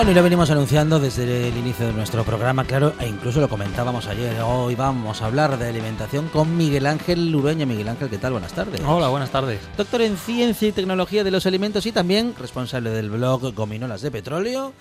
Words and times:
Bueno, 0.00 0.12
y 0.12 0.14
lo 0.14 0.22
venimos 0.22 0.50
anunciando 0.50 0.98
desde 0.98 1.48
el 1.48 1.58
inicio 1.58 1.86
de 1.86 1.92
nuestro 1.92 2.24
programa, 2.24 2.64
claro, 2.64 2.94
e 3.00 3.06
incluso 3.06 3.38
lo 3.38 3.50
comentábamos 3.50 4.06
ayer. 4.06 4.40
Hoy 4.40 4.74
vamos 4.74 5.20
a 5.20 5.26
hablar 5.26 5.58
de 5.58 5.68
alimentación 5.68 6.30
con 6.30 6.56
Miguel 6.56 6.86
Ángel 6.86 7.30
Lureña. 7.30 7.66
Miguel 7.66 7.86
Ángel, 7.86 8.08
¿qué 8.08 8.16
tal? 8.16 8.32
Buenas 8.32 8.54
tardes. 8.54 8.80
Hola, 8.80 9.08
buenas 9.08 9.28
tardes. 9.28 9.60
Doctor 9.76 10.00
en 10.00 10.16
Ciencia 10.16 10.68
y 10.68 10.72
Tecnología 10.72 11.22
de 11.22 11.30
los 11.30 11.44
Alimentos 11.44 11.84
y 11.84 11.92
también 11.92 12.34
responsable 12.38 12.88
del 12.88 13.10
blog 13.10 13.54
Gominolas 13.54 14.00
de 14.00 14.10
Petróleo 14.10 14.72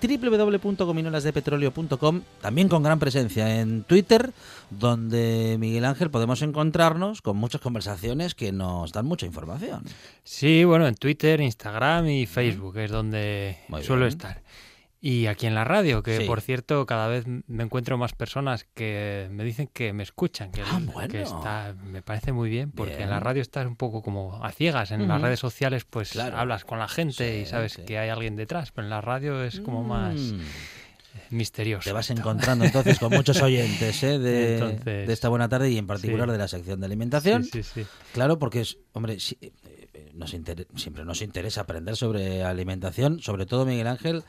www.gominolasdepetróleo.com, 0.00 2.22
también 2.40 2.68
con 2.68 2.84
gran 2.84 3.00
presencia 3.00 3.60
en 3.60 3.82
Twitter, 3.82 4.32
donde 4.70 5.56
Miguel 5.58 5.86
Ángel 5.86 6.10
podemos 6.10 6.40
encontrarnos 6.42 7.20
con 7.20 7.36
muchas 7.36 7.60
conversaciones 7.60 8.36
que 8.36 8.52
nos 8.52 8.92
dan 8.92 9.06
mucha 9.06 9.26
información. 9.26 9.82
Sí, 10.22 10.62
bueno, 10.62 10.86
en 10.86 10.94
Twitter, 10.94 11.40
Instagram 11.40 12.08
y 12.08 12.26
Facebook 12.26 12.78
es 12.78 12.92
donde 12.92 13.58
suelo 13.82 14.06
estar. 14.06 14.40
Y 15.00 15.26
aquí 15.26 15.46
en 15.46 15.54
la 15.54 15.62
radio, 15.62 16.02
que 16.02 16.22
por 16.22 16.40
cierto, 16.40 16.84
cada 16.84 17.06
vez 17.06 17.24
me 17.26 17.62
encuentro 17.62 17.96
más 17.96 18.14
personas 18.14 18.66
que 18.74 19.28
me 19.30 19.44
dicen 19.44 19.68
que 19.68 19.92
me 19.92 20.02
escuchan, 20.02 20.50
que, 20.50 20.62
ah, 20.62 20.80
está, 21.12 21.76
me 21.84 22.02
parece 22.02 22.32
muy 22.32 22.50
bien, 22.50 22.72
porque 22.72 23.04
en 23.04 23.10
la 23.10 23.20
radio 23.20 23.40
estás 23.40 23.66
un 23.66 23.76
poco 23.76 24.02
como 24.02 24.44
a 24.44 24.50
ciegas, 24.50 24.90
en 24.90 25.06
las 25.06 25.20
redes 25.22 25.38
sociales 25.38 25.84
pues 25.84 26.16
hablas 26.16 26.64
con 26.64 26.80
la 26.80 26.88
gente 26.88 27.38
y 27.38 27.46
sabes 27.46 27.76
que 27.86 27.96
hay 27.98 28.08
alguien 28.08 28.34
detrás, 28.34 28.72
pero 28.72 28.86
en 28.86 28.90
la 28.90 29.00
radio 29.00 29.44
es 29.44 29.60
como 29.60 29.84
más 29.84 30.16
mm. 30.16 30.40
misterioso. 31.30 31.84
Te 31.84 31.92
vas 31.92 32.10
encontrando 32.10 32.64
entonces 32.64 32.98
con 32.98 33.12
muchos 33.12 33.40
oyentes 33.40 34.02
¿eh? 34.02 34.18
de, 34.18 35.04
esta 35.12 35.28
buena 35.28 35.48
tarde 35.48 35.70
y 35.70 35.78
en 35.78 35.86
particular 35.86 36.28
de 36.28 36.38
la 36.38 36.48
sección 36.48 36.80
de 36.80 36.86
alimentación. 36.86 37.44
Sí, 37.44 37.62
sí, 37.62 37.86
claro, 38.12 38.40
porque 38.40 38.62
es, 38.62 38.78
hombre, 38.94 39.14
eh, 39.14 39.52
eh, 39.94 40.10
nos 40.14 40.30
siempre 40.74 41.04
nos 41.04 41.22
interesa 41.22 41.60
aprender 41.60 41.94
sobre 41.94 42.42
alimentación, 42.42 43.20
sobre 43.20 43.46
todo 43.46 43.64
Miguel 43.64 43.86
Ángel 43.86 44.24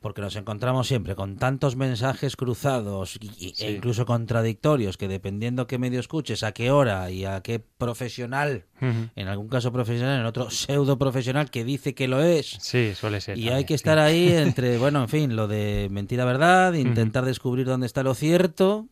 porque 0.00 0.20
nos 0.20 0.36
encontramos 0.36 0.88
siempre 0.88 1.14
con 1.14 1.36
tantos 1.36 1.76
mensajes 1.76 2.36
cruzados 2.36 3.18
e 3.58 3.72
incluso 3.72 4.06
contradictorios 4.06 4.96
que 4.96 5.08
dependiendo 5.08 5.66
qué 5.66 5.78
medio 5.78 6.00
escuches, 6.00 6.42
a 6.42 6.52
qué 6.52 6.70
hora 6.70 7.10
y 7.10 7.24
a 7.24 7.40
qué 7.42 7.60
profesional, 7.60 8.64
en 8.80 9.28
algún 9.28 9.48
caso 9.48 9.72
profesional, 9.72 10.20
en 10.20 10.26
otro 10.26 10.50
pseudo 10.50 10.98
profesional 10.98 11.50
que 11.50 11.64
dice 11.64 11.94
que 11.94 12.08
lo 12.08 12.22
es. 12.22 12.56
Sí, 12.60 12.94
suele 12.94 13.20
ser. 13.20 13.38
Y 13.38 13.50
hay 13.50 13.64
que 13.64 13.74
estar 13.74 13.98
ahí 13.98 14.28
entre, 14.32 14.78
bueno, 14.78 15.02
en 15.02 15.08
fin, 15.08 15.36
lo 15.36 15.48
de 15.48 15.88
mentira 15.90 16.24
verdad, 16.24 16.74
intentar 16.74 17.24
descubrir 17.24 17.66
dónde 17.66 17.86
está 17.86 18.02
lo 18.02 18.14
cierto 18.14 18.88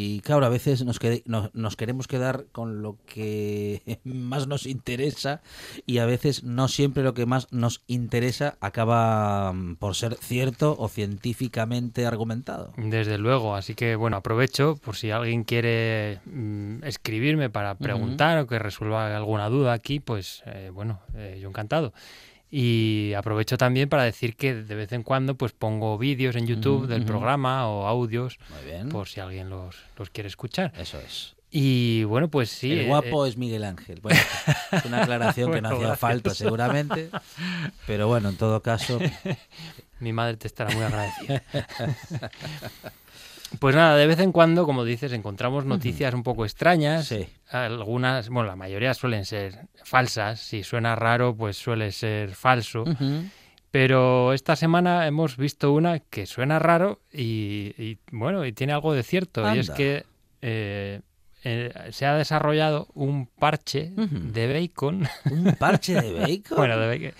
y 0.00 0.20
claro, 0.20 0.46
a 0.46 0.48
veces 0.48 0.84
nos, 0.84 1.00
nos, 1.54 1.74
queremos 1.74 2.06
quedar 2.06 2.44
con 2.52 2.82
lo 2.82 2.98
que 3.04 3.98
más 4.04 4.46
nos 4.46 4.64
interesa 4.64 5.40
y 5.86 5.98
a 5.98 6.06
veces 6.06 6.44
no 6.44 6.68
siempre 6.68 7.02
lo 7.02 7.14
que 7.14 7.26
más 7.26 7.48
nos 7.50 7.82
interesa 7.88 8.56
acaba 8.60 9.52
mm, 9.52 9.74
por 9.74 9.96
ser 9.96 10.14
cierto 10.14 10.76
o 10.78 10.88
científicamente 10.88 12.06
argumentado. 12.06 12.72
Desde 12.76 13.18
luego, 13.18 13.56
así 13.56 13.74
que 13.74 13.96
bueno, 13.96 14.18
aprovecho 14.18 14.76
por 14.76 14.94
si 14.94 15.10
alguien 15.10 15.42
quiere 15.42 16.20
mm, 16.26 16.84
escribirme 16.84 17.50
para 17.50 17.74
preguntar 17.74 18.38
o 18.38 18.46
que 18.46 18.60
resuelva 18.60 19.16
alguna 19.16 19.48
duda 19.48 19.72
aquí, 19.72 19.98
pues 19.98 20.44
eh, 20.46 20.70
bueno, 20.72 21.00
eh, 21.16 21.40
yo 21.42 21.48
encantado. 21.48 21.92
Y 22.50 23.12
aprovecho 23.14 23.58
también 23.58 23.88
para 23.88 24.04
decir 24.04 24.34
que 24.34 24.54
de 24.54 24.74
vez 24.74 24.92
en 24.92 25.02
cuando 25.02 25.34
pues 25.34 25.52
pongo 25.52 25.98
vídeos 25.98 26.34
en 26.34 26.46
YouTube 26.46 26.86
del 26.86 27.04
programa 27.04 27.68
o 27.68 27.86
audios 27.86 28.38
por 28.90 29.06
si 29.06 29.20
alguien 29.20 29.50
los, 29.50 29.76
los, 29.98 30.08
quiere 30.08 30.28
escuchar. 30.28 30.72
Eso 30.78 30.98
es. 30.98 31.34
Y 31.50 32.04
bueno, 32.04 32.28
pues 32.28 32.50
sí. 32.50 32.72
El 32.72 32.86
guapo 32.86 33.24
eh, 33.24 33.30
es 33.30 33.36
Miguel 33.36 33.64
Ángel. 33.64 34.00
Bueno, 34.00 34.20
es 34.72 34.84
una 34.84 35.02
aclaración 35.02 35.52
que 35.52 35.60
no 35.62 35.70
hacía 35.70 35.96
falta 35.96 36.34
seguramente, 36.34 37.10
pero 37.86 38.08
bueno, 38.08 38.30
en 38.30 38.36
todo 38.36 38.62
caso. 38.62 38.98
Mi 40.00 40.12
madre 40.12 40.36
te 40.36 40.46
estará 40.46 40.72
muy 40.74 40.84
agradecida. 40.84 41.42
Pues 43.58 43.74
nada, 43.74 43.96
de 43.96 44.06
vez 44.06 44.20
en 44.20 44.32
cuando, 44.32 44.66
como 44.66 44.84
dices, 44.84 45.12
encontramos 45.12 45.64
noticias 45.64 46.14
un 46.14 46.22
poco 46.22 46.44
extrañas. 46.44 47.06
Sí. 47.08 47.26
Algunas, 47.50 48.28
bueno, 48.28 48.48
la 48.48 48.56
mayoría 48.56 48.94
suelen 48.94 49.24
ser 49.24 49.68
falsas. 49.84 50.40
Si 50.40 50.62
suena 50.62 50.94
raro, 50.94 51.34
pues 51.34 51.56
suele 51.56 51.92
ser 51.92 52.34
falso. 52.34 52.84
Pero 53.70 54.32
esta 54.32 54.56
semana 54.56 55.06
hemos 55.06 55.36
visto 55.36 55.72
una 55.72 55.98
que 55.98 56.26
suena 56.26 56.58
raro 56.58 57.00
y, 57.12 57.98
bueno, 58.12 58.44
y 58.46 58.52
tiene 58.52 58.72
algo 58.72 58.92
de 58.92 59.02
cierto. 59.02 59.54
Y 59.54 59.58
es 59.58 59.70
que 59.70 60.06
eh, 60.40 61.00
eh, 61.44 61.72
se 61.90 62.06
ha 62.06 62.14
desarrollado 62.14 62.88
un 62.94 63.26
parche 63.26 63.92
de 63.94 64.52
bacon. 64.52 65.06
¿Un 65.30 65.54
parche 65.58 65.94
de 66.00 66.12
bacon? 66.20 66.56
bueno, 66.56 66.78
de 66.78 66.86
bacon. 66.88 67.18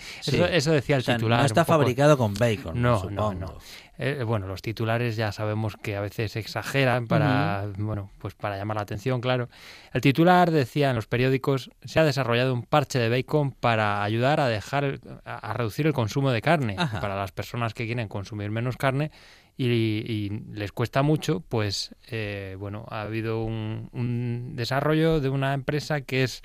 Eso, 0.51 0.71
decía 0.71 0.97
el 0.97 1.05
titular. 1.05 1.39
No 1.39 1.45
está 1.45 1.65
fabricado 1.65 2.17
con 2.17 2.33
bacon. 2.33 2.81
No, 2.81 3.09
no, 3.09 3.33
no. 3.33 3.57
Eh, 4.01 4.23
bueno, 4.25 4.47
los 4.47 4.61
titulares 4.61 5.17
ya 5.17 5.33
sabemos 5.33 5.75
que 5.75 5.97
a 5.97 6.01
veces 6.01 6.37
exageran 6.37 7.05
para, 7.07 7.67
bueno, 7.77 8.09
pues 8.17 8.33
para 8.33 8.55
llamar 8.55 8.77
la 8.77 8.83
atención, 8.83 9.19
claro. 9.19 9.49
El 9.91 9.99
titular 9.99 10.51
decía 10.51 10.89
en 10.89 10.95
los 10.95 11.05
periódicos 11.05 11.69
se 11.83 11.99
ha 11.99 12.05
desarrollado 12.05 12.53
un 12.53 12.63
parche 12.63 12.97
de 12.97 13.09
bacon 13.09 13.51
para 13.51 14.01
ayudar 14.01 14.39
a 14.39 14.47
dejar, 14.47 15.01
a, 15.25 15.53
reducir 15.53 15.85
el 15.85 15.91
consumo 15.91 16.31
de 16.31 16.41
carne 16.41 16.77
para 16.77 17.17
las 17.17 17.33
personas 17.33 17.73
que 17.73 17.85
quieren 17.87 18.07
consumir 18.07 18.51
menos 18.51 18.77
carne 18.77 19.11
y, 19.57 20.29
les 20.53 20.71
cuesta 20.71 21.01
mucho, 21.01 21.41
pues 21.41 21.93
eh, 22.07 22.55
bueno, 22.57 22.85
ha 22.89 23.01
habido 23.01 23.43
un, 23.43 24.53
desarrollo 24.55 25.19
de 25.19 25.27
una 25.27 25.53
empresa 25.53 25.99
que 25.99 26.23
es 26.23 26.41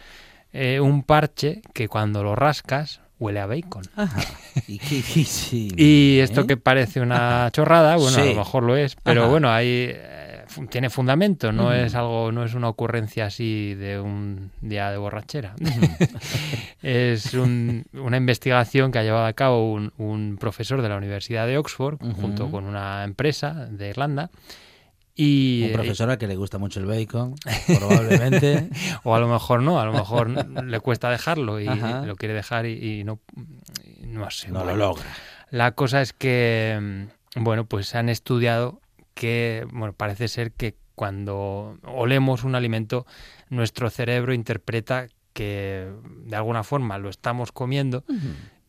eh, 0.52 0.80
un 0.80 1.04
parche 1.04 1.62
que 1.72 1.86
cuando 1.86 2.24
lo 2.24 2.34
rascas 2.34 3.03
huele 3.24 3.40
a 3.40 3.46
bacon. 3.46 3.82
Y, 5.76 6.18
esto 6.20 6.46
que 6.46 6.56
parece 6.56 7.00
una 7.00 7.50
chorrada, 7.52 7.96
bueno, 7.96 8.18
a 8.18 8.24
lo 8.24 8.34
mejor 8.34 8.62
lo 8.62 8.76
es, 8.76 8.96
pero 9.02 9.28
bueno, 9.28 9.50
ahí 9.50 9.90
eh, 9.90 10.44
tiene 10.70 10.90
fundamento, 10.90 11.50
no 11.50 11.72
es 11.72 11.94
algo, 11.94 12.30
no 12.30 12.44
es 12.44 12.54
una 12.54 12.68
ocurrencia 12.68 13.26
así 13.26 13.74
de 13.74 13.98
un 13.98 14.52
día 14.60 14.90
de 14.90 14.96
borrachera. 14.96 15.54
es 16.82 17.34
una 17.34 18.16
investigación 18.16 18.92
que 18.92 19.00
ha 19.00 19.02
llevado 19.02 19.26
a 19.26 19.32
cabo 19.32 19.72
un, 19.72 20.36
profesor 20.38 20.82
de 20.82 20.88
la 20.88 20.96
Universidad 20.96 21.46
de 21.46 21.58
Oxford 21.58 21.98
junto 22.20 22.50
con 22.50 22.64
una 22.64 23.02
empresa 23.04 23.66
de 23.70 23.88
Irlanda 23.88 24.30
Y, 25.16 25.66
Un 25.66 25.72
profesor 25.72 26.10
al 26.10 26.18
que 26.18 26.26
le 26.26 26.34
gusta 26.34 26.58
mucho 26.58 26.80
el 26.80 26.86
bacon, 26.86 27.36
probablemente. 27.78 28.68
o 29.04 29.14
a 29.14 29.20
lo 29.20 29.28
mejor 29.28 29.62
no, 29.62 29.80
a 29.80 29.84
lo 29.84 29.92
mejor 29.92 30.28
le 30.64 30.80
cuesta 30.80 31.08
dejarlo 31.10 31.60
y 31.60 31.68
Ajá. 31.68 32.04
lo 32.04 32.16
quiere 32.16 32.34
dejar 32.34 32.66
y, 32.66 33.00
y 33.00 33.04
no, 33.04 33.20
y 34.02 34.06
no 34.06 34.28
sé. 34.30 34.50
no 34.50 34.64
lo 34.64 34.74
logra. 34.76 35.06
La 35.50 35.72
cosa 35.72 36.02
es 36.02 36.12
que, 36.12 37.06
mm, 37.36 37.44
bueno, 37.44 37.64
pues 37.66 37.86
se 37.86 37.98
han 37.98 38.08
estudiado 38.08 38.80
que, 39.14 39.66
bueno, 39.72 39.92
parece 39.92 40.26
ser 40.26 40.50
que 40.52 40.74
cuando 40.96 41.78
olemos 41.84 42.44
un 42.44 42.54
alimento, 42.54 43.06
nuestro 43.50 43.90
cerebro 43.90 44.34
interpreta 44.34 45.06
que 45.32 45.92
de 46.24 46.36
alguna 46.36 46.62
forma 46.62 46.98
lo 46.98 47.08
estamos 47.08 47.52
comiendo 47.52 48.04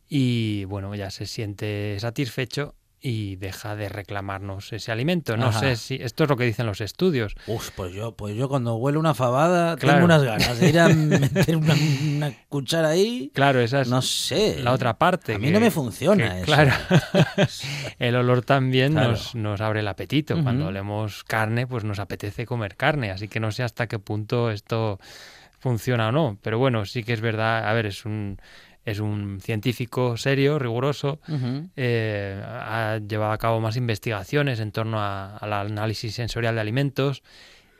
y, 0.08 0.66
bueno, 0.66 0.94
ya 0.96 1.12
se 1.12 1.26
siente 1.28 1.98
satisfecho 2.00 2.76
y 3.08 3.36
deja 3.36 3.76
de 3.76 3.88
reclamarnos 3.88 4.74
ese 4.74 4.92
alimento. 4.92 5.38
No 5.38 5.48
Ajá. 5.50 5.60
sé 5.60 5.76
si 5.76 5.96
esto 6.02 6.24
es 6.24 6.30
lo 6.32 6.38
que 6.38 6.44
dicen 6.46 6.66
los 6.66 6.82
estudios. 6.82 7.36
Uf, 7.46 7.70
pues 7.76 7.94
yo, 7.94 8.16
pues 8.16 8.36
yo 8.36 8.50
cuando 8.50 8.74
huelo 8.78 9.00
una 9.00 9.14
fabada 9.14 9.76
Claro. 9.76 9.98
tengo 10.00 10.06
unas 10.06 10.24
ganas 10.24 10.60
de 10.60 10.70
ir 10.70 10.80
a 10.80 10.88
meter 10.90 11.56
una, 11.56 11.76
una 12.16 12.34
cuchara 12.50 12.90
ahí. 12.90 13.30
Claro, 13.36 13.60
esa 13.60 13.82
es 13.82 13.90
No 13.90 14.02
sé. 14.02 14.58
la 14.64 14.72
otra 14.72 14.98
parte. 14.98 15.36
A 15.36 15.38
mí 15.38 15.46
que- 15.48 15.54
no 15.54 15.60
me 15.60 15.70
funciona 15.70 16.32
que, 16.32 16.38
eso. 16.38 16.46
Claro. 16.46 16.72
El 18.00 18.16
olor 18.16 18.42
también 18.44 18.94
Claro. 18.94 19.12
nos, 19.12 19.36
nos 19.36 19.62
abre 19.62 19.82
el 19.82 19.88
apetito. 19.88 20.42
Cuando 20.42 20.68
olemos 20.68 21.24
carne, 21.24 21.68
pues 21.68 21.84
nos 21.84 22.00
apetece 22.00 22.46
comer 22.48 22.76
carne. 22.76 23.12
Así 23.12 23.28
que 23.28 23.40
no 23.40 23.52
sé 23.52 23.62
hasta 23.64 23.88
qué 23.88 24.00
punto 24.00 24.50
esto 24.50 25.00
funciona 25.60 26.10
o 26.10 26.12
no. 26.12 26.38
Pero 26.42 26.58
bueno, 26.58 26.86
sí 26.86 27.04
que 27.04 27.14
es 27.14 27.22
verdad. 27.22 27.68
A 27.70 27.74
ver, 27.74 27.86
es 27.86 28.06
un, 28.06 28.40
es 28.86 29.00
un 29.00 29.40
científico 29.42 30.16
serio, 30.16 30.60
riguroso. 30.60 31.20
Eh, 31.76 32.42
ha 32.46 33.00
llevado 33.06 33.32
a 33.32 33.38
cabo 33.38 33.60
más 33.60 33.76
investigaciones 33.78 34.60
en 34.60 34.72
torno 34.72 35.00
a- 35.02 35.38
al 35.38 35.52
análisis 35.54 36.14
sensorial 36.16 36.56
de 36.56 36.62
alimentos. 36.62 37.24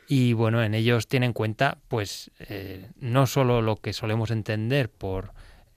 Y 0.08 0.32
bueno, 0.34 0.62
en 0.62 0.74
ellos 0.74 1.08
tiene 1.08 1.26
en 1.26 1.32
cuenta, 1.32 1.78
pues, 1.88 2.30
eh, 2.40 2.90
no 3.00 3.26
solo 3.26 3.62
lo 3.62 3.76
que 3.76 3.92
solemos 3.92 4.30
entender 4.30 4.88
por 4.90 5.32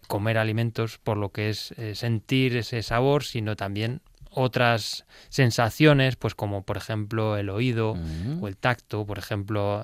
comer 0.07 0.37
alimentos, 0.39 0.97
por 0.97 1.17
lo 1.17 1.29
que 1.29 1.49
es 1.49 1.71
eh, 1.77 1.93
sentir 1.95 2.57
ese 2.57 2.81
sabor, 2.83 3.23
sino 3.23 3.55
también 3.55 4.01
otras 4.31 5.05
sensaciones, 5.29 6.15
pues 6.15 6.35
como 6.35 6.63
por 6.63 6.77
ejemplo 6.77 7.37
el 7.37 7.49
oído 7.49 7.95
o 8.41 8.47
el 8.47 8.57
tacto. 8.57 9.05
Por 9.05 9.17
ejemplo, 9.17 9.83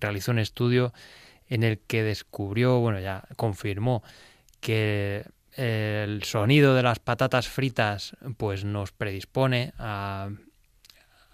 realizó 0.00 0.32
un 0.32 0.38
estudio 0.40 0.92
en 1.48 1.62
el 1.62 1.78
que 1.78 2.02
descubrió, 2.02 2.80
bueno, 2.80 2.98
ya 3.00 3.24
confirmó 3.36 4.02
que 4.60 5.24
el 5.56 6.22
sonido 6.24 6.74
de 6.74 6.82
las 6.82 6.98
patatas 7.00 7.48
fritas 7.48 8.16
pues 8.36 8.64
nos 8.64 8.92
predispone 8.92 9.72
a, 9.78 10.28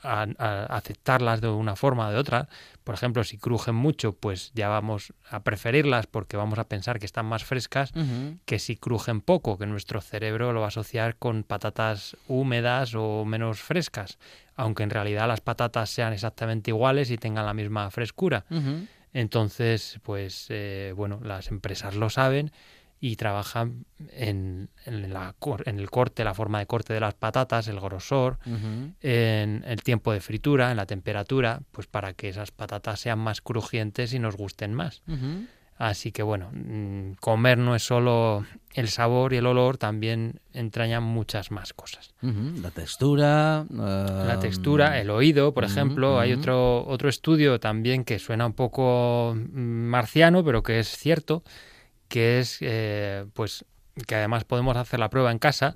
a- 0.03 0.27
a 0.39 0.65
aceptarlas 0.77 1.41
de 1.41 1.49
una 1.49 1.77
forma 1.77 2.09
o 2.09 2.11
de 2.13 2.19
otra. 2.19 2.49
Por 2.85 2.95
ejemplo, 2.95 3.25
si 3.25 3.39
crujen 3.39 3.75
mucho, 3.75 4.13
pues 4.13 4.51
ya 4.55 4.69
vamos 4.69 5.13
a 5.31 5.41
preferirlas 5.43 6.07
porque 6.07 6.37
vamos 6.37 6.59
a 6.59 6.65
pensar 6.69 6.99
que 6.99 7.07
están 7.07 7.25
más 7.27 7.45
frescas 7.45 7.93
que 8.45 8.59
si 8.59 8.77
crujen 8.77 9.21
poco, 9.23 9.57
que 9.59 9.67
nuestro 9.67 10.01
cerebro 10.03 10.53
lo 10.53 10.61
va 10.61 10.67
a 10.67 10.69
asociar 10.69 11.17
con 11.17 11.43
patatas 11.43 12.17
húmedas 12.29 12.95
o 12.95 13.25
menos 13.25 13.61
frescas, 13.61 14.19
aunque 14.57 14.83
en 14.83 14.91
realidad 14.91 15.27
las 15.29 15.41
patatas 15.41 15.89
sean 15.91 16.13
exactamente 16.13 16.71
iguales 16.71 17.11
y 17.11 17.17
tengan 17.19 17.47
la 17.47 17.55
misma 17.55 17.91
frescura. 17.91 18.45
Entonces, 19.15 19.99
pues 20.03 20.47
eh, 20.51 20.93
bueno, 20.97 21.21
las 21.23 21.49
empresas 21.49 21.95
lo 21.95 22.11
saben 22.11 22.53
y 23.07 23.17
trabajan 23.17 23.85
en, 24.13 24.71
en 24.87 25.13
la 25.13 25.35
el 25.67 25.91
corte, 25.91 26.25
la 26.25 26.33
forma 26.33 26.61
de 26.61 26.67
corte 26.67 26.95
de 26.95 27.01
las 27.01 27.13
patatas, 27.13 27.69
el 27.69 27.79
grosor, 27.79 28.39
en 29.03 29.63
el 29.67 29.83
tiempo 29.83 30.11
de 30.11 30.21
fritura, 30.21 30.71
en 30.71 30.79
la 30.79 30.87
temperatura, 30.87 31.61
pues 31.71 31.87
para 31.87 32.15
que 32.15 32.31
esas 32.31 32.51
patatas 32.51 33.01
sean 33.01 33.19
más 33.19 33.43
crujientes 33.43 34.15
y 34.15 34.19
nos 34.19 34.39
gusten 34.39 34.73
más. 34.73 35.03
Así 35.77 36.13
que 36.13 36.23
bueno, 36.23 36.51
mm, 36.55 37.17
comer 37.21 37.59
no 37.59 37.75
es 37.75 37.83
solo 37.83 38.47
el 38.73 38.89
sabor 38.89 39.35
y 39.35 39.37
el 39.37 39.47
olor, 39.47 39.77
también 39.77 40.41
entrañan 40.55 41.03
muchas 41.03 41.51
más 41.51 41.75
cosas. 41.75 42.15
La 42.23 42.71
textura. 42.71 43.67
La 43.69 44.35
um, 44.35 44.41
textura, 44.41 44.99
el 44.99 45.11
oído, 45.11 45.53
por 45.53 45.65
ejemplo, 45.65 46.19
hay 46.21 46.33
otro, 46.33 46.87
otro 46.87 47.11
estudio 47.11 47.61
también 47.61 48.05
que 48.05 48.19
suena 48.19 48.47
un 48.47 48.55
poco 48.55 49.35
mm, 49.37 49.59
marciano, 49.59 50.43
pero 50.43 50.63
que 50.63 50.79
es 50.79 50.89
cierto, 50.89 51.43
que 52.15 52.39
es 52.39 52.59
eh, 52.61 53.27
pues 53.33 53.65
que 54.07 54.15
además 54.15 54.45
podemos 54.45 54.77
hacer 54.77 55.01
la 55.01 55.11
prueba 55.11 55.33
en 55.33 55.41
casa, 55.41 55.75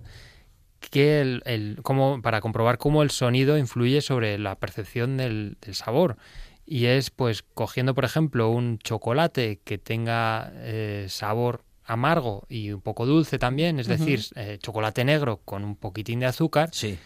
que 0.79 1.21
el, 1.21 1.43
el- 1.47 1.81
cómo- 1.83 2.23
para 2.23 2.41
comprobar 2.41 2.79
cómo 2.79 3.03
el 3.03 3.11
sonido 3.11 3.59
influye 3.59 4.01
sobre 4.03 4.39
la 4.39 4.55
percepción 4.55 5.17
del, 5.17 5.57
del 5.61 5.75
sabor. 5.75 6.17
Y 6.65 6.87
es 6.87 7.11
pues 7.11 7.43
cogiendo, 7.55 7.93
por 7.93 8.05
ejemplo, 8.05 8.51
un 8.51 8.79
chocolate 8.79 9.59
que 9.65 9.79
tenga 9.79 10.53
eh, 10.55 11.07
sabor 11.09 11.65
amargo 11.85 12.45
y 12.49 12.71
un 12.71 12.83
poco 12.83 13.05
dulce 13.05 13.41
también, 13.41 13.81
es 13.81 13.89
decir, 13.89 14.21
eh, 14.37 14.59
chocolate 14.63 15.05
negro 15.05 15.41
con 15.45 15.65
un 15.65 15.75
poquitín 15.75 16.21
de 16.21 16.27
azúcar, 16.27 16.69
Sí. 16.73 16.99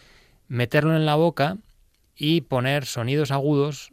meterlo 0.47 0.95
en 0.95 1.07
la 1.07 1.15
boca 1.15 1.57
y 2.15 2.41
poner 2.41 2.85
sonidos 2.85 3.31
agudos 3.31 3.92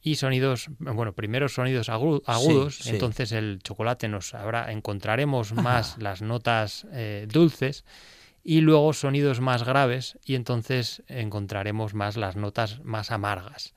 y 0.00 0.14
sonidos, 0.16 0.68
bueno, 0.78 1.12
primero 1.12 1.48
sonidos 1.48 1.88
agu- 1.88 2.22
agudos, 2.26 2.76
sí. 2.76 2.90
entonces 2.90 3.32
el 3.32 3.60
chocolate 3.62 4.08
nos 4.08 4.32
habrá, 4.34 4.70
encontraremos 4.72 5.52
más 5.52 5.96
las 5.98 6.22
notas 6.22 6.86
eh, 6.92 7.26
dulces 7.28 7.84
y 8.44 8.60
luego 8.60 8.92
sonidos 8.92 9.40
más 9.40 9.64
graves 9.64 10.18
y 10.24 10.34
entonces 10.36 11.02
encontraremos 11.08 11.94
más 11.94 12.16
las 12.16 12.36
notas 12.36 12.80
más 12.84 13.10
amargas. 13.10 13.74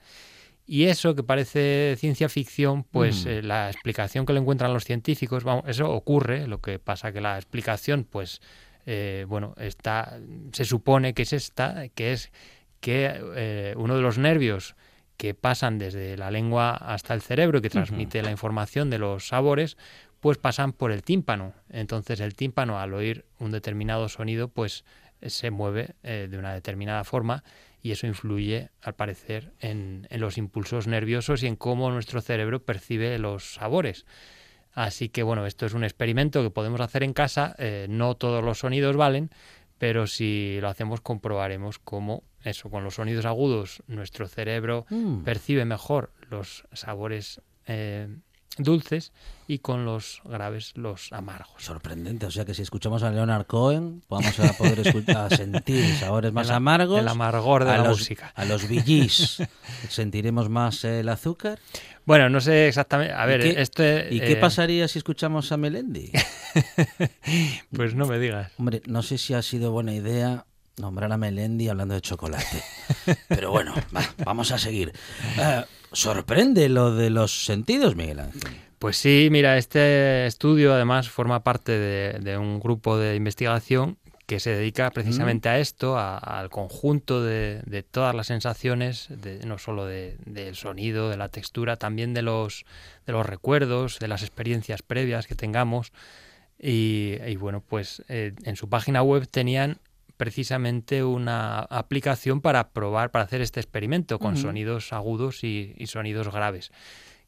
Y 0.67 0.85
eso 0.85 1.15
que 1.15 1.23
parece 1.23 1.95
ciencia 1.97 2.29
ficción, 2.29 2.83
pues 2.83 3.25
Mm. 3.25 3.29
eh, 3.29 3.41
la 3.41 3.69
explicación 3.69 4.25
que 4.25 4.31
le 4.33 4.39
encuentran 4.39 4.73
los 4.73 4.85
científicos, 4.85 5.43
vamos, 5.43 5.63
eso 5.67 5.89
ocurre, 5.91 6.47
lo 6.47 6.61
que 6.61 6.77
pasa 6.79 7.11
que 7.11 7.19
la 7.19 7.35
explicación, 7.35 8.05
pues, 8.09 8.41
eh, 8.85 9.25
bueno, 9.27 9.53
está, 9.57 10.19
se 10.53 10.63
supone 10.65 11.13
que 11.13 11.23
es 11.23 11.33
esta, 11.33 11.89
que 11.89 12.13
es 12.13 12.31
que 12.79 13.11
eh, 13.35 13.73
uno 13.75 13.95
de 13.95 14.01
los 14.01 14.17
nervios 14.17 14.75
que 15.21 15.35
pasan 15.35 15.77
desde 15.77 16.17
la 16.17 16.31
lengua 16.31 16.71
hasta 16.71 17.13
el 17.13 17.21
cerebro 17.21 17.59
y 17.59 17.61
que 17.61 17.69
transmite 17.69 18.23
la 18.23 18.31
información 18.31 18.89
de 18.89 18.97
los 18.97 19.27
sabores, 19.27 19.77
pues 20.19 20.39
pasan 20.39 20.73
por 20.73 20.91
el 20.91 21.03
tímpano. 21.03 21.53
Entonces 21.69 22.21
el 22.21 22.33
tímpano 22.33 22.79
al 22.79 22.95
oír 22.95 23.25
un 23.37 23.51
determinado 23.51 24.09
sonido, 24.09 24.47
pues 24.47 24.83
eh, 25.21 25.29
se 25.29 25.51
mueve 25.51 25.93
eh, 26.01 26.27
de 26.27 26.39
una 26.39 26.55
determinada 26.55 27.03
forma 27.03 27.43
y 27.83 27.91
eso 27.91 28.07
influye, 28.07 28.71
al 28.81 28.95
parecer, 28.95 29.51
en, 29.59 30.07
en 30.09 30.21
los 30.21 30.39
impulsos 30.39 30.87
nerviosos 30.87 31.43
y 31.43 31.47
en 31.47 31.55
cómo 31.55 31.91
nuestro 31.91 32.19
cerebro 32.21 32.63
percibe 32.63 33.19
los 33.19 33.53
sabores. 33.53 34.07
Así 34.73 35.09
que 35.09 35.21
bueno, 35.21 35.45
esto 35.45 35.67
es 35.67 35.75
un 35.75 35.83
experimento 35.83 36.41
que 36.41 36.49
podemos 36.49 36.81
hacer 36.81 37.03
en 37.03 37.13
casa. 37.13 37.55
eh, 37.59 37.85
no 37.89 38.15
todos 38.15 38.43
los 38.43 38.57
sonidos 38.57 38.95
valen, 38.95 39.29
pero 39.81 40.05
si 40.05 40.59
lo 40.61 40.67
hacemos 40.69 41.01
comprobaremos 41.01 41.79
cómo 41.79 42.21
eso, 42.43 42.69
con 42.69 42.83
los 42.83 42.93
sonidos 42.95 43.25
agudos, 43.25 43.81
nuestro 43.87 44.27
cerebro 44.27 44.85
Mm. 44.91 45.23
percibe 45.23 45.65
mejor 45.65 46.11
los 46.29 46.65
sabores 46.71 47.41
eh, 47.65 48.07
dulces 48.57 49.11
y 49.47 49.59
con 49.59 49.85
los 49.85 50.21
graves 50.25 50.73
los 50.75 51.11
amargos. 51.13 51.53
Sorprendente, 51.63 52.25
o 52.25 52.31
sea 52.31 52.45
que 52.45 52.53
si 52.53 52.61
escuchamos 52.61 53.01
a 53.03 53.11
Leonard 53.11 53.45
Cohen, 53.45 54.03
vamos 54.09 54.39
a 54.39 54.53
poder 54.53 54.79
escuchar, 54.85 55.33
a 55.33 55.35
sentir 55.35 55.95
sabores 55.99 56.31
más 56.33 56.47
El 56.49 56.55
amargos. 56.55 56.99
el 56.99 57.07
amargor 57.07 57.63
de 57.65 57.71
la 57.71 57.77
los, 57.79 57.99
música. 57.99 58.31
A 58.35 58.45
los 58.45 58.67
VGs 58.67 59.43
sentiremos 59.89 60.49
más 60.49 60.83
el 60.83 61.07
azúcar. 61.09 61.59
Bueno, 62.05 62.29
no 62.29 62.41
sé 62.41 62.67
exactamente. 62.67 63.13
A 63.13 63.23
¿Y 63.25 63.27
ver, 63.27 63.41
qué- 63.41 63.61
este. 63.61 64.07
¿Y 64.13 64.19
qué 64.19 64.33
eh, 64.33 64.35
pasaría 64.37 64.87
si 64.87 64.99
escuchamos 64.99 65.51
a 65.51 65.57
Melendi? 65.57 66.11
Pues 67.75 67.95
no 67.95 68.05
me 68.05 68.19
digas. 68.19 68.51
Hombre, 68.57 68.81
no 68.87 69.01
sé 69.03 69.17
si 69.17 69.33
ha 69.33 69.41
sido 69.41 69.71
buena 69.71 69.93
idea 69.93 70.45
nombrar 70.81 71.11
a 71.11 71.17
Melendi 71.17 71.69
hablando 71.69 71.93
de 71.93 72.01
chocolate. 72.01 72.63
Pero 73.29 73.51
bueno, 73.51 73.73
va, 73.95 74.03
vamos 74.25 74.51
a 74.51 74.57
seguir. 74.57 74.91
Eh, 75.39 75.63
sorprende 75.93 76.67
lo 76.69 76.93
de 76.93 77.09
los 77.09 77.45
sentidos, 77.45 77.95
Miguel 77.95 78.19
Ángel. 78.19 78.41
Pues 78.79 78.97
sí, 78.97 79.29
mira, 79.31 79.57
este 79.57 80.25
estudio 80.25 80.73
además 80.73 81.07
forma 81.09 81.43
parte 81.43 81.71
de, 81.71 82.19
de 82.19 82.37
un 82.37 82.59
grupo 82.59 82.97
de 82.97 83.15
investigación 83.15 83.97
que 84.25 84.39
se 84.39 84.49
dedica 84.51 84.89
precisamente 84.91 85.49
a 85.49 85.59
esto, 85.59 85.97
a- 85.99 86.17
al 86.17 86.49
conjunto 86.49 87.21
de, 87.21 87.61
de 87.65 87.83
todas 87.83 88.15
las 88.15 88.27
sensaciones, 88.27 89.07
de- 89.09 89.45
no 89.45 89.57
solo 89.57 89.85
de- 89.85 90.15
del 90.25 90.55
sonido, 90.55 91.09
de 91.09 91.17
la 91.17 91.27
textura, 91.29 91.75
también 91.75 92.13
de 92.13 92.21
los, 92.21 92.65
de 93.05 93.11
los 93.13 93.25
recuerdos, 93.25 93.99
de 93.99 94.07
las 94.07 94.21
experiencias 94.23 94.81
previas 94.83 95.27
que 95.27 95.35
tengamos. 95.35 95.91
Y, 96.57 97.17
y 97.27 97.35
bueno, 97.35 97.61
pues 97.67 98.03
eh, 98.07 98.33
en 98.43 98.55
su 98.55 98.69
página 98.69 99.03
web 99.03 99.27
tenían 99.29 99.77
precisamente 100.21 101.03
una 101.03 101.61
aplicación 101.61 102.41
para 102.41 102.69
probar, 102.69 103.09
para 103.09 103.25
hacer 103.25 103.41
este 103.41 103.59
experimento 103.59 104.19
con 104.19 104.37
sonidos 104.37 104.93
agudos 104.93 105.43
y, 105.43 105.73
y 105.79 105.87
sonidos 105.87 106.31
graves. 106.31 106.71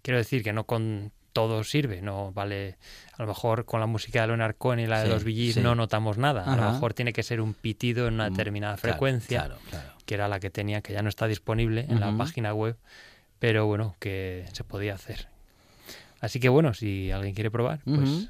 Quiero 0.03 0.19
decir 0.19 0.43
que 0.43 0.53
no 0.53 0.65
con 0.67 1.11
todo 1.31 1.63
sirve, 1.63 2.03
no 2.03 2.31
vale, 2.33 2.77
a 3.17 3.23
lo 3.23 3.27
mejor 3.29 3.65
con 3.65 3.79
la 3.79 3.87
música 3.87 4.21
de 4.21 4.27
Leonard 4.27 4.57
Cohen 4.57 4.79
y 4.79 4.85
la 4.85 5.01
de 5.03 5.09
los 5.09 5.23
sí. 5.23 5.59
no 5.59 5.73
notamos 5.73 6.19
nada, 6.19 6.43
a 6.43 6.55
lo 6.55 6.71
mejor 6.71 6.93
tiene 6.93 7.13
que 7.13 7.23
ser 7.23 7.41
un 7.41 7.55
pitido 7.55 8.07
en 8.07 8.13
una 8.13 8.29
Mm, 8.29 8.33
determinada 8.33 8.75
claro, 8.77 8.93
frecuencia, 8.93 9.39
Claro, 9.45 9.59
claro. 9.71 9.89
que 10.05 10.13
era 10.13 10.27
la 10.27 10.39
que 10.39 10.51
tenía, 10.51 10.81
que 10.81 10.93
ya 10.93 11.01
no 11.01 11.09
está 11.09 11.25
disponible 11.25 11.87
en 11.89 11.99
la 11.99 12.15
página 12.15 12.53
web, 12.53 12.77
pero 13.39 13.65
bueno, 13.65 13.95
que 13.97 14.45
se 14.53 14.63
podía 14.63 14.93
hacer. 14.93 15.29
Así 16.21 16.39
que 16.39 16.47
bueno, 16.47 16.75
si 16.75 17.09
alguien 17.09 17.33
quiere 17.33 17.49
probar, 17.49 17.79
pues. 17.85 18.29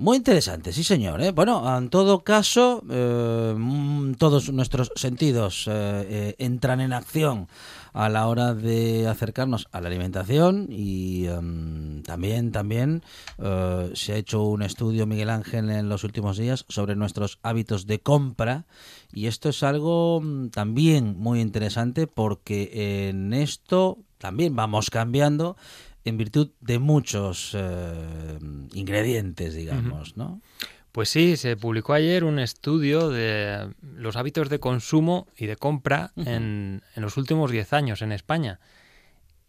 Muy 0.00 0.16
interesante, 0.16 0.72
sí 0.72 0.82
señor. 0.82 1.20
¿eh? 1.20 1.30
Bueno, 1.30 1.76
en 1.76 1.90
todo 1.90 2.20
caso, 2.20 2.82
eh, 2.88 3.54
mm, 3.54 4.14
todos 4.14 4.50
nuestros 4.50 4.90
sentidos 4.96 5.66
eh, 5.66 6.06
eh, 6.08 6.34
entran 6.38 6.80
en 6.80 6.94
acción 6.94 7.48
a 7.92 8.08
la 8.08 8.26
hora 8.26 8.54
de 8.54 9.06
acercarnos 9.06 9.68
a 9.72 9.82
la 9.82 9.88
alimentación 9.88 10.68
y 10.70 11.26
em, 11.26 12.02
también, 12.02 12.50
también 12.50 13.02
se 13.92 14.12
ha 14.14 14.16
hecho 14.16 14.44
un 14.44 14.62
estudio, 14.62 15.06
Miguel 15.06 15.28
Ángel, 15.28 15.68
en 15.68 15.90
los 15.90 16.02
últimos 16.02 16.38
días 16.38 16.64
sobre 16.70 16.96
nuestros 16.96 17.38
hábitos 17.42 17.86
de 17.86 18.00
compra 18.00 18.64
y 19.12 19.26
esto 19.26 19.50
es 19.50 19.62
algo 19.62 20.22
mm, 20.22 20.48
también 20.48 21.18
muy 21.18 21.42
interesante 21.42 22.06
porque 22.06 23.10
en 23.10 23.34
esto 23.34 23.98
también 24.16 24.56
vamos 24.56 24.88
cambiando 24.88 25.56
en 26.04 26.16
virtud 26.16 26.50
de 26.60 26.78
muchos 26.78 27.52
eh, 27.54 28.38
ingredientes, 28.72 29.54
digamos, 29.54 30.16
¿no? 30.16 30.40
Pues 30.92 31.08
sí, 31.08 31.36
se 31.36 31.56
publicó 31.56 31.92
ayer 31.92 32.24
un 32.24 32.38
estudio 32.40 33.10
de 33.10 33.72
los 33.82 34.16
hábitos 34.16 34.48
de 34.48 34.58
consumo 34.58 35.28
y 35.36 35.46
de 35.46 35.56
compra 35.56 36.12
en, 36.16 36.82
en 36.96 37.02
los 37.02 37.16
últimos 37.16 37.50
10 37.52 37.72
años 37.74 38.02
en 38.02 38.10
España. 38.12 38.58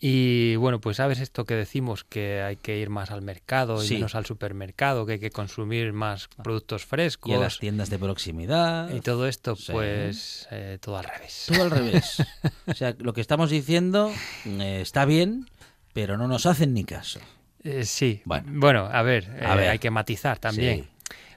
Y 0.04 0.56
bueno, 0.56 0.82
pues 0.82 0.98
sabes 0.98 1.20
esto 1.20 1.46
que 1.46 1.54
decimos, 1.54 2.04
que 2.04 2.42
hay 2.42 2.56
que 2.56 2.80
ir 2.80 2.90
más 2.90 3.12
al 3.12 3.22
mercado 3.22 3.84
y 3.84 3.88
Sí. 3.88 3.94
menos 3.96 4.16
al 4.16 4.26
supermercado, 4.26 5.06
que 5.06 5.14
hay 5.14 5.20
que 5.20 5.30
consumir 5.30 5.94
más 5.94 6.28
productos 6.44 6.86
frescos 6.86 7.32
Y 7.32 7.36
a 7.36 7.40
las 7.40 7.60
tiendas 7.60 7.92
de 7.92 8.00
proximidad. 8.00 8.92
y 8.94 9.02
todo 9.02 9.28
esto, 9.28 9.56
Sí. 9.56 9.72
pues 9.72 10.48
eh, 10.50 10.80
todo 10.82 10.98
al 10.98 11.04
revés. 11.06 11.46
Todo 11.48 11.62
al 11.64 11.72
revés. 11.72 12.24
O 12.68 12.74
sea, 12.74 12.96
lo 13.00 13.14
que 13.14 13.22
estamos 13.22 13.52
diciendo 13.52 14.12
eh, 14.46 14.80
está 14.82 15.06
bien, 15.06 15.48
pero 15.94 16.18
no 16.18 16.28
nos 16.28 16.46
hacen 16.46 16.74
ni 16.74 16.84
caso. 16.84 17.20
Eh, 17.64 17.86
sí, 17.86 18.22
Bueno. 18.26 18.48
bueno, 18.56 18.86
a 18.92 19.02
ver, 19.04 19.30
A 19.42 19.54
eh, 19.54 19.58
ver. 19.58 19.70
hay 19.70 19.80
que 19.80 19.92
matizar 19.92 20.40
también. 20.40 20.84
Sí. 20.84 20.90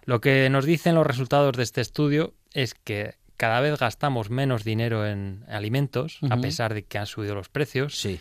Lo 0.06 0.20
que 0.20 0.48
nos 0.50 0.64
dicen 0.64 0.94
los 0.94 1.06
resultados 1.06 1.56
de 1.56 1.62
este 1.62 1.80
estudio 1.80 2.34
es 2.52 2.74
que 2.74 3.14
cada 3.36 3.60
vez 3.60 3.78
gastamos 3.78 4.30
menos 4.30 4.64
dinero 4.64 5.06
en 5.06 5.44
alimentos, 5.48 6.18
a 6.30 6.36
pesar 6.36 6.72
de 6.74 6.84
que 6.84 6.98
han 6.98 7.06
subido 7.06 7.34
los 7.34 7.48
precios. 7.48 7.98
Sí. 7.98 8.20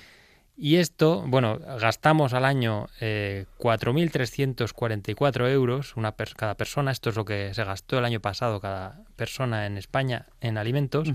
Y 0.55 0.75
esto, 0.77 1.23
bueno, 1.27 1.59
gastamos 1.79 2.33
al 2.33 2.45
año 2.45 2.87
eh, 2.99 3.45
4.344 3.57 5.49
euros 5.51 5.95
una 5.95 6.15
per- 6.15 6.35
cada 6.35 6.55
persona. 6.55 6.91
Esto 6.91 7.09
es 7.09 7.15
lo 7.15 7.25
que 7.25 7.53
se 7.53 7.63
gastó 7.63 7.97
el 7.99 8.05
año 8.05 8.19
pasado 8.19 8.59
cada 8.59 9.01
persona 9.15 9.65
en 9.65 9.77
España 9.77 10.27
en 10.41 10.57
alimentos. 10.57 11.09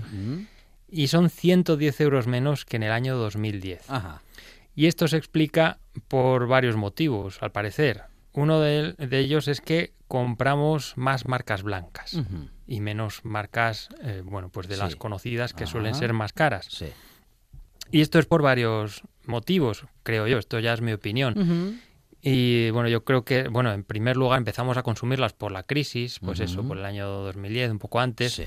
Y 0.91 1.07
son 1.07 1.29
110 1.29 2.01
euros 2.01 2.27
menos 2.27 2.65
que 2.65 2.77
en 2.77 2.83
el 2.83 2.91
año 2.91 3.15
2010. 3.17 3.89
Ajá. 3.89 4.21
Y 4.75 4.87
esto 4.87 5.07
se 5.07 5.17
explica 5.17 5.79
por 6.07 6.47
varios 6.47 6.75
motivos, 6.75 7.41
al 7.41 7.51
parecer. 7.51 8.03
Uno 8.33 8.59
de, 8.59 8.93
de 8.93 9.19
ellos 9.19 9.47
es 9.47 9.61
que 9.61 9.93
compramos 10.07 10.93
más 10.97 11.27
marcas 11.27 11.61
blancas 11.63 12.17
y 12.67 12.81
menos 12.81 13.23
marcas, 13.23 13.89
eh, 14.03 14.21
bueno, 14.23 14.49
pues 14.49 14.67
de 14.67 14.77
las 14.77 14.95
conocidas 14.95 15.53
que 15.53 15.65
Ajá. 15.65 15.71
suelen 15.71 15.95
ser 15.95 16.13
más 16.13 16.33
caras. 16.33 16.67
Sí. 16.69 16.87
Y 17.91 18.01
esto 18.01 18.19
es 18.19 18.25
por 18.25 18.41
varios 18.41 19.03
motivos, 19.25 19.85
creo 20.03 20.27
yo. 20.27 20.37
Esto 20.37 20.59
ya 20.59 20.73
es 20.73 20.81
mi 20.81 20.93
opinión. 20.93 21.79
Y 22.21 22.69
bueno, 22.71 22.89
yo 22.89 23.03
creo 23.03 23.23
que, 23.23 23.47
bueno, 23.47 23.71
en 23.71 23.83
primer 23.83 24.17
lugar 24.17 24.37
empezamos 24.39 24.77
a 24.77 24.83
consumirlas 24.83 25.33
por 25.33 25.51
la 25.51 25.63
crisis, 25.63 26.19
pues 26.19 26.39
eso, 26.39 26.63
por 26.67 26.77
el 26.77 26.85
año 26.85 27.07
2010, 27.07 27.71
un 27.71 27.79
poco 27.79 27.99
antes. 27.99 28.33
Sí. 28.33 28.43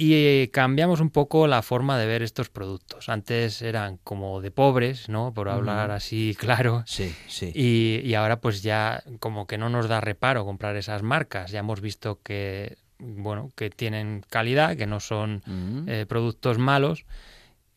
Y 0.00 0.14
eh, 0.14 0.50
cambiamos 0.52 1.00
un 1.00 1.10
poco 1.10 1.48
la 1.48 1.60
forma 1.60 1.98
de 1.98 2.06
ver 2.06 2.22
estos 2.22 2.50
productos. 2.50 3.08
Antes 3.08 3.62
eran 3.62 3.96
como 4.04 4.40
de 4.40 4.52
pobres, 4.52 5.08
¿no? 5.08 5.34
Por 5.34 5.48
hablar 5.48 5.90
así 5.90 6.36
claro. 6.38 6.84
Sí, 6.86 7.12
sí. 7.26 7.50
Y, 7.52 8.00
y 8.04 8.14
ahora 8.14 8.40
pues 8.40 8.62
ya 8.62 9.02
como 9.18 9.48
que 9.48 9.58
no 9.58 9.70
nos 9.70 9.88
da 9.88 10.00
reparo 10.00 10.44
comprar 10.44 10.76
esas 10.76 11.02
marcas. 11.02 11.50
Ya 11.50 11.58
hemos 11.58 11.80
visto 11.80 12.20
que, 12.22 12.78
bueno, 13.00 13.50
que 13.56 13.70
tienen 13.70 14.24
calidad, 14.30 14.76
que 14.76 14.86
no 14.86 15.00
son 15.00 15.42
eh, 15.88 16.06
productos 16.08 16.58
malos. 16.58 17.04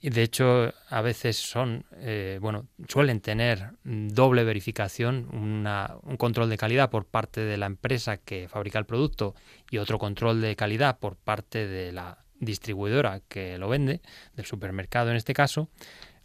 Y 0.04 0.10
de 0.10 0.24
hecho, 0.24 0.74
a 0.90 1.02
veces 1.02 1.38
son, 1.38 1.86
eh, 1.98 2.40
bueno, 2.42 2.66
suelen 2.88 3.22
tener 3.22 3.74
doble 3.84 4.44
verificación, 4.44 5.28
una- 5.32 5.96
un 6.02 6.18
control 6.18 6.50
de 6.50 6.58
calidad 6.58 6.90
por 6.90 7.06
parte 7.06 7.42
de 7.42 7.58
la 7.58 7.68
empresa 7.68 8.18
que 8.18 8.48
fabrica 8.50 8.80
el 8.80 8.86
producto 8.86 9.36
y 9.70 9.78
otro 9.78 10.00
control 10.00 10.42
de 10.42 10.56
calidad 10.56 10.98
por 10.98 11.18
parte 11.18 11.68
de 11.68 11.92
la 11.92 12.18
distribuidora 12.40 13.22
que 13.28 13.60
lo 13.60 13.70
vende, 13.70 14.02
del 14.36 14.46
supermercado 14.48 15.12
en 15.12 15.18
este 15.18 15.36
caso. 15.36 15.70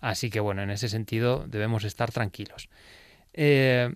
Así 0.01 0.31
que 0.31 0.41
bueno, 0.41 0.63
en 0.63 0.71
ese 0.71 0.89
sentido 0.89 1.45
debemos 1.47 1.85
estar 1.85 2.11
tranquilos. 2.11 2.71
Eh, 3.35 3.95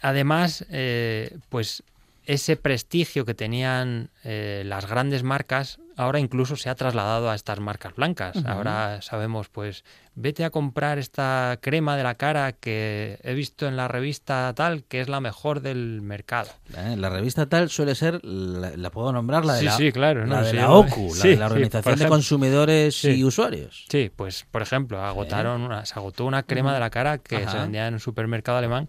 además, 0.00 0.64
eh, 0.70 1.36
pues 1.50 1.82
ese 2.28 2.56
prestigio 2.56 3.24
que 3.24 3.34
tenían 3.34 4.10
eh, 4.22 4.62
las 4.66 4.86
grandes 4.86 5.22
marcas 5.22 5.78
ahora 5.96 6.20
incluso 6.20 6.54
se 6.54 6.68
ha 6.70 6.76
trasladado 6.76 7.28
a 7.28 7.34
estas 7.34 7.58
marcas 7.58 7.92
blancas. 7.96 8.36
Ahora 8.46 9.02
sabemos, 9.02 9.48
pues, 9.48 9.82
vete 10.14 10.44
a 10.44 10.50
comprar 10.50 10.96
esta 10.98 11.58
crema 11.60 11.96
de 11.96 12.04
la 12.04 12.14
cara 12.14 12.52
que 12.52 13.18
he 13.24 13.34
visto 13.34 13.66
en 13.66 13.76
la 13.76 13.88
revista 13.88 14.52
tal, 14.54 14.84
que 14.84 15.00
es 15.00 15.08
la 15.08 15.18
mejor 15.20 15.60
del 15.60 16.00
mercado. 16.00 16.50
Eh, 16.76 16.94
La 16.96 17.08
revista 17.08 17.46
tal 17.46 17.68
suele 17.68 17.96
ser, 17.96 18.24
la, 18.24 18.76
la 18.76 18.90
puedo 18.90 19.10
nombrar, 19.10 19.44
la 19.44 19.54
de 19.54 19.58
Sí, 19.60 19.64
la, 19.64 19.72
sí, 19.76 19.90
claro, 19.90 20.20
la 20.24 20.36
no, 20.36 20.42
de 20.44 20.50
sí, 20.50 20.56
la 20.56 20.70
OCU, 20.70 21.14
la 21.16 21.24
de 21.24 21.36
la 21.36 21.46
Organización 21.46 21.98
de. 21.98 22.06
Consumidores 22.08 23.04
y. 23.04 23.24
Usuarios. 23.24 23.84
Sí, 23.90 24.08
pues 24.14 24.46
por 24.52 24.62
ejemplo, 24.62 25.02
agotaron 25.02 25.62
una- 25.62 25.84
se 25.84 25.94
agotó 25.98 26.26
una 26.26 26.44
crema 26.44 26.72
de 26.74 26.78
la 26.80 26.90
cara 26.90 27.18
que 27.18 27.38
Ajá. 27.38 27.50
se 27.50 27.58
vendía 27.58 27.88
en 27.88 27.94
un 27.94 28.00
supermercado 28.00 28.58
alemán 28.58 28.86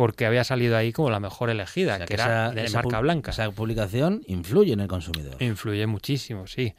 porque 0.00 0.24
había 0.24 0.44
salido 0.44 0.78
ahí 0.78 0.94
como 0.94 1.10
la 1.10 1.20
mejor 1.20 1.50
elegida, 1.50 1.92
O 1.92 1.96
sea, 1.98 2.06
que, 2.06 2.14
era 2.14 2.24
esa- 2.24 2.50
de 2.54 2.64
esa 2.64 2.78
marca 2.78 3.00
blanca. 3.00 3.32
Esa 3.32 3.50
publicación 3.50 4.22
influye 4.28 4.72
en 4.72 4.80
el 4.80 4.88
consumidor. 4.88 5.36
Influye 5.42 5.86
muchísimo, 5.86 6.46
sí. 6.46 6.72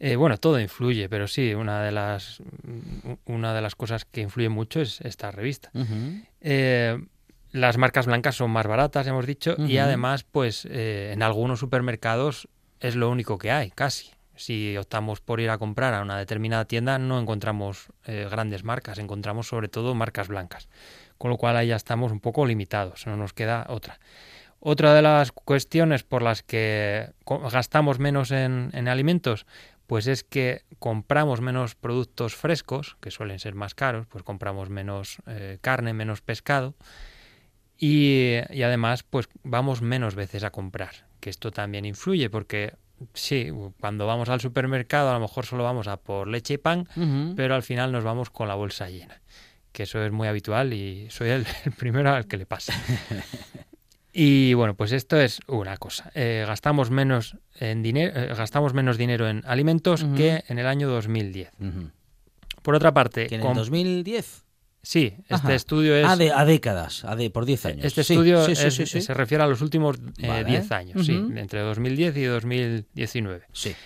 Eh, 0.00 0.16
bueno, 0.16 0.38
todo 0.38 0.58
influye, 0.58 1.08
pero 1.08 1.28
sí, 1.28 1.54
una 1.54 1.84
de 1.84 1.92
las 1.92 2.42
una 3.26 3.54
de 3.54 3.60
las 3.60 3.76
cosas 3.76 4.04
que 4.04 4.22
influye 4.22 4.48
mucho 4.48 4.80
es 4.80 5.00
esta 5.02 5.30
revista. 5.30 5.70
Eh, 6.40 6.98
las 7.52 7.78
marcas 7.78 8.06
blancas 8.06 8.34
son 8.34 8.50
más 8.50 8.66
baratas, 8.66 9.06
hemos 9.06 9.24
dicho, 9.24 9.54
y 9.68 9.78
además, 9.78 10.24
pues 10.24 10.66
eh, 10.68 11.12
en 11.14 11.22
algunos 11.22 11.60
supermercados 11.60 12.48
es 12.80 12.96
lo 12.96 13.08
único 13.08 13.38
que 13.38 13.52
hay, 13.52 13.70
casi. 13.70 14.10
Si 14.34 14.76
optamos 14.76 15.20
por 15.20 15.38
ir 15.40 15.50
a 15.50 15.58
comprar 15.58 15.94
a 15.94 16.02
una 16.02 16.18
determinada 16.18 16.64
tienda, 16.64 16.98
no 16.98 17.20
encontramos 17.20 17.86
eh, 18.04 18.26
grandes 18.28 18.64
marcas, 18.64 18.98
encontramos 18.98 19.46
sobre 19.46 19.68
todo 19.68 19.94
marcas 19.94 20.26
blancas. 20.26 20.68
Con 21.18 21.30
lo 21.30 21.36
cual 21.36 21.56
ahí 21.56 21.68
ya 21.68 21.76
estamos 21.76 22.12
un 22.12 22.20
poco 22.20 22.46
limitados, 22.46 23.06
no 23.06 23.16
nos 23.16 23.32
queda 23.32 23.66
otra. 23.68 23.98
Otra 24.60 24.94
de 24.94 25.02
las 25.02 25.30
cuestiones 25.30 26.02
por 26.02 26.22
las 26.22 26.42
que 26.42 27.10
gastamos 27.52 27.98
menos 27.98 28.30
en, 28.30 28.70
en 28.72 28.88
alimentos, 28.88 29.46
pues 29.86 30.06
es 30.06 30.24
que 30.24 30.64
compramos 30.78 31.40
menos 31.40 31.74
productos 31.74 32.34
frescos, 32.34 32.96
que 33.00 33.10
suelen 33.10 33.38
ser 33.38 33.54
más 33.54 33.74
caros, 33.74 34.06
pues 34.06 34.22
compramos 34.22 34.68
menos 34.68 35.18
eh, 35.26 35.58
carne, 35.60 35.92
menos 35.94 36.20
pescado, 36.20 36.74
y, 37.78 38.34
y 38.50 38.62
además 38.62 39.04
pues 39.04 39.28
vamos 39.44 39.80
menos 39.80 40.14
veces 40.14 40.44
a 40.44 40.50
comprar, 40.50 41.06
que 41.20 41.30
esto 41.30 41.52
también 41.52 41.84
influye, 41.84 42.28
porque 42.28 42.74
sí, 43.14 43.50
cuando 43.80 44.06
vamos 44.06 44.28
al 44.28 44.40
supermercado 44.40 45.10
a 45.10 45.14
lo 45.14 45.20
mejor 45.20 45.46
solo 45.46 45.62
vamos 45.62 45.86
a 45.86 45.96
por 45.96 46.26
leche 46.26 46.54
y 46.54 46.58
pan, 46.58 46.88
pero 47.36 47.54
al 47.54 47.62
final 47.62 47.92
nos 47.92 48.04
vamos 48.04 48.30
con 48.30 48.48
la 48.48 48.56
bolsa 48.56 48.90
llena, 48.90 49.22
que 49.72 49.84
eso 49.84 50.02
es 50.02 50.10
muy 50.12 50.28
habitual 50.28 50.72
y 50.72 51.08
soy 51.10 51.30
el, 51.30 51.46
el 51.64 51.72
primero 51.72 52.10
al 52.12 52.26
que 52.26 52.36
le 52.36 52.46
pasa. 52.46 52.72
Y 54.12 54.54
bueno, 54.54 54.74
pues 54.74 54.90
esto 54.92 55.20
es 55.20 55.38
una 55.46 55.76
cosa. 55.76 56.10
Eh, 56.14 56.42
gastamos 56.46 56.90
menos 56.90 57.36
en 57.60 57.82
dinero, 57.82 58.18
eh, 58.18 58.26
gastamos 58.36 58.74
menos 58.74 58.96
dinero 58.98 59.28
en 59.28 59.42
alimentos 59.46 60.04
que 60.16 60.42
en 60.48 60.58
el 60.58 60.66
año 60.66 60.88
2010. 60.88 61.50
Ujú. 61.60 61.90
Por 62.62 62.74
otra 62.74 62.92
parte, 62.92 63.26
Que 63.28 63.36
en 63.36 63.42
el 63.42 63.46
com- 63.46 63.54
2010. 63.56 64.44
sí, 64.82 65.14
este 65.28 65.54
estudio 65.54 65.94
es 65.94 66.06
A, 66.06 66.16
de- 66.16 66.32
a 66.32 66.44
décadas, 66.44 67.04
a 67.04 67.14
de, 67.14 67.30
por 67.30 67.44
10 67.44 67.66
años. 67.66 67.84
este 67.84 68.02
Sí, 68.02 68.14
estudio 68.14 68.44
sí, 68.46 68.56
sí, 68.56 68.66
es- 68.66 68.74
sí, 68.74 68.86
sí. 68.86 69.00
se 69.02 69.14
refiere 69.14 69.44
a 69.44 69.46
los 69.46 69.60
últimos 69.60 69.96
eh, 70.18 70.26
Vale. 70.26 70.44
10 70.46 70.72
años, 70.72 71.06
sí, 71.06 71.12
entre 71.36 71.60
2010 71.60 72.16
y 72.16 72.24
2019. 72.24 73.44
Sí. 73.52 73.76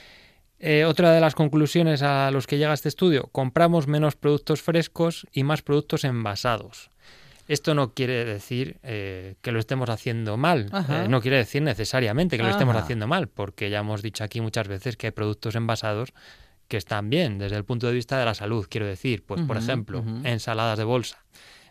Eh, 0.65 0.85
otra 0.85 1.13
de 1.13 1.21
las 1.21 1.35
conclusiones 1.35 2.03
a 2.03 2.31
los 2.31 2.47
que 2.47 2.57
llega 2.57 2.73
este 2.73 2.89
estudio, 2.89 3.29
compramos 3.33 3.89
menos 3.89 4.15
productos 4.15 4.63
frescos 4.63 5.27
y 5.33 5.43
más 5.43 5.61
productos 5.61 6.05
envasados. 6.05 6.91
Esto 7.49 7.75
no 7.75 7.95
quiere 7.95 8.25
decir 8.25 8.79
eh, 8.85 9.35
que 9.43 9.51
lo 9.51 9.59
estemos 9.59 9.91
haciendo 9.91 10.37
mal, 10.37 10.71
eh, 10.89 11.07
no 11.09 11.21
quiere 11.21 11.39
decir 11.39 11.63
necesariamente 11.63 12.37
que 12.37 12.45
lo 12.45 12.51
estemos 12.51 12.77
haciendo 12.77 13.09
mal, 13.09 13.27
porque 13.27 13.71
ya 13.71 13.81
hemos 13.81 14.03
dicho 14.03 14.23
aquí 14.23 14.41
muchas 14.41 14.69
veces 14.69 14.97
que 14.97 15.09
hay 15.09 15.11
productos 15.11 15.57
envasados 15.57 16.13
que 16.69 16.77
están 16.77 17.11
bien 17.11 17.39
desde 17.39 17.57
el 17.57 17.65
punto 17.65 17.89
de 17.89 17.95
vista 17.95 18.17
de 18.17 18.25
la 18.25 18.35
salud, 18.35 18.67
quiero 18.71 18.87
decir, 18.87 19.25
pues 19.25 19.43
por 19.43 19.57
ejemplo, 19.57 20.05
ensaladas 20.23 20.79
de 20.79 20.85
bolsa, 20.85 21.25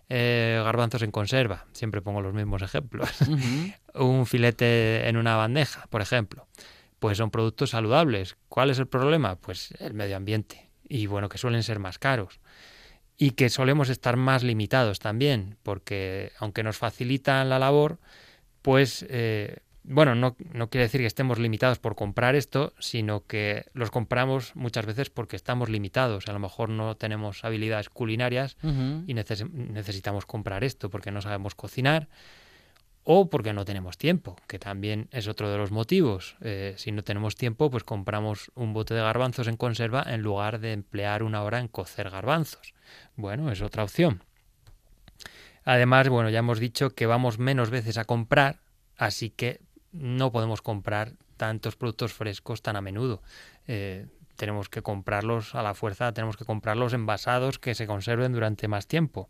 eh, 0.09 0.61
garbanzos 0.65 1.01
en 1.03 1.11
conserva, 1.11 1.65
siempre 1.71 2.01
pongo 2.01 2.21
los 2.21 2.33
mismos 2.33 2.61
ejemplos, 2.61 3.09
un 3.95 4.25
filete 4.25 5.07
en 5.07 5.15
una 5.15 5.37
bandeja, 5.37 5.87
por 5.89 6.01
ejemplo, 6.01 6.45
pues 7.01 7.17
son 7.17 7.31
productos 7.31 7.71
saludables. 7.71 8.37
¿Cuál 8.47 8.69
es 8.69 8.77
el 8.77 8.85
problema? 8.85 9.35
Pues 9.35 9.73
el 9.79 9.95
medio 9.95 10.15
ambiente 10.15 10.69
y 10.87 11.07
bueno, 11.07 11.29
que 11.29 11.39
suelen 11.39 11.63
ser 11.63 11.79
más 11.79 11.97
caros 11.97 12.39
y 13.17 13.31
que 13.31 13.49
solemos 13.49 13.89
estar 13.89 14.17
más 14.17 14.43
limitados 14.43 14.99
también, 14.99 15.57
porque 15.63 16.31
aunque 16.37 16.61
nos 16.61 16.77
facilitan 16.77 17.49
la 17.49 17.57
labor, 17.57 17.97
pues 18.61 19.03
eh, 19.09 19.57
bueno, 19.83 20.13
no, 20.13 20.35
no, 20.53 20.69
quiere 20.69 20.83
decir 20.83 21.01
que 21.01 21.07
estemos 21.07 21.39
limitados 21.39 21.79
por 21.79 21.95
comprar 21.95 22.35
esto, 22.35 22.71
sino 22.77 23.25
que 23.25 23.65
los 23.73 23.89
compramos 23.89 24.55
muchas 24.55 24.85
veces 24.85 25.09
porque 25.09 25.35
estamos 25.35 25.69
limitados. 25.69 26.27
A 26.27 26.33
lo 26.33 26.39
mejor 26.39 26.69
no 26.69 26.97
tenemos 26.97 27.43
habilidades 27.43 27.89
culinarias 27.89 28.57
y 29.07 29.15
necesitamos 29.15 30.27
comprar 30.27 30.63
esto 30.63 30.91
porque 30.91 31.09
no 31.09 31.23
sabemos 31.23 31.55
cocinar 31.55 32.09
o 33.03 33.29
porque 33.29 33.53
no 33.53 33.65
tenemos 33.65 33.97
tiempo, 33.97 34.35
que 34.47 34.59
también 34.59 35.07
es 35.11 35.27
otro 35.27 35.49
de 35.49 35.57
los 35.57 35.71
motivos. 35.71 36.35
Eh, 36.41 36.75
si 36.77 36.91
no 36.91 37.03
tenemos 37.03 37.35
tiempo, 37.35 37.71
pues 37.71 37.83
compramos 37.83 38.51
un 38.55 38.73
bote 38.73 38.93
de 38.93 39.01
garbanzos 39.01 39.47
en 39.47 39.57
conserva 39.57 40.03
en 40.07 40.21
lugar 40.21 40.59
de 40.59 40.73
emplear 40.73 41.23
una 41.23 41.43
hora 41.43 41.59
en 41.59 41.67
cocer 41.67 42.09
garbanzos. 42.09 42.73
Bueno, 43.15 43.51
es 43.51 43.61
otra 43.61 43.83
opción. 43.83 44.23
Además, 45.63 46.09
bueno, 46.09 46.29
ya 46.29 46.39
hemos 46.39 46.59
dicho 46.59 46.91
que 46.91 47.05
vamos 47.05 47.39
menos 47.39 47.69
veces 47.69 47.97
a 47.97 48.05
comprar, 48.05 48.59
así 48.97 49.29
que 49.29 49.61
no 49.91 50.31
podemos 50.31 50.61
comprar 50.61 51.13
tantos 51.37 51.75
productos 51.75 52.13
frescos 52.13 52.61
tan 52.61 52.75
a 52.75 52.81
menudo. 52.81 53.21
Eh, 53.67 54.07
tenemos 54.35 54.69
que 54.69 54.81
comprarlos 54.81 55.53
a 55.55 55.61
la 55.61 55.73
fuerza, 55.73 56.13
tenemos 56.13 56.37
que 56.37 56.45
comprarlos 56.45 56.93
envasados 56.93 57.59
que 57.59 57.75
se 57.75 57.87
conserven 57.87 58.33
durante 58.33 58.67
más 58.67 58.87
tiempo. 58.87 59.29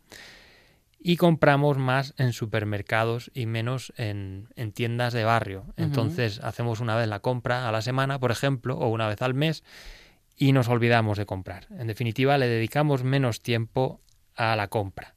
Y 1.04 1.16
compramos 1.16 1.78
más 1.78 2.14
en 2.16 2.32
supermercados 2.32 3.30
y 3.34 3.46
menos 3.46 3.92
en, 3.96 4.48
tiendas 4.74 5.12
de 5.12 5.24
barrio. 5.24 5.64
Entonces 5.76 6.40
hacemos 6.40 6.80
una 6.80 6.96
vez 6.96 7.08
la 7.08 7.20
compra 7.20 7.68
a 7.68 7.72
la 7.72 7.82
semana, 7.82 8.20
por 8.20 8.30
ejemplo, 8.30 8.76
o 8.78 8.88
una 8.88 9.08
vez 9.08 9.20
al 9.22 9.34
mes, 9.34 9.64
y 10.36 10.52
nos 10.52 10.68
olvidamos 10.68 11.18
de 11.18 11.26
comprar. 11.26 11.66
En 11.70 11.88
definitiva, 11.88 12.38
le 12.38 12.46
dedicamos 12.46 13.02
menos 13.02 13.40
tiempo 13.40 14.00
a 14.36 14.54
la 14.54 14.68
compra. 14.68 15.14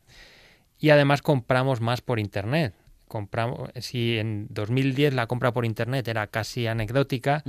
Y 0.80 0.90
además 0.90 1.22
compramos 1.22 1.82
más 1.82 2.02
por 2.02 2.20
Internet 2.20 2.74
compramos, 3.08 3.70
si 3.80 4.18
en 4.18 4.48
2010 4.50 5.14
la 5.14 5.28
compra 5.28 5.54
por 5.54 5.66
Internet 5.66 6.08
era 6.08 6.28
casi 6.28 6.68
anecdótica, 6.68 7.44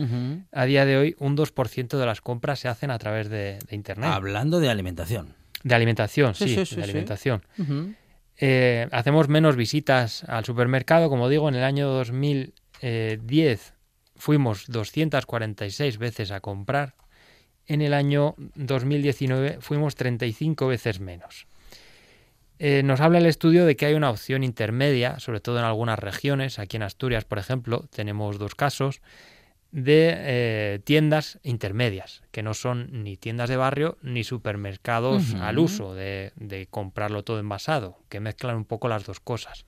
a 0.52 0.64
día 0.64 0.84
de 0.84 0.96
hoy 0.96 1.16
un 1.18 1.36
2% 1.36 1.98
de 1.98 2.06
las 2.06 2.20
compras 2.20 2.60
se 2.60 2.68
hacen 2.68 2.90
a 2.90 2.98
través 2.98 3.28
de, 3.28 3.58
Internet. 3.70 4.10
Hablando 4.12 4.60
de 4.60 4.68
alimentación. 4.68 5.34
De 5.64 5.74
alimentación, 5.74 6.34
sí, 6.34 6.54
de 6.54 6.82
alimentación. 6.82 7.42
Eh, 8.38 8.88
hacemos 8.92 9.28
menos 9.28 9.56
visitas 9.56 10.24
al 10.24 10.44
supermercado, 10.44 11.08
como 11.08 11.28
digo, 11.28 11.48
en 11.48 11.54
el 11.54 11.64
año 11.64 11.88
2010 11.88 13.74
fuimos 14.16 14.66
246 14.68 15.98
veces 15.98 16.30
a 16.30 16.40
comprar, 16.40 16.94
en 17.66 17.82
el 17.82 17.94
año 17.94 18.34
2019 18.54 19.58
fuimos 19.60 19.94
35 19.94 20.66
veces 20.66 21.00
menos. 21.00 21.46
Eh, 22.58 22.82
nos 22.82 23.00
habla 23.00 23.18
el 23.18 23.26
estudio 23.26 23.66
de 23.66 23.76
que 23.76 23.86
hay 23.86 23.94
una 23.94 24.10
opción 24.10 24.42
intermedia, 24.42 25.18
sobre 25.18 25.40
todo 25.40 25.58
en 25.58 25.64
algunas 25.64 25.98
regiones. 25.98 26.58
Aquí 26.58 26.76
en 26.76 26.84
Asturias, 26.84 27.24
por 27.24 27.38
ejemplo, 27.38 27.84
tenemos 27.90 28.38
dos 28.38 28.54
casos 28.54 29.02
de 29.72 30.14
eh, 30.16 30.80
tiendas 30.84 31.38
intermedias, 31.42 32.22
que 32.30 32.42
no 32.42 32.54
son 32.54 33.04
ni 33.04 33.16
tiendas 33.16 33.48
de 33.48 33.56
barrio 33.56 33.98
ni 34.02 34.24
supermercados 34.24 35.34
al 35.34 35.58
uso 35.58 35.94
de, 35.94 36.32
comprarlo 36.70 37.24
todo 37.24 37.38
envasado, 37.38 37.98
que 38.08 38.20
mezclan 38.20 38.56
un 38.56 38.64
poco 38.64 38.88
las 38.88 39.04
dos 39.04 39.20
cosas. 39.20 39.66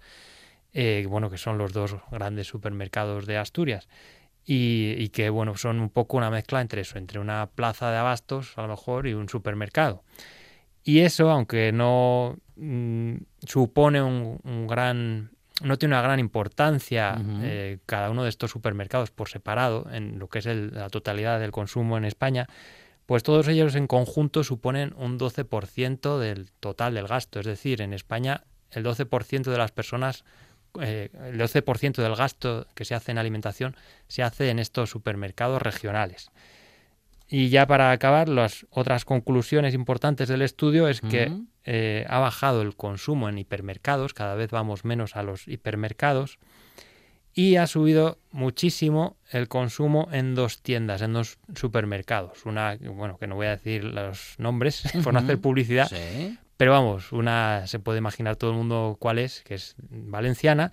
Eh, 0.72 1.06
bueno, 1.08 1.30
que 1.30 1.38
son 1.38 1.58
los 1.58 1.72
dos 1.72 1.96
grandes 2.10 2.46
supermercados 2.46 3.26
de 3.26 3.38
Asturias. 3.38 3.88
Y, 4.44 4.94
y, 4.96 5.10
que 5.10 5.28
bueno, 5.28 5.56
son 5.56 5.78
un 5.80 5.90
poco 5.90 6.16
una 6.16 6.30
mezcla 6.30 6.62
entre 6.62 6.80
eso, 6.80 6.96
entre 6.96 7.18
una 7.18 7.50
plaza 7.54 7.90
de 7.90 7.98
abastos 7.98 8.56
a 8.56 8.62
lo 8.62 8.68
mejor 8.68 9.06
y 9.06 9.12
un 9.12 9.28
supermercado. 9.28 10.04
Y 10.88 11.00
eso, 11.00 11.30
aunque 11.30 11.70
no 11.70 12.38
mm, 12.56 13.16
supone 13.46 14.00
un, 14.00 14.66
gran 14.66 15.32
no 15.62 15.78
tiene 15.78 15.94
una 15.94 16.02
gran 16.02 16.20
importancia 16.20 17.20
eh, 17.42 17.78
cada 17.86 18.10
uno 18.10 18.22
de 18.22 18.28
estos 18.28 18.50
supermercados 18.50 19.10
por 19.10 19.28
separado 19.28 19.86
en 19.92 20.18
lo 20.18 20.28
que 20.28 20.38
es 20.38 20.46
la 20.46 20.88
totalidad 20.90 21.40
del 21.40 21.50
consumo 21.50 21.96
en 21.96 22.04
España, 22.04 22.46
pues 23.06 23.22
todos 23.22 23.48
ellos 23.48 23.74
en 23.74 23.86
conjunto 23.86 24.44
suponen 24.44 24.94
un 24.96 25.18
12% 25.18 26.18
del 26.18 26.50
total 26.60 26.94
del 26.94 27.06
gasto. 27.06 27.40
Es 27.40 27.46
decir, 27.46 27.80
en 27.80 27.92
España 27.92 28.44
el 28.70 28.84
12% 28.84 29.44
de 29.44 29.58
las 29.58 29.72
personas, 29.72 30.24
eh, 30.80 31.10
el 31.24 31.40
12% 31.40 32.02
del 32.02 32.14
gasto 32.14 32.66
que 32.74 32.84
se 32.84 32.94
hace 32.94 33.12
en 33.12 33.18
alimentación 33.18 33.76
se 34.08 34.22
hace 34.22 34.50
en 34.50 34.58
estos 34.58 34.90
supermercados 34.90 35.62
regionales. 35.62 36.30
Y 37.30 37.50
ya 37.50 37.66
para 37.66 37.90
acabar, 37.90 38.28
las 38.28 38.66
otras 38.70 39.04
conclusiones 39.04 39.74
importantes 39.74 40.28
del 40.28 40.42
estudio 40.42 40.88
es 40.88 41.00
que 41.02 41.30
eh, 41.70 42.06
ha 42.08 42.18
bajado 42.18 42.62
el 42.62 42.74
consumo 42.76 43.28
en 43.28 43.36
hipermercados, 43.36 44.14
cada 44.14 44.34
vez 44.34 44.50
vamos 44.50 44.86
menos 44.86 45.16
a 45.16 45.22
los 45.22 45.46
hipermercados, 45.46 46.38
y 47.34 47.56
ha 47.56 47.66
subido 47.66 48.16
muchísimo 48.30 49.18
el 49.30 49.48
consumo 49.48 50.08
en 50.10 50.34
dos 50.34 50.62
tiendas, 50.62 51.02
en 51.02 51.12
dos 51.12 51.38
supermercados. 51.54 52.46
Una, 52.46 52.78
bueno, 52.80 53.18
que 53.18 53.26
no 53.26 53.34
voy 53.34 53.48
a 53.48 53.50
decir 53.50 53.84
los 53.84 54.36
nombres 54.38 54.82
por 55.04 55.12
no 55.12 55.18
hacer 55.18 55.42
publicidad, 55.42 55.90
pero 56.56 56.72
vamos, 56.72 57.12
una 57.12 57.66
se 57.66 57.78
puede 57.78 57.98
imaginar 57.98 58.36
todo 58.36 58.52
el 58.52 58.56
mundo 58.56 58.96
cuál 58.98 59.18
es, 59.18 59.42
que 59.42 59.54
es 59.54 59.76
valenciana, 59.90 60.72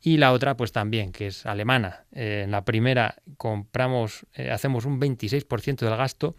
y 0.00 0.18
la 0.18 0.30
otra 0.30 0.56
pues 0.56 0.70
también, 0.70 1.10
que 1.10 1.26
es 1.26 1.44
alemana. 1.44 2.04
Eh, 2.12 2.42
en 2.44 2.52
la 2.52 2.64
primera 2.64 3.16
compramos, 3.36 4.26
eh, 4.34 4.52
hacemos 4.52 4.84
un 4.84 5.00
26% 5.00 5.78
del 5.78 5.96
gasto 5.96 6.36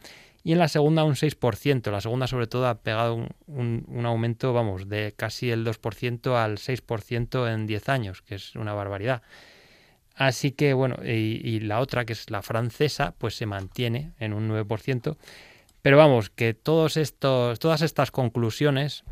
y 0.47 0.53
en 0.53 0.59
la 0.59 0.69
segunda 0.69 1.03
un 1.03 1.15
6%. 1.15 1.91
La 1.91 1.99
segunda 1.99 2.25
sobre 2.25 2.47
todo 2.47 2.67
ha 2.67 2.75
pegado 2.75 3.27
un, 3.47 4.05
aumento, 4.05 4.53
vamos, 4.53 4.87
de 4.87 5.13
casi 5.13 5.51
el 5.51 5.65
2% 5.65 6.41
al 6.41 6.57
6% 6.57 7.53
en 7.53 7.67
10 7.67 7.89
años, 7.89 8.21
que 8.21 8.35
es 8.35 8.55
una 8.55 8.73
barbaridad. 8.73 9.23
Así 10.15 10.51
que 10.51 10.71
bueno, 10.71 10.99
y, 11.03 11.59
la 11.59 11.81
otra, 11.81 12.05
que 12.05 12.13
es 12.13 12.29
la 12.29 12.41
francesa, 12.43 13.13
pues 13.17 13.35
se 13.35 13.45
mantiene 13.45 14.13
en 14.19 14.31
un 14.31 14.49
9%. 14.49 15.17
Pero 15.81 15.97
vamos, 15.97 16.29
que 16.29 16.53
todos 16.53 16.95
estos, 16.95 17.59
todas 17.59 17.81
estas 17.81 18.11
conclusiones 18.11 19.03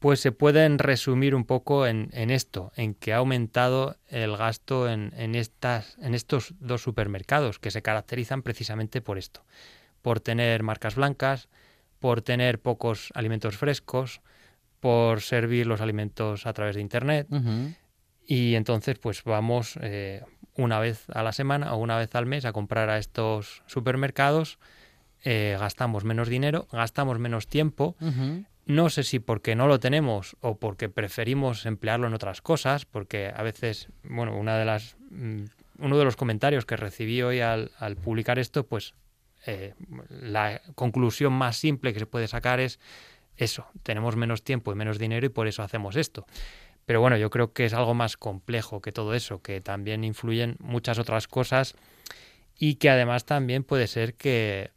pues 0.00 0.20
se 0.20 0.32
pueden 0.32 0.78
resumir 0.78 1.34
un 1.34 1.46
poco 1.46 1.86
en, 1.86 2.10
esto, 2.12 2.72
en 2.76 2.92
que 2.92 3.14
ha 3.14 3.18
aumentado 3.18 3.96
el 4.08 4.36
gasto 4.36 4.86
en, 4.90 5.34
estas, 5.34 5.96
en 5.98 6.14
estos 6.14 6.52
dos 6.60 6.82
supermercados, 6.82 7.58
que 7.58 7.70
se 7.70 7.80
caracterizan 7.80 8.42
precisamente 8.42 9.00
por 9.00 9.16
esto, 9.16 9.42
por 10.02 10.20
tener 10.20 10.62
marcas 10.62 10.94
blancas, 10.94 11.48
por 11.98 12.22
tener 12.22 12.60
pocos 12.60 13.10
alimentos 13.14 13.56
frescos, 13.56 14.20
por 14.80 15.20
servir 15.20 15.66
los 15.66 15.80
alimentos 15.80 16.46
a 16.46 16.52
través 16.52 16.74
de 16.76 16.80
Internet. 16.80 17.28
Y 18.26 18.54
entonces, 18.54 18.98
pues 18.98 19.24
vamos 19.24 19.78
eh, 19.82 20.22
una 20.54 20.78
vez 20.78 21.04
a 21.10 21.22
la 21.22 21.32
semana 21.32 21.74
o 21.74 21.78
una 21.78 21.96
vez 21.98 22.14
al 22.14 22.26
mes 22.26 22.44
a 22.44 22.52
comprar 22.52 22.88
a 22.88 22.98
estos 22.98 23.62
supermercados. 23.66 24.58
Eh, 25.22 25.56
gastamos 25.58 26.04
menos 26.04 26.28
dinero, 26.28 26.66
gastamos 26.72 27.18
menos 27.18 27.46
tiempo, 27.46 27.96
no 28.66 28.88
sé 28.88 29.02
si 29.02 29.18
porque 29.18 29.56
no 29.56 29.66
lo 29.66 29.80
tenemos 29.80 30.36
o 30.40 30.56
porque 30.56 30.88
preferimos 30.88 31.66
emplearlo 31.66 32.06
en 32.06 32.14
otras 32.14 32.40
cosas, 32.40 32.84
porque 32.84 33.32
a 33.34 33.42
veces, 33.42 33.88
bueno, 34.04 34.36
una 34.36 34.56
de 34.56 34.64
las, 34.64 34.96
mm, 35.10 35.44
uno 35.80 35.98
de 35.98 36.04
los 36.04 36.16
comentarios 36.16 36.64
que 36.66 36.76
recibí 36.76 37.20
hoy 37.20 37.40
al, 37.40 37.70
publicar 38.02 38.38
esto, 38.38 38.64
pues 38.64 38.94
eh, 39.46 39.74
la 40.08 40.60
conclusión 40.74 41.32
más 41.32 41.56
simple 41.56 41.92
que 41.92 42.00
se 42.00 42.06
puede 42.06 42.28
sacar 42.28 42.60
es 42.60 42.78
eso, 43.36 43.66
tenemos 43.82 44.16
menos 44.16 44.44
tiempo 44.44 44.72
y 44.72 44.74
menos 44.74 44.98
dinero 44.98 45.26
y 45.26 45.30
por 45.30 45.48
eso 45.48 45.62
hacemos 45.62 45.96
esto. 45.96 46.26
Pero 46.86 47.00
bueno, 47.00 47.16
yo 47.16 47.30
creo 47.30 47.52
que 47.52 47.64
es 47.64 47.72
algo 47.72 47.94
más 47.94 48.16
complejo 48.16 48.80
que 48.80 48.92
todo 48.92 49.14
eso, 49.14 49.42
que 49.42 49.60
también 49.60 50.04
influyen 50.04 50.56
muchas 50.58 50.98
otras 50.98 51.28
cosas 51.28 51.74
y 52.58 52.74
que 52.74 52.90
además 52.90 53.24
también 53.24 53.64
puede 53.64 53.86
ser 53.86 54.14
que 54.14 54.72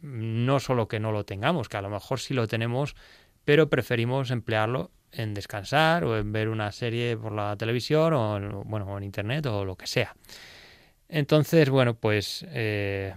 no 0.00 0.60
solo 0.60 0.88
que 0.88 1.00
no 1.00 1.12
lo 1.12 1.24
tengamos, 1.24 1.68
que 1.68 1.76
a 1.76 1.82
lo 1.82 1.90
mejor 1.90 2.20
sí 2.20 2.34
lo 2.34 2.46
tenemos, 2.46 2.96
pero 3.44 3.68
preferimos 3.68 4.30
emplearlo 4.30 4.90
en 5.12 5.34
descansar 5.34 6.04
o 6.04 6.16
en 6.18 6.32
ver 6.32 6.48
una 6.48 6.72
serie 6.72 7.16
por 7.16 7.32
la 7.32 7.56
televisión 7.56 8.12
o 8.12 8.36
en, 8.36 8.62
bueno, 8.64 8.96
en 8.96 9.04
internet 9.04 9.46
o 9.46 9.64
lo 9.64 9.76
que 9.76 9.86
sea. 9.86 10.14
Entonces, 11.08 11.70
bueno, 11.70 11.94
pues 11.94 12.44
eh, 12.50 13.14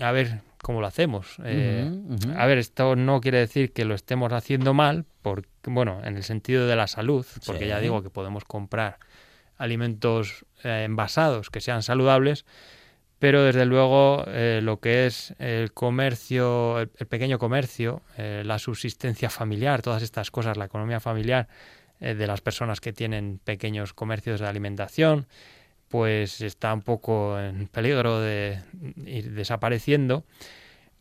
a 0.00 0.12
ver 0.12 0.40
cómo 0.62 0.80
lo 0.80 0.86
hacemos. 0.86 1.36
Eh, 1.44 1.90
a 2.36 2.46
ver, 2.46 2.58
esto 2.58 2.96
no 2.96 3.20
quiere 3.20 3.38
decir 3.38 3.72
que 3.72 3.84
lo 3.84 3.94
estemos 3.94 4.32
haciendo 4.32 4.74
mal, 4.74 5.04
porque, 5.22 5.48
bueno, 5.64 6.00
en 6.04 6.16
el 6.16 6.22
sentido 6.22 6.66
de 6.66 6.76
la 6.76 6.86
salud, 6.86 7.26
porque 7.46 7.66
ya 7.66 7.80
digo 7.80 8.02
que 8.02 8.10
podemos 8.10 8.44
comprar 8.44 8.98
alimentos 9.56 10.44
eh, 10.64 10.84
envasados 10.84 11.50
que 11.50 11.60
sean 11.60 11.82
saludables, 11.82 12.44
pero 13.20 13.44
desde 13.44 13.66
luego 13.66 14.24
eh, 14.28 14.60
lo 14.62 14.80
que 14.80 15.06
es 15.06 15.34
el 15.38 15.72
comercio, 15.74 16.80
el, 16.80 16.88
pequeño 16.88 17.38
comercio, 17.38 18.00
eh, 18.16 18.42
la 18.46 18.58
subsistencia 18.58 19.28
familiar, 19.28 19.82
todas 19.82 20.02
estas 20.02 20.30
cosas, 20.30 20.56
la 20.56 20.64
economía 20.64 21.00
familiar 21.00 21.46
eh, 22.00 22.14
de 22.14 22.26
las 22.26 22.40
personas 22.40 22.80
que 22.80 22.94
tienen 22.94 23.38
pequeños 23.44 23.92
comercios 23.92 24.40
de 24.40 24.46
alimentación, 24.46 25.26
pues 25.90 26.40
está 26.40 26.72
un 26.72 26.82
poco 26.82 27.38
en 27.38 27.66
peligro 27.66 28.20
de 28.20 28.60
ir 29.04 29.32
desapareciendo 29.32 30.24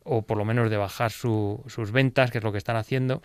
o 0.04 0.24
por 0.24 0.38
lo 0.38 0.46
menos 0.46 0.72
de 0.72 0.78
bajar 0.78 1.12
sus 1.12 1.92
ventas, 1.92 2.32
que 2.32 2.40
es 2.40 2.44
lo 2.44 2.52
que 2.52 2.58
están 2.58 2.76
haciendo. 2.76 3.22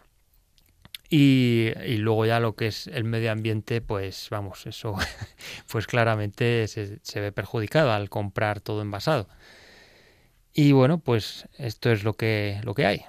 Y, 1.08 1.72
luego 1.98 2.26
ya 2.26 2.38
lo 2.38 2.54
que 2.54 2.66
es 2.66 2.86
el 2.88 3.04
medio 3.04 3.32
ambiente, 3.32 3.80
pues 3.80 4.28
vamos, 4.30 4.66
eso 4.66 4.94
pues 5.72 5.86
claramente 5.86 6.68
se, 6.68 6.98
se, 7.02 7.20
ve 7.20 7.32
perjudicado 7.32 7.92
al 7.92 8.10
comprar 8.10 8.60
todo 8.60 8.82
envasado. 8.82 9.26
Y 10.52 10.72
bueno, 10.72 10.98
pues 10.98 11.48
esto 11.56 11.90
es 11.90 12.04
lo 12.04 12.14
que, 12.14 12.60
lo 12.64 12.74
que 12.74 12.84
hay. 12.84 13.04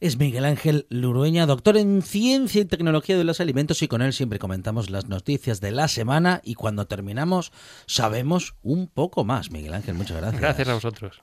Es 0.00 0.18
Miguel 0.18 0.44
Ángel 0.44 0.86
Lurueña, 0.88 1.46
doctor 1.46 1.76
en 1.76 2.02
Ciencia 2.02 2.62
y 2.62 2.64
Tecnología 2.64 3.18
de 3.18 3.24
los 3.24 3.40
Alimentos 3.40 3.82
y 3.82 3.88
con 3.88 4.02
él 4.02 4.12
siempre 4.12 4.38
comentamos 4.38 4.90
las 4.90 5.06
noticias 5.06 5.60
de 5.60 5.72
la 5.72 5.88
semana 5.88 6.40
y 6.44 6.54
cuando 6.54 6.86
terminamos 6.86 7.52
sabemos 7.86 8.54
un 8.62 8.88
poco 8.88 9.24
más. 9.24 9.50
Miguel 9.50 9.74
Ángel, 9.74 9.94
muchas 9.94 10.16
gracias. 10.16 10.40
Gracias 10.40 10.68
a 10.68 10.74
vosotros. 10.74 11.20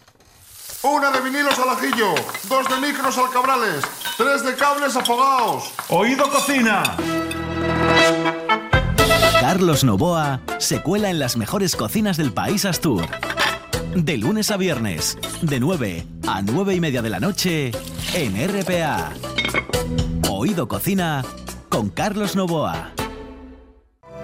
Una 0.83 1.09
de 1.11 1.21
vinilos 1.21 1.57
al 1.57 1.69
ajillo, 1.69 2.13
dos 2.47 2.69
de 2.69 2.87
micros 2.87 3.17
al 3.17 3.31
cabrales, 3.31 3.83
tres 4.15 4.45
de 4.45 4.55
cables 4.55 4.95
afogados. 4.95 5.71
Oído 5.89 6.29
cocina. 6.29 6.83
Carlos 9.39 9.83
Novoa 9.83 10.41
se 10.59 10.81
cuela 10.81 11.09
en 11.09 11.19
las 11.19 11.35
mejores 11.37 11.75
cocinas 11.75 12.17
del 12.17 12.31
país 12.31 12.65
Astur. 12.65 13.07
De 14.03 14.17
lunes 14.17 14.51
a 14.51 14.57
viernes, 14.57 15.17
de 15.41 15.59
9 15.59 16.05
a 16.27 16.41
9 16.41 16.75
y 16.75 16.79
media 16.79 17.01
de 17.01 17.09
la 17.09 17.19
noche, 17.19 17.71
en 18.13 18.35
RPA. 18.35 19.11
Oído 20.29 20.67
Cocina 20.67 21.23
con 21.69 21.89
Carlos 21.89 22.35
Novoa. 22.35 22.91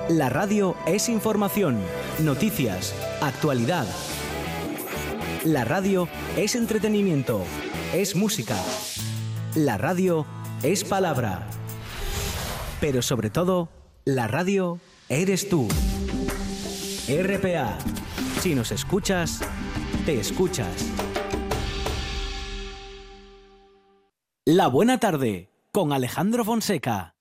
La 0.10 0.30
radio 0.30 0.76
es 0.86 1.10
información, 1.10 1.78
noticias, 2.20 2.94
actualidad 3.22 3.86
la 5.46 5.66
radio 5.66 6.08
es 6.38 6.56
entretenimiento, 6.56 7.44
es 7.94 8.16
música. 8.16 8.56
La 9.56 9.78
radio 9.78 10.26
es 10.62 10.86
palabra. 10.86 11.48
Pero 12.80 13.02
sobre 13.02 13.30
todo, 13.30 13.68
la 14.06 14.28
radio 14.28 14.80
eres 15.10 15.50
tú. 15.50 15.68
RPA. 17.10 17.78
Si 18.42 18.56
nos 18.56 18.72
escuchas, 18.72 19.42
te 20.06 20.20
escuchas. 20.20 20.92
La 24.46 24.68
buena 24.68 25.00
tarde 25.00 25.50
con 25.72 25.94
Alejandro 25.94 26.44
Fonseca. 26.44 27.14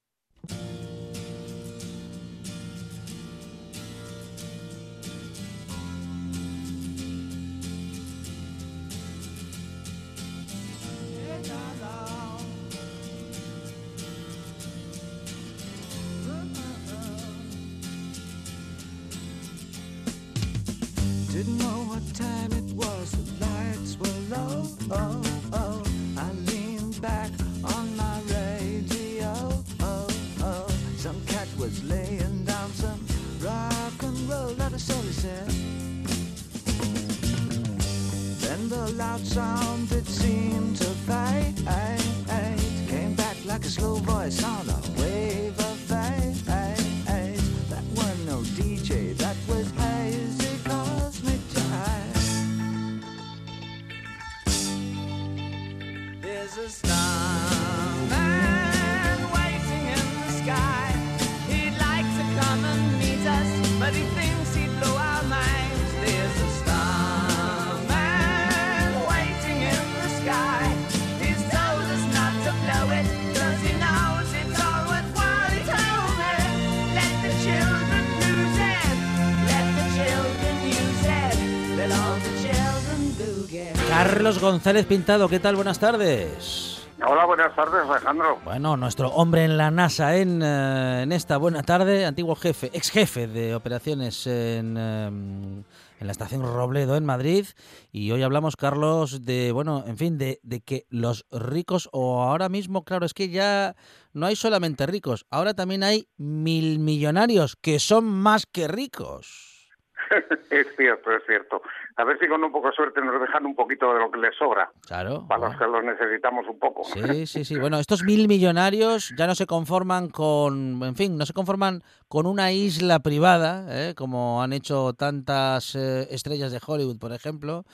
González 84.42 84.86
Pintado, 84.86 85.28
¿qué 85.28 85.38
tal? 85.38 85.54
Buenas 85.54 85.78
tardes. 85.78 86.84
Hola, 87.06 87.24
buenas 87.26 87.54
tardes, 87.54 87.88
Alejandro. 87.88 88.40
Bueno, 88.42 88.76
nuestro 88.76 89.06
hombre 89.10 89.44
en 89.44 89.56
la 89.56 89.70
NASA 89.70 90.16
en, 90.16 90.40
eh, 90.42 91.06
esta 91.12 91.36
buena 91.36 91.62
tarde, 91.62 92.04
antiguo 92.04 92.34
jefe, 92.34 92.68
ex 92.74 92.90
jefe 92.90 93.28
de 93.28 93.54
operaciones 93.54 94.26
en, 94.26 94.76
eh, 94.76 95.06
en, 95.06 95.64
la 96.00 96.10
estación 96.10 96.42
Robledo 96.42 96.96
en 96.96 97.04
Madrid. 97.04 97.46
Y 97.92 98.10
hoy 98.10 98.24
hablamos, 98.24 98.56
Carlos, 98.56 99.24
de, 99.24 99.52
bueno, 99.52 99.84
en 99.86 99.96
fin, 99.96 100.18
de, 100.18 100.40
de 100.42 100.60
que 100.60 100.86
los 100.90 101.24
ricos, 101.30 101.88
o 101.92 102.24
ahora 102.24 102.48
mismo, 102.48 102.84
claro, 102.84 103.06
es 103.06 103.14
que 103.14 103.28
ya 103.28 103.76
no 104.12 104.26
hay 104.26 104.34
solamente 104.34 104.86
ricos, 104.86 105.24
ahora 105.30 105.54
también 105.54 105.84
hay 105.84 106.08
mil 106.16 106.80
millonarios 106.80 107.54
que 107.54 107.78
son 107.78 108.06
más 108.06 108.46
que 108.46 108.66
ricos. 108.66 109.70
es 110.50 110.66
cierto, 110.76 111.12
es 111.12 111.22
cierto. 111.26 111.62
A 111.96 112.04
ver 112.04 112.18
si 112.18 112.26
con 112.26 112.42
un 112.42 112.50
poco 112.50 112.68
de 112.68 112.74
suerte 112.74 113.00
nos 113.00 113.20
dejan 113.20 113.44
un 113.44 113.54
poquito 113.54 113.92
de 113.92 114.00
lo 114.00 114.10
que 114.10 114.18
les 114.18 114.34
sobra. 114.36 114.70
Claro. 114.86 115.26
Para 115.28 115.48
los 115.48 115.58
que 115.58 115.66
los 115.66 115.84
necesitamos 115.84 116.46
un 116.48 116.58
poco. 116.58 116.84
Sí, 116.84 117.26
sí, 117.26 117.44
sí. 117.44 117.58
Bueno, 117.58 117.78
estos 117.78 118.02
mil 118.02 118.28
millonarios 118.28 119.14
ya 119.16 119.26
no 119.26 119.34
se 119.34 119.46
conforman 119.46 120.08
con, 120.08 120.82
en 120.82 120.96
fin, 120.96 121.18
no 121.18 121.26
se 121.26 121.34
conforman 121.34 121.82
con 122.08 122.26
una 122.26 122.52
isla 122.52 123.00
privada, 123.00 123.66
¿eh? 123.68 123.94
como 123.94 124.42
han 124.42 124.52
hecho 124.52 124.94
tantas 124.94 125.74
eh, 125.74 126.06
estrellas 126.10 126.50
de 126.52 126.60
Hollywood, 126.66 126.98
por 126.98 127.12
ejemplo, 127.12 127.64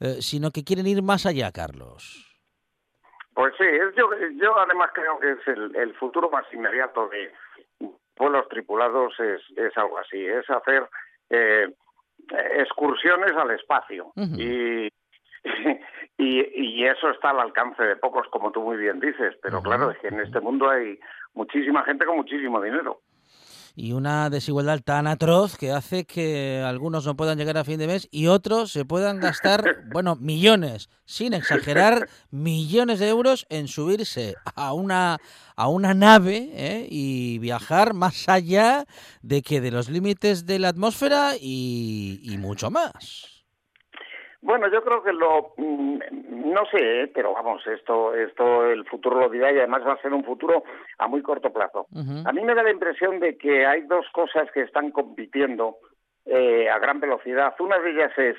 eh, 0.00 0.16
sino 0.20 0.50
que 0.50 0.64
quieren 0.64 0.86
ir 0.86 1.02
más 1.02 1.26
allá, 1.26 1.52
Carlos. 1.52 2.24
Pues 3.34 3.54
sí, 3.56 3.64
yo, 3.96 4.10
yo 4.40 4.58
además 4.58 4.90
creo 4.92 5.20
que 5.20 5.30
es 5.30 5.46
el, 5.46 5.76
el 5.76 5.94
futuro 5.94 6.28
más 6.28 6.44
inmediato 6.52 7.08
de 7.08 7.32
vuelos 8.16 8.48
tripulados, 8.48 9.14
es, 9.20 9.40
es 9.56 9.76
algo 9.76 9.98
así, 9.98 10.26
es 10.26 10.50
hacer 10.50 10.88
eh, 11.30 11.72
excursiones 12.56 13.32
al 13.32 13.50
espacio. 13.52 14.12
y, 14.16 14.90
y, 16.18 16.84
eso 16.84 17.10
está 17.10 17.30
al 17.30 17.40
alcance 17.40 17.82
de 17.82 17.96
pocos, 17.96 18.26
como 18.28 18.50
tú 18.50 18.62
muy 18.62 18.76
bien 18.76 19.00
dices, 19.00 19.36
pero 19.42 19.62
claro, 19.62 19.90
es 19.90 19.98
que 19.98 20.08
en 20.08 20.20
este 20.20 20.40
mundo 20.40 20.68
hay 20.68 20.98
muchísima 21.34 21.84
gente 21.84 22.04
con 22.04 22.16
muchísimo 22.16 22.60
dinero 22.60 23.00
y 23.78 23.92
una 23.92 24.28
desigualdad 24.28 24.80
tan 24.80 25.06
atroz 25.06 25.56
que 25.56 25.70
hace 25.70 26.04
que 26.04 26.60
algunos 26.66 27.06
no 27.06 27.16
puedan 27.16 27.38
llegar 27.38 27.56
a 27.56 27.62
fin 27.62 27.78
de 27.78 27.86
mes 27.86 28.08
y 28.10 28.26
otros 28.26 28.72
se 28.72 28.84
puedan 28.84 29.20
gastar, 29.20 29.62
bueno, 29.92 30.16
millones, 30.16 30.88
sin 31.04 31.32
exagerar, 31.32 32.08
millones 32.32 32.98
de 32.98 33.08
euros 33.08 33.46
en 33.50 33.68
subirse 33.68 34.34
a 34.56 34.72
una 34.72 35.18
a 35.54 35.68
una 35.68 35.94
nave 35.94 36.50
¿eh? 36.54 36.88
y 36.90 37.38
viajar 37.38 37.94
más 37.94 38.28
allá 38.28 38.84
de 39.22 39.42
que 39.42 39.60
de 39.60 39.70
los 39.70 39.88
límites 39.88 40.44
de 40.44 40.58
la 40.58 40.70
atmósfera 40.70 41.34
y, 41.40 42.20
y 42.24 42.36
mucho 42.36 42.72
más. 42.72 43.37
Bueno, 44.40 44.68
yo 44.68 44.82
creo 44.84 45.02
que 45.02 45.12
lo, 45.12 45.52
mm, 45.56 45.98
no 46.52 46.64
sé, 46.66 47.02
¿eh? 47.02 47.10
pero 47.12 47.34
vamos, 47.34 47.66
esto, 47.66 48.14
esto, 48.14 48.66
el 48.66 48.84
futuro 48.86 49.20
lo 49.20 49.28
dirá 49.28 49.52
y 49.52 49.58
además 49.58 49.82
va 49.86 49.94
a 49.94 50.02
ser 50.02 50.12
un 50.12 50.24
futuro 50.24 50.62
a 50.98 51.08
muy 51.08 51.22
corto 51.22 51.52
plazo. 51.52 51.86
A 52.24 52.32
mí 52.32 52.42
me 52.42 52.54
da 52.54 52.62
la 52.62 52.70
impresión 52.70 53.18
de 53.18 53.36
que 53.36 53.66
hay 53.66 53.82
dos 53.82 54.06
cosas 54.12 54.50
que 54.52 54.62
están 54.62 54.90
compitiendo 54.90 55.76
eh, 56.24 56.68
a 56.70 56.78
gran 56.78 57.00
velocidad. 57.00 57.54
Una 57.58 57.78
de 57.78 57.90
ellas 57.90 58.12
es 58.16 58.36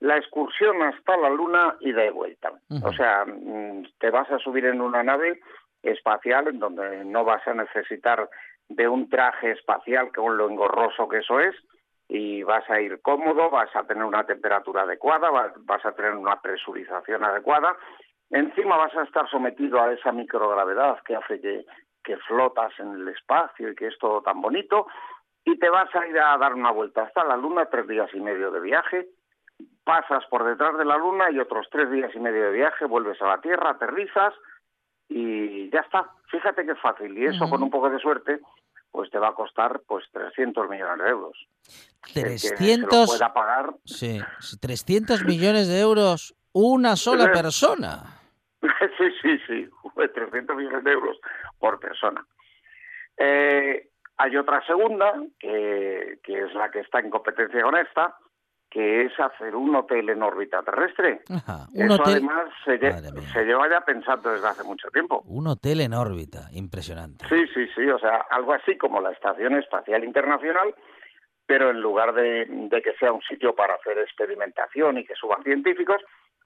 la 0.00 0.16
excursión 0.16 0.82
hasta 0.82 1.16
la 1.16 1.30
Luna 1.30 1.76
y 1.80 1.92
de 1.92 2.10
vuelta. 2.10 2.52
O 2.82 2.92
sea, 2.92 3.24
mm, 3.24 3.84
te 3.98 4.10
vas 4.10 4.30
a 4.30 4.38
subir 4.38 4.66
en 4.66 4.80
una 4.80 5.02
nave 5.02 5.40
espacial 5.82 6.48
en 6.48 6.58
donde 6.58 7.04
no 7.04 7.24
vas 7.24 7.46
a 7.46 7.54
necesitar 7.54 8.28
de 8.68 8.88
un 8.88 9.08
traje 9.08 9.52
espacial 9.52 10.10
con 10.12 10.36
lo 10.36 10.48
engorroso 10.48 11.08
que 11.08 11.18
eso 11.18 11.38
es, 11.40 11.54
y 12.08 12.42
vas 12.42 12.68
a 12.70 12.80
ir 12.80 13.00
cómodo, 13.02 13.50
vas 13.50 13.74
a 13.74 13.84
tener 13.84 14.04
una 14.04 14.24
temperatura 14.24 14.82
adecuada, 14.82 15.30
vas 15.30 15.84
a 15.84 15.92
tener 15.92 16.14
una 16.14 16.40
presurización 16.40 17.24
adecuada. 17.24 17.76
Encima 18.30 18.76
vas 18.76 18.94
a 18.96 19.02
estar 19.02 19.28
sometido 19.28 19.80
a 19.80 19.92
esa 19.92 20.12
microgravedad 20.12 21.02
que 21.04 21.16
hace 21.16 21.40
que, 21.40 21.64
que 22.02 22.16
flotas 22.18 22.72
en 22.78 22.94
el 22.94 23.08
espacio 23.08 23.70
y 23.70 23.74
que 23.74 23.88
es 23.88 23.98
todo 23.98 24.22
tan 24.22 24.40
bonito. 24.40 24.86
Y 25.44 25.58
te 25.58 25.68
vas 25.68 25.92
a 25.94 26.06
ir 26.06 26.18
a 26.18 26.36
dar 26.38 26.54
una 26.54 26.70
vuelta 26.70 27.02
hasta 27.02 27.24
la 27.24 27.36
Luna, 27.36 27.66
tres 27.66 27.86
días 27.86 28.10
y 28.14 28.20
medio 28.20 28.50
de 28.50 28.60
viaje. 28.60 29.08
Pasas 29.84 30.24
por 30.26 30.44
detrás 30.44 30.76
de 30.76 30.84
la 30.84 30.96
Luna 30.96 31.30
y 31.30 31.38
otros 31.38 31.68
tres 31.70 31.90
días 31.90 32.12
y 32.14 32.20
medio 32.20 32.46
de 32.46 32.52
viaje, 32.52 32.84
vuelves 32.84 33.20
a 33.22 33.28
la 33.28 33.40
Tierra, 33.40 33.70
aterrizas 33.70 34.34
y 35.08 35.70
ya 35.70 35.80
está. 35.80 36.10
Fíjate 36.30 36.66
qué 36.66 36.74
fácil. 36.74 37.16
Y 37.16 37.26
eso 37.26 37.48
con 37.48 37.62
un 37.62 37.70
poco 37.70 37.88
de 37.90 38.00
suerte 38.00 38.40
pues 38.90 39.10
te 39.10 39.18
va 39.18 39.28
a 39.28 39.34
costar 39.34 39.82
pues 39.86 40.04
300 40.12 40.68
millones 40.68 41.04
de 41.04 41.10
euros. 41.10 41.48
300 42.12 43.06
pueda 43.06 43.32
pagar. 43.32 43.74
Sí, 43.84 44.20
300 44.60 45.24
millones 45.24 45.68
de 45.68 45.80
euros 45.80 46.34
una 46.52 46.96
sola 46.96 47.30
persona. 47.32 48.20
sí, 48.98 49.04
sí, 49.22 49.38
sí, 49.46 49.68
300 49.94 50.56
millones 50.56 50.84
de 50.84 50.92
euros 50.92 51.18
por 51.58 51.78
persona. 51.78 52.26
Eh, 53.16 53.90
hay 54.18 54.36
otra 54.36 54.64
segunda, 54.66 55.12
que, 55.38 56.18
que 56.22 56.44
es 56.44 56.54
la 56.54 56.70
que 56.70 56.80
está 56.80 57.00
en 57.00 57.10
competencia 57.10 57.62
con 57.62 57.76
esta, 57.76 58.16
que 58.76 59.06
es 59.06 59.18
hacer 59.18 59.56
un 59.56 59.74
hotel 59.74 60.10
en 60.10 60.22
órbita 60.22 60.62
terrestre. 60.62 61.22
un 61.30 61.82
Eso 61.82 61.94
hotel... 61.94 62.12
además 62.12 62.50
se, 62.62 62.78
se, 62.78 63.44
lleva 63.46 63.70
ya 63.70 63.80
pensando 63.80 64.30
desde 64.30 64.46
hace 64.46 64.64
mucho 64.64 64.88
tiempo. 64.90 65.22
Un 65.24 65.46
hotel 65.46 65.80
en 65.80 65.94
órbita, 65.94 66.50
impresionante. 66.52 67.26
Sí, 67.26 67.46
sí, 67.54 67.66
sí, 67.74 67.88
o 67.88 67.98
sea, 67.98 68.26
algo 68.30 68.52
así 68.52 68.76
como 68.76 69.00
la 69.00 69.12
Estación 69.12 69.54
Espacial 69.54 70.04
Internacional, 70.04 70.74
pero 71.46 71.70
en 71.70 71.80
lugar 71.80 72.12
de, 72.12 72.44
de 72.44 72.82
que 72.82 72.92
sea 73.00 73.12
un 73.12 73.22
sitio 73.22 73.54
para 73.54 73.76
hacer 73.76 73.96
experimentación 73.96 74.98
y 74.98 75.06
que 75.06 75.14
suban 75.14 75.42
científicos, 75.42 76.02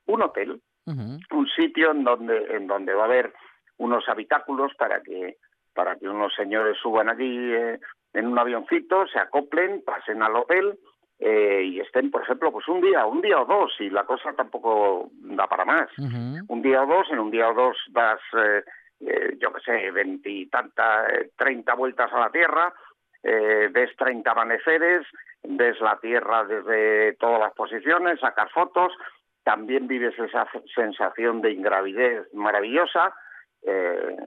un 0.06 0.22
hotel, 0.22 0.62
un 0.86 1.48
sitio 1.56 1.90
en 1.90 2.04
donde, 2.04 2.46
en 2.54 2.68
donde 2.68 2.94
va 2.94 3.02
a 3.02 3.06
haber 3.06 3.32
unos 3.78 4.08
habitáculos 4.08 4.70
para 4.78 5.02
que 5.02 5.36
para 5.74 5.96
que 5.96 6.08
unos 6.08 6.32
señores 6.34 6.76
suban 6.80 7.08
allí 7.08 7.54
eh, 7.54 7.80
en 8.12 8.26
un 8.26 8.38
avioncito, 8.38 9.06
se 9.06 9.18
acoplen, 9.18 9.82
pasen 9.84 10.22
al 10.22 10.36
hotel 10.36 10.78
eh, 11.22 11.62
y 11.64 11.80
estén, 11.80 12.10
por 12.10 12.22
ejemplo, 12.22 12.50
pues 12.50 12.66
un 12.66 12.80
día, 12.80 13.04
un 13.04 13.20
día 13.20 13.42
o 13.42 13.44
dos, 13.44 13.72
y 13.78 13.90
la 13.90 14.04
cosa 14.04 14.32
tampoco 14.32 15.10
da 15.12 15.46
para 15.46 15.66
más. 15.66 15.90
Un 15.98 16.62
día 16.62 16.82
o 16.82 16.86
dos, 16.86 17.08
en 17.10 17.18
un 17.18 17.30
día 17.30 17.50
o 17.50 17.54
dos 17.54 17.76
das, 17.90 18.20
eh, 18.38 18.64
eh, 19.00 19.36
yo 19.38 19.52
qué 19.52 19.60
sé, 19.60 19.90
veintitanta, 19.90 21.06
treinta 21.36 21.74
vueltas 21.74 22.10
a 22.10 22.20
la 22.20 22.30
Tierra, 22.30 22.72
ves 23.22 23.94
treinta 23.98 24.30
amaneceres, 24.30 25.06
ves 25.42 25.78
la 25.80 25.98
Tierra 25.98 26.44
desde 26.44 27.12
todas 27.18 27.38
las 27.38 27.52
posiciones, 27.52 28.18
sacas 28.20 28.50
fotos, 28.50 28.94
también 29.44 29.86
vives 29.88 30.18
esa 30.18 30.48
sensación 30.74 31.42
de 31.42 31.52
ingravidez 31.52 32.32
maravillosa, 32.32 33.14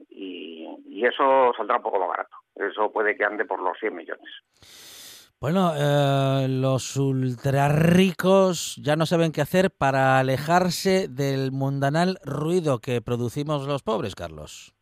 y, 0.10 0.68
y, 0.86 1.06
eso 1.08 1.54
saldrá 1.58 1.78
un 1.78 1.84
poco 1.84 2.00
más 2.00 2.10
barato. 2.10 2.36
Eso 2.56 2.92
puede 2.92 3.18
que 3.18 3.26
ande 3.26 3.46
por 3.46 3.60
los 3.60 3.76
100 3.80 3.96
millones. 3.96 5.03
Bueno, 5.44 5.74
eh, 5.76 6.48
los 6.48 6.96
ultra 6.96 7.68
ricos 7.68 8.80
ya 8.82 8.96
no 8.96 9.06
saben 9.06 9.34
qué 9.34 9.42
hacer 9.42 9.72
para 9.78 10.18
alejarse 10.20 11.10
del 11.10 11.52
mundanal 11.52 12.16
ruido 12.24 12.80
que 12.80 13.02
producimos 13.02 13.68
los 13.68 13.84
pobres, 13.84 14.16
Carlos. 14.16 14.74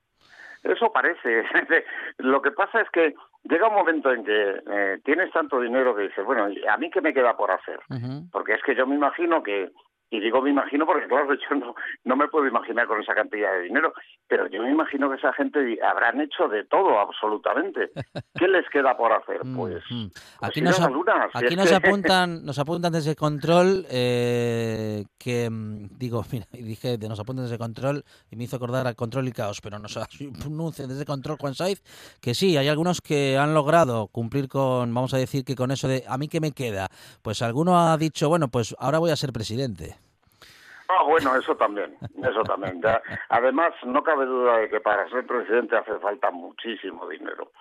Eso 0.61 0.93
parece. 0.93 1.45
Lo 2.19 2.43
que 2.43 2.51
pasa 2.51 2.79
es 2.79 2.87
que 2.91 3.15
llega 3.49 3.69
un 3.69 3.73
momento 3.73 4.13
en 4.13 4.23
que 4.23 4.61
eh, 4.69 4.99
tienes 5.03 5.31
tanto 5.31 5.59
dinero 5.59 5.95
que 5.95 6.03
dices, 6.03 6.23
bueno, 6.23 6.47
¿a 6.69 6.77
mí 6.77 6.91
qué 6.91 7.01
me 7.01 7.15
queda 7.15 7.35
por 7.35 7.49
hacer? 7.49 7.79
Uh 7.89 7.95
-huh. 7.95 8.29
Porque 8.31 8.53
es 8.53 8.61
que 8.61 8.75
yo 8.75 8.85
me 8.85 8.93
imagino 8.93 9.41
que 9.41 9.71
y 10.11 10.19
digo 10.19 10.41
me 10.41 10.49
imagino 10.49 10.85
porque, 10.85 11.07
claro, 11.07 11.33
yo 11.49 11.55
no, 11.55 11.73
no 12.03 12.15
me 12.15 12.27
puedo 12.27 12.45
imaginar 12.45 12.85
con 12.85 13.01
esa 13.01 13.15
cantidad 13.15 13.53
de 13.53 13.61
dinero, 13.61 13.93
pero 14.27 14.47
yo 14.47 14.61
me 14.61 14.69
imagino 14.69 15.09
que 15.09 15.15
esa 15.15 15.33
gente 15.33 15.79
habrán 15.81 16.21
hecho 16.21 16.47
de 16.47 16.65
todo, 16.65 16.99
absolutamente. 16.99 17.91
¿Qué 18.35 18.47
les 18.47 18.69
queda 18.69 18.95
por 18.95 19.13
hacer? 19.13 19.41
Pues, 19.55 19.83
mm, 19.89 20.07
pues 20.07 20.49
aquí, 20.49 20.61
nos, 20.61 20.75
si 20.75 20.83
aquí 21.33 21.55
nos, 21.55 21.69
que... 21.69 21.75
apuntan, 21.75 22.45
nos 22.45 22.59
apuntan 22.59 22.91
desde 22.91 23.15
control 23.15 23.85
eh, 23.89 25.05
que, 25.17 25.49
digo, 25.51 26.23
mira, 26.31 26.45
y 26.51 26.63
dije, 26.63 26.97
de 26.97 27.07
nos 27.07 27.19
apuntan 27.19 27.45
desde 27.45 27.57
control 27.57 28.03
y 28.29 28.35
me 28.35 28.43
hizo 28.43 28.57
acordar 28.57 28.87
a 28.87 28.93
control 28.93 29.27
y 29.29 29.31
caos, 29.31 29.61
pero 29.61 29.79
nos 29.79 29.97
anuncian 29.97 30.89
desde 30.89 31.05
control 31.05 31.37
Juan 31.39 31.55
Saiz 31.55 31.81
que 32.19 32.33
sí, 32.33 32.57
hay 32.57 32.67
algunos 32.67 33.01
que 33.01 33.37
han 33.37 33.53
logrado 33.53 34.07
cumplir 34.07 34.49
con, 34.49 34.93
vamos 34.93 35.13
a 35.13 35.17
decir 35.17 35.45
que 35.45 35.55
con 35.55 35.71
eso 35.71 35.87
de 35.87 36.03
a 36.07 36.17
mí 36.17 36.27
qué 36.27 36.41
me 36.41 36.51
queda, 36.51 36.89
pues 37.21 37.41
alguno 37.41 37.79
ha 37.79 37.97
dicho, 37.97 38.27
bueno, 38.27 38.49
pues 38.49 38.75
ahora 38.77 38.99
voy 38.99 39.11
a 39.11 39.15
ser 39.15 39.31
presidente. 39.31 40.00
Ah, 40.91 41.03
bueno, 41.03 41.35
eso 41.35 41.55
también, 41.55 41.95
eso 42.17 42.43
también. 42.43 42.81
Ya, 42.81 43.01
además, 43.29 43.73
no 43.85 44.03
cabe 44.03 44.25
duda 44.25 44.57
de 44.57 44.69
que 44.69 44.81
para 44.81 45.07
ser 45.09 45.25
presidente 45.25 45.77
hace 45.77 45.97
falta 45.99 46.31
muchísimo 46.31 47.07
dinero. 47.07 47.51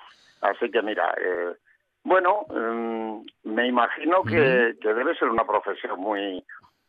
Así 0.41 0.71
que 0.71 0.83
mira, 0.83 1.15
eh, 1.21 1.55
bueno, 2.03 2.47
eh, 2.51 3.23
me 3.45 3.69
imagino 3.69 4.23
que, 4.25 4.77
que, 4.81 4.95
debe 4.95 5.15
ser 5.15 5.29
una 5.29 5.47
profesión 5.47 6.01
muy 6.01 6.45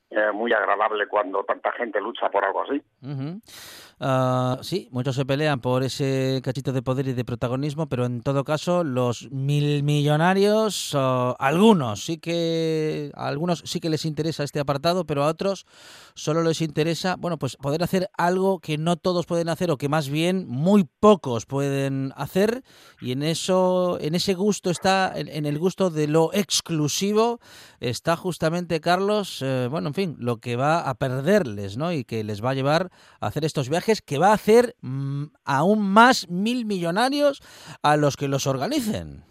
eh, 0.09 0.31
muy 0.33 0.51
agradable 0.51 1.07
cuando 1.07 1.43
tanta 1.43 1.71
gente 1.73 2.01
lucha 2.01 2.29
por 2.29 2.43
algo 2.43 2.63
así. 2.63 2.81
Uh 3.01 3.07
-huh. 3.07 3.90
Uh, 4.01 4.61
sí, 4.63 4.89
muchos 4.91 5.15
se 5.15 5.25
pelean 5.25 5.61
por 5.61 5.83
ese 5.83 6.41
cachito 6.43 6.73
de 6.73 6.81
poder 6.81 7.07
y 7.07 7.13
de 7.13 7.23
protagonismo, 7.23 7.87
pero 7.87 8.05
en 8.05 8.21
todo 8.21 8.43
caso 8.43 8.83
los 8.83 9.31
mil 9.31 9.83
millonarios, 9.83 10.95
algunos 11.39 12.03
sí 12.03 12.17
que 12.17 13.11
a 13.15 13.27
algunos 13.27 13.63
sí 13.65 13.79
que 13.79 13.89
les 13.89 14.05
interesa 14.05 14.43
este 14.43 14.59
apartado, 14.59 15.05
pero 15.05 15.23
a 15.23 15.27
otros 15.27 15.65
solo 16.13 16.43
les 16.43 16.61
interesa, 16.61 17.15
bueno, 17.17 17.37
pues 17.37 17.55
poder 17.55 17.83
hacer 17.83 18.09
algo 18.17 18.59
que 18.59 18.77
no 18.77 18.97
todos 18.97 19.25
pueden 19.25 19.49
hacer 19.49 19.71
o 19.71 19.77
que 19.77 19.89
más 19.89 20.09
bien 20.09 20.47
muy 20.47 20.87
pocos 20.99 21.45
pueden 21.45 22.13
hacer 22.15 22.63
y 22.99 23.11
en 23.11 23.23
eso, 23.23 23.97
en 24.01 24.15
ese 24.15 24.33
gusto 24.33 24.69
está, 24.69 25.13
en, 25.15 25.27
en 25.27 25.45
el 25.45 25.59
gusto 25.59 25.89
de 25.89 26.07
lo 26.07 26.33
exclusivo 26.33 27.39
está 27.79 28.15
justamente 28.15 28.79
Carlos, 28.79 29.41
eh, 29.41 29.67
bueno, 29.69 29.89
en 29.89 29.93
fin 29.93 30.15
lo 30.19 30.37
que 30.37 30.55
va 30.55 30.81
a 30.81 30.95
perderles, 30.95 31.77
¿no? 31.77 31.91
Y 31.91 32.03
que 32.03 32.23
les 32.23 32.43
va 32.43 32.51
a 32.51 32.53
llevar 32.53 32.91
a 33.19 33.27
hacer 33.27 33.43
estos 33.43 33.69
viajes 33.69 33.90
que 33.99 34.17
va 34.17 34.29
a 34.29 34.35
hacer 34.35 34.75
mmm, 34.81 35.25
aún 35.43 35.91
más 35.91 36.29
mil 36.29 36.65
millonarios 36.65 37.41
a 37.83 37.97
los 37.97 38.15
que 38.15 38.29
los 38.29 38.47
organicen. 38.47 39.25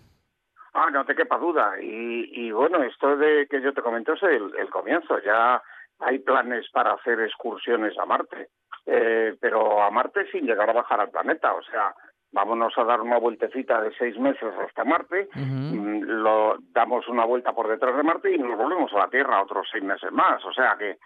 Ah, 0.74 0.90
no 0.92 1.04
te 1.06 1.16
quepa 1.16 1.38
duda. 1.38 1.80
Y, 1.80 2.46
y 2.46 2.52
bueno, 2.52 2.82
esto 2.82 3.16
de 3.16 3.46
que 3.48 3.62
yo 3.62 3.72
te 3.72 3.82
comento 3.82 4.12
es 4.12 4.22
el, 4.22 4.52
el, 4.58 4.68
comienzo. 4.68 5.18
Ya 5.20 5.62
hay 5.98 6.18
planes 6.18 6.66
para 6.72 6.92
hacer 6.92 7.20
excursiones 7.20 7.98
a 7.98 8.04
Marte, 8.06 8.50
eh, 8.86 9.36
pero 9.40 9.82
a 9.82 9.90
Marte 9.90 10.30
sin 10.30 10.46
llegar 10.46 10.68
a 10.70 10.74
bajar 10.74 11.00
al 11.00 11.10
planeta. 11.10 11.54
O 11.54 11.62
sea, 11.62 11.94
vámonos 12.32 12.76
a 12.76 12.84
dar 12.84 13.00
una 13.00 13.18
vueltecita 13.18 13.80
de 13.80 13.92
seis 13.96 14.16
meses 14.18 14.54
hasta 14.64 14.84
Marte, 14.84 15.28
uh 15.34 15.38
-huh. 15.38 16.00
lo, 16.04 16.56
damos 16.72 17.08
una 17.08 17.24
vuelta 17.24 17.52
por 17.52 17.68
detrás 17.68 17.96
de 17.96 18.02
Marte 18.02 18.32
y 18.32 18.38
nos 18.38 18.56
volvemos 18.56 18.92
a 18.92 18.98
la 18.98 19.08
Tierra 19.08 19.42
otros 19.42 19.66
seis 19.70 19.82
meses 19.82 20.12
más. 20.12 20.44
O 20.44 20.52
sea 20.52 20.76
que, 20.78 20.98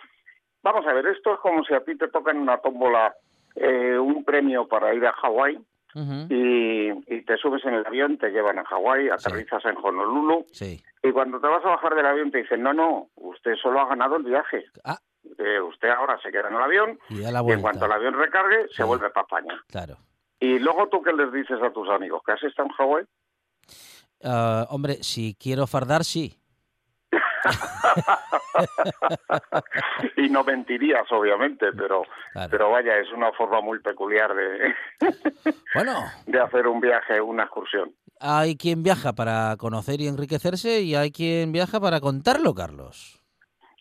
vamos 0.62 0.86
a 0.86 0.92
ver, 0.92 1.06
esto 1.06 1.34
es 1.34 1.40
como 1.40 1.64
si 1.64 1.74
a 1.74 1.80
ti 1.80 1.96
te 1.96 2.08
toca 2.08 2.30
en 2.32 2.38
una 2.38 2.58
tómbola 2.58 3.14
eh, 3.56 3.98
un 3.98 4.24
premio 4.24 4.66
para 4.66 4.94
ir 4.94 5.06
a 5.06 5.12
Hawái 5.12 5.56
uh 5.56 5.98
-huh. 5.98 6.26
y, 6.30 7.14
y, 7.14 7.22
te 7.22 7.36
subes 7.36 7.64
en 7.64 7.74
el 7.74 7.86
avión, 7.86 8.18
te 8.18 8.30
llevan 8.30 8.58
a 8.58 8.64
Hawái, 8.64 9.08
aterrizas 9.08 9.62
sí. 9.62 9.68
en 9.68 9.76
Honolulu 9.76 10.46
sí. 10.52 10.82
y 11.02 11.12
cuando 11.12 11.40
te 11.40 11.46
vas 11.46 11.64
a 11.64 11.68
bajar 11.70 11.94
del 11.94 12.06
avión 12.06 12.30
te 12.30 12.38
dicen, 12.38 12.62
no, 12.62 12.72
no, 12.72 13.08
usted 13.16 13.54
solo 13.56 13.80
ha 13.80 13.88
ganado 13.88 14.16
el 14.16 14.24
viaje. 14.24 14.64
Ah. 14.84 14.98
Eh, 15.38 15.60
usted 15.60 15.88
ahora 15.88 16.18
se 16.22 16.30
queda 16.30 16.48
en 16.48 16.54
el 16.54 16.62
avión 16.62 16.98
y, 17.08 17.22
y 17.22 17.24
en 17.24 17.62
cuanto 17.62 17.86
el 17.86 17.92
avión 17.92 18.14
recargue 18.14 18.68
sí. 18.68 18.74
se 18.74 18.84
vuelve 18.84 19.10
para 19.10 19.24
España. 19.24 19.62
Claro. 19.68 19.96
Y 20.40 20.58
luego 20.58 20.88
tú 20.88 21.02
qué 21.02 21.12
les 21.12 21.32
dices 21.32 21.60
a 21.62 21.70
tus 21.70 21.88
amigos, 21.88 22.22
¿que 22.24 22.32
has 22.32 22.42
estado 22.42 22.68
en 22.68 22.74
Hawái? 22.74 23.04
Uh, 24.24 24.64
hombre, 24.70 25.02
si 25.02 25.34
quiero 25.34 25.66
fardar, 25.66 26.04
sí. 26.04 26.38
y 30.16 30.28
no 30.28 30.44
mentirías, 30.44 31.10
obviamente, 31.10 31.72
pero 31.72 32.02
claro. 32.32 32.48
pero 32.50 32.70
vaya, 32.70 32.98
es 32.98 33.10
una 33.12 33.32
forma 33.32 33.60
muy 33.60 33.80
peculiar 33.80 34.34
de, 34.34 34.74
bueno. 35.74 36.04
de 36.26 36.40
hacer 36.40 36.66
un 36.66 36.80
viaje, 36.80 37.20
una 37.20 37.44
excursión. 37.44 37.94
Hay 38.20 38.56
quien 38.56 38.82
viaja 38.82 39.12
para 39.12 39.56
conocer 39.58 40.00
y 40.00 40.08
enriquecerse 40.08 40.80
y 40.80 40.94
hay 40.94 41.10
quien 41.10 41.52
viaja 41.52 41.80
para 41.80 42.00
contarlo, 42.00 42.54
Carlos. 42.54 43.20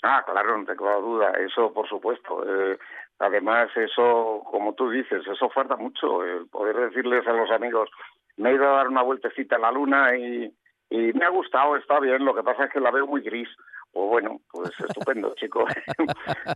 Ah, 0.03 0.23
claro, 0.25 0.57
no 0.57 0.65
tengo 0.65 1.01
duda, 1.01 1.31
eso 1.39 1.71
por 1.71 1.87
supuesto. 1.87 2.43
Eh, 2.45 2.77
además, 3.19 3.69
eso, 3.75 4.41
como 4.51 4.73
tú 4.73 4.89
dices, 4.89 5.25
eso 5.25 5.49
falta 5.49 5.77
mucho, 5.77 6.23
el 6.23 6.47
poder 6.47 6.75
decirles 6.75 7.25
a 7.25 7.31
los 7.31 7.49
amigos, 7.51 7.89
me 8.35 8.49
he 8.49 8.55
ido 8.55 8.67
a 8.67 8.77
dar 8.77 8.89
una 8.89 9.01
vueltecita 9.01 9.55
a 9.55 9.59
la 9.59 9.71
luna 9.71 10.17
y, 10.17 10.53
y 10.93 11.11
me 11.13 11.25
ha 11.25 11.29
gustado, 11.29 11.75
está 11.75 11.99
bien, 11.99 12.23
lo 12.23 12.35
que 12.35 12.43
pasa 12.43 12.65
es 12.65 12.71
que 12.71 12.79
la 12.79 12.91
veo 12.91 13.07
muy 13.07 13.21
gris. 13.21 13.49
Pues 13.91 14.09
bueno, 14.09 14.41
pues 14.51 14.69
estupendo, 14.87 15.33
chico. 15.39 15.65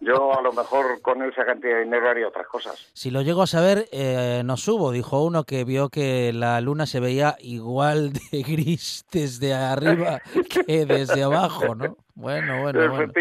Yo 0.02 0.38
a 0.38 0.44
lo 0.44 0.54
mejor 0.54 1.02
con 1.02 1.24
esa 1.24 1.44
cantidad 1.44 1.74
de 1.74 1.86
dinero 1.86 2.08
haría 2.08 2.28
otras 2.28 2.46
cosas. 2.46 2.92
Si 2.94 3.10
lo 3.10 3.24
llego 3.24 3.42
a 3.42 3.48
saber, 3.48 3.86
eh, 3.92 4.44
no 4.46 4.56
subo. 4.56 4.92
Dijo 4.92 5.24
uno 5.24 5.44
que 5.44 5.64
vio 5.64 5.90
que 5.90 6.34
la 6.34 6.62
luna 6.62 6.86
se 6.86 7.00
veía 7.00 7.36
igual 7.40 8.14
de 8.14 8.22
gris 8.48 9.06
desde 9.12 9.56
arriba 9.56 10.22
que 10.68 10.86
desde 10.86 11.24
abajo, 11.24 11.74
¿no? 11.74 11.98
Bueno, 12.18 12.62
bueno, 12.64 12.90
bueno. 12.90 13.14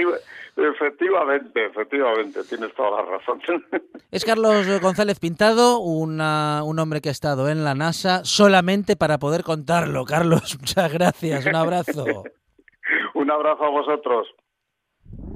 Efectivamente, 0.56 1.66
efectivamente, 1.66 2.42
tienes 2.44 2.74
toda 2.74 3.02
la 3.02 3.02
razón. 3.02 3.42
Es 4.10 4.24
Carlos 4.24 4.66
González 4.80 5.20
Pintado, 5.20 5.80
una, 5.80 6.62
un 6.64 6.78
hombre 6.78 7.02
que 7.02 7.10
ha 7.10 7.12
estado 7.12 7.50
en 7.50 7.62
la 7.62 7.74
NASA 7.74 8.24
solamente 8.24 8.96
para 8.96 9.18
poder 9.18 9.42
contarlo. 9.42 10.06
Carlos, 10.06 10.56
muchas 10.60 10.90
gracias, 10.90 11.44
un 11.44 11.56
abrazo. 11.56 12.04
un 13.14 13.30
abrazo 13.30 13.64
a 13.64 13.70
vosotros. 13.70 14.28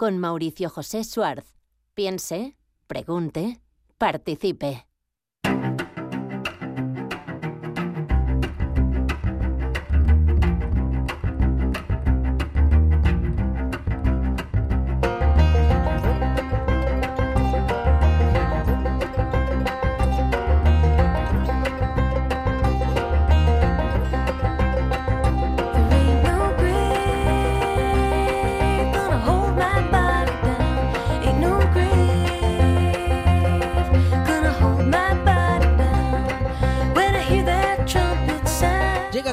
con 0.00 0.16
Mauricio 0.16 0.70
José 0.70 1.04
Suárez. 1.04 1.44
Piense, 1.92 2.56
pregunte, 2.86 3.60
participe. 3.98 4.86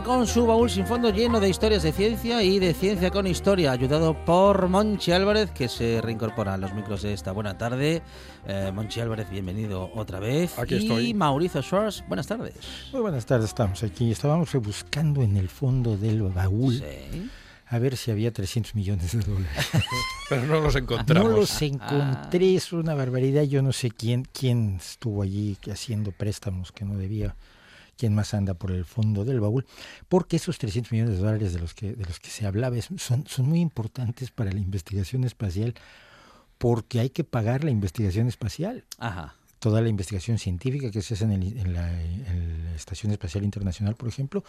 Con 0.08 0.26
su 0.26 0.46
baúl 0.46 0.70
sin 0.70 0.88
fondo 0.88 1.10
lleno 1.10 1.41
de 1.41 1.50
historias 1.50 1.84
de 1.84 1.91
ciencia 1.91 2.41
y 2.41 2.60
de 2.60 2.74
ciencia 2.74 3.12
con 3.12 3.28
historia, 3.28 3.74
ayudado 3.74 4.15
por 4.24 4.70
Monchi 4.70 5.12
Álvarez, 5.12 5.52
que 5.52 5.67
se 5.67 6.00
reincorpora 6.02 6.54
a 6.54 6.58
los 6.58 6.74
micros 6.74 7.02
de 7.02 7.12
esta 7.12 7.34
buena 7.34 7.58
tarde. 7.58 8.02
Eh, 8.48 8.72
Monchi 8.74 9.02
Álvarez, 9.02 9.30
bienvenido 9.30 9.91
otra 9.93 10.22
vez. 10.22 10.58
Aquí 10.58 10.76
y 10.76 10.78
estoy. 10.78 11.13
Mauricio 11.13 11.62
Schwartz, 11.62 12.06
buenas 12.08 12.26
tardes. 12.26 12.56
Muy 12.93 13.02
buenas 13.02 13.26
tardes, 13.26 13.48
estamos 13.48 13.84
aquí. 13.84 14.10
Estábamos 14.10 14.54
rebuscando 14.54 15.24
en 15.24 15.36
el 15.36 15.50
fondo 15.50 15.98
del 15.98 16.22
baúl. 16.22 16.76
Sí. 16.76 17.30
A 17.67 17.78
ver 17.78 17.98
si 17.98 18.10
había 18.10 18.32
300 18.32 18.76
millones 18.76 19.12
de 19.12 19.20
dólares. 19.20 19.70
Pero 20.30 20.46
no 20.46 20.62
los 20.62 20.76
encontramos. 20.78 21.32
No 21.32 21.38
los 21.38 21.62
encontré, 21.62 22.56
es 22.56 22.72
una 22.72 22.96
barbaridad. 22.96 23.43
Yo 23.43 23.62
no 23.62 23.74
sé 23.74 23.91
quién, 23.91 24.26
quién 24.32 24.78
estuvo 24.80 25.22
allí 25.22 25.58
haciendo 25.70 26.13
préstamos 26.13 26.72
que 26.72 26.86
no 26.86 26.96
debía 26.96 27.36
quién 27.98 28.14
más 28.16 28.34
anda 28.34 28.54
por 28.54 28.72
el 28.72 28.86
fondo 28.86 29.26
del 29.26 29.40
baúl, 29.40 29.66
porque 30.08 30.38
esos 30.38 30.58
300 30.58 30.92
millones 30.92 31.16
de 31.16 31.26
dólares 31.26 31.54
de 31.54 31.60
los 31.60 31.74
que, 31.74 31.94
de 31.94 32.06
los 32.06 32.20
que 32.20 32.30
se 32.30 32.46
hablaba 32.46 32.76
son, 32.98 33.28
son 33.28 33.50
muy 33.50 33.60
importantes 33.60 34.32
para 34.32 34.52
la 34.52 34.60
investigación 34.60 35.24
espacial, 35.24 35.74
porque 36.58 37.00
hay 37.00 37.10
que 37.10 37.24
pagar 37.24 37.64
la 37.64 37.72
investigación 37.72 38.28
espacial 38.28 38.86
Ajá. 38.98 39.36
Toda 39.60 39.82
la 39.82 39.89
investigación 39.89 40.38
científica 40.38 40.91
que 40.91 41.02
se 41.02 41.15
hace 41.15 41.24
en, 41.24 41.32
el- 41.32 41.58
en 41.58 41.74
la, 41.74 42.02
en 42.04 42.63
la 42.65 42.76
Estación 42.76 43.12
Espacial 43.12 43.43
Internacional, 43.43 43.96
por 43.96 44.08
ejemplo, 44.08 44.43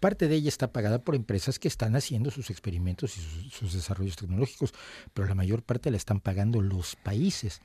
parte 0.00 0.26
de 0.28 0.36
ella 0.36 0.48
está 0.48 0.72
pagada 0.72 1.00
por 1.00 1.14
empresas 1.14 1.58
que 1.58 1.68
están 1.68 1.96
haciendo 1.96 2.30
sus 2.30 2.48
experimentos 2.50 3.16
y 3.16 3.20
sus, 3.20 3.52
sus 3.52 3.72
desarrollos 3.74 4.16
tecnológicos, 4.16 4.72
pero 5.12 5.28
la 5.28 5.34
mayor 5.34 5.62
parte 5.62 5.90
la 5.90 5.96
están 5.98 6.20
pagando 6.20 6.62
los 6.62 6.96
países. 6.96 7.60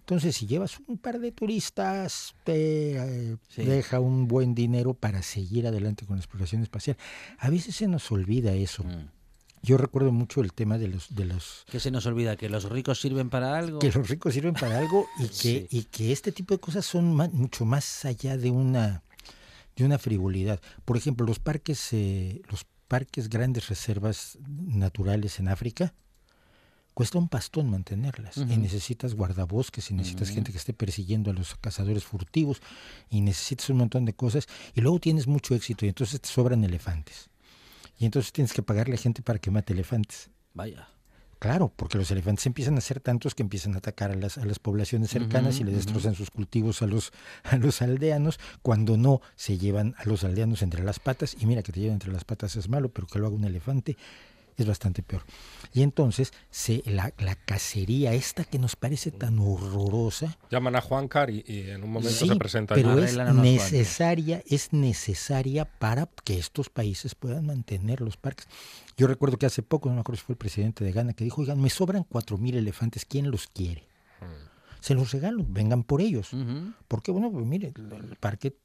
Entonces, 0.00 0.36
si 0.36 0.46
llevas 0.46 0.78
un 0.86 0.96
par 0.98 1.18
de 1.18 1.32
turistas, 1.32 2.34
te 2.44 2.92
eh, 3.32 3.36
Sí. 3.48 3.64
deja 3.64 4.00
un 4.00 4.26
buen 4.28 4.54
dinero 4.54 4.94
para 4.94 5.22
seguir 5.22 5.66
adelante 5.66 6.06
con 6.06 6.16
la 6.16 6.20
exploración 6.20 6.62
espacial. 6.62 6.96
A 7.38 7.50
veces 7.50 7.76
se 7.76 7.88
nos 7.88 8.10
olvida 8.12 8.52
eso. 8.54 8.84
Mm. 8.84 9.17
Yo 9.62 9.76
recuerdo 9.76 10.12
mucho 10.12 10.40
el 10.40 10.52
tema 10.52 10.78
de 10.78 10.88
los, 10.88 11.14
de 11.14 11.24
los 11.24 11.64
¿Qué 11.70 11.80
se 11.80 11.90
nos 11.90 12.06
olvida? 12.06 12.36
¿Que 12.36 12.48
los 12.48 12.64
ricos 12.68 13.00
sirven 13.00 13.28
para 13.30 13.58
algo? 13.58 13.78
que 13.80 13.90
los 13.92 14.08
ricos 14.08 14.34
sirven 14.34 14.54
para 14.54 14.78
algo 14.78 15.06
y 15.18 15.22
que, 15.28 15.34
Sí. 15.34 15.66
y 15.70 15.84
que 15.84 16.12
este 16.12 16.32
tipo 16.32 16.54
de 16.54 16.60
cosas 16.60 16.86
son 16.86 17.06
mucho 17.14 17.64
más 17.64 18.04
allá 18.04 18.36
de 18.36 18.50
una, 18.50 19.02
de 19.76 19.84
una 19.84 19.98
frivolidad. 19.98 20.60
Por 20.84 20.96
ejemplo, 20.96 21.26
los 21.26 21.38
parques, 21.38 21.92
eh, 21.92 22.40
los 22.50 22.66
parques 22.88 23.28
grandes 23.28 23.68
reservas 23.68 24.38
naturales 24.48 25.40
en 25.40 25.48
África, 25.48 25.92
cuesta 26.94 27.18
un 27.18 27.28
pastón 27.28 27.70
mantenerlas. 27.70 28.36
Y 28.38 28.56
necesitas 28.56 29.14
guardabosques, 29.14 29.90
y 29.90 29.94
necesitas 29.94 30.30
gente 30.30 30.50
que 30.50 30.58
esté 30.58 30.72
persiguiendo 30.72 31.30
a 31.30 31.34
los 31.34 31.54
cazadores 31.54 32.02
furtivos, 32.04 32.60
y 33.08 33.20
necesitas 33.20 33.70
un 33.70 33.76
montón 33.76 34.04
de 34.04 34.14
cosas. 34.14 34.46
Y 34.74 34.80
luego 34.80 34.98
tienes 34.98 35.28
mucho 35.28 35.54
éxito, 35.54 35.86
y 35.86 35.90
entonces 35.90 36.20
te 36.20 36.28
sobran 36.28 36.64
elefantes. 36.64 37.28
Y 37.98 38.04
entonces 38.04 38.32
tienes 38.32 38.52
que 38.52 38.62
pagarle 38.62 38.94
a 38.94 38.98
gente 38.98 39.22
para 39.22 39.38
que 39.38 39.50
mate 39.50 39.72
elefantes. 39.72 40.30
Vaya. 40.54 40.88
Claro, 41.38 41.72
porque 41.74 41.98
los 41.98 42.10
elefantes 42.10 42.46
empiezan 42.46 42.76
a 42.78 42.80
ser 42.80 42.98
tantos 42.98 43.34
que 43.34 43.42
empiezan 43.42 43.74
a 43.74 43.78
atacar 43.78 44.10
a 44.10 44.14
las, 44.14 44.38
a 44.38 44.44
las 44.44 44.58
poblaciones 44.58 45.10
cercanas 45.10 45.60
y 45.60 45.64
le 45.64 45.70
ujú. 45.70 45.76
destrozan 45.76 46.14
sus 46.16 46.30
cultivos 46.30 46.82
a 46.82 46.86
los, 46.86 47.12
a 47.44 47.56
los 47.56 47.80
aldeanos, 47.80 48.40
cuando 48.62 48.96
no 48.96 49.20
se 49.36 49.56
llevan 49.56 49.94
a 49.98 50.04
los 50.04 50.24
aldeanos 50.24 50.62
entre 50.62 50.82
las 50.82 50.98
patas, 50.98 51.36
y 51.38 51.46
mira 51.46 51.62
que 51.62 51.70
te 51.70 51.80
llevan 51.80 51.94
entre 51.94 52.12
las 52.12 52.24
patas 52.24 52.56
es 52.56 52.68
malo, 52.68 52.88
pero 52.88 53.06
que 53.06 53.20
lo 53.20 53.26
haga 53.28 53.36
un 53.36 53.44
elefante 53.44 53.96
es 54.58 54.66
bastante 54.66 55.02
peor. 55.02 55.22
Y 55.72 55.82
entonces 55.82 56.32
se, 56.50 56.82
la, 56.84 57.12
la 57.18 57.36
cacería 57.36 58.12
esta 58.12 58.44
que 58.44 58.58
nos 58.58 58.76
parece 58.76 59.10
tan 59.10 59.38
horrorosa, 59.38 60.36
Llaman 60.50 60.76
a 60.76 60.80
Juan 60.80 61.08
Car 61.08 61.30
y, 61.30 61.44
y 61.46 61.70
en 61.70 61.84
un 61.84 61.90
momento 61.90 62.14
Sí, 62.14 62.28
se 62.28 62.36
presenta 62.36 62.74
pero 62.74 62.98
es 62.98 63.16
necesaria, 63.34 64.42
es 64.46 64.72
necesaria 64.72 65.64
para 65.64 66.06
que 66.24 66.38
estos 66.38 66.68
países 66.70 67.14
puedan 67.14 67.46
mantener 67.46 68.00
los 68.00 68.16
parques. 68.16 68.48
Yo 68.96 69.06
recuerdo 69.06 69.38
que 69.38 69.46
hace 69.46 69.62
poco, 69.62 69.88
no 69.88 69.94
me 69.94 70.00
acuerdo 70.00 70.18
si 70.18 70.26
fue 70.26 70.32
el 70.32 70.38
presidente 70.38 70.84
de 70.84 70.92
Ghana, 70.92 71.12
que 71.12 71.24
dijo, 71.24 71.40
oigan, 71.40 71.60
me 71.60 71.70
sobran 71.70 72.04
cuatro 72.04 72.36
mil 72.36 72.56
elefantes, 72.56 73.04
¿quién 73.04 73.30
los 73.30 73.46
quiere? 73.46 73.86
Se 74.80 74.94
los 74.94 75.10
regalo, 75.12 75.44
vengan 75.48 75.82
por 75.82 76.00
ellos. 76.00 76.30
Porque, 76.86 77.10
bueno, 77.10 77.30
pues 77.30 77.44
mire, 77.46 77.72
el 77.76 78.16
parque 78.16 78.56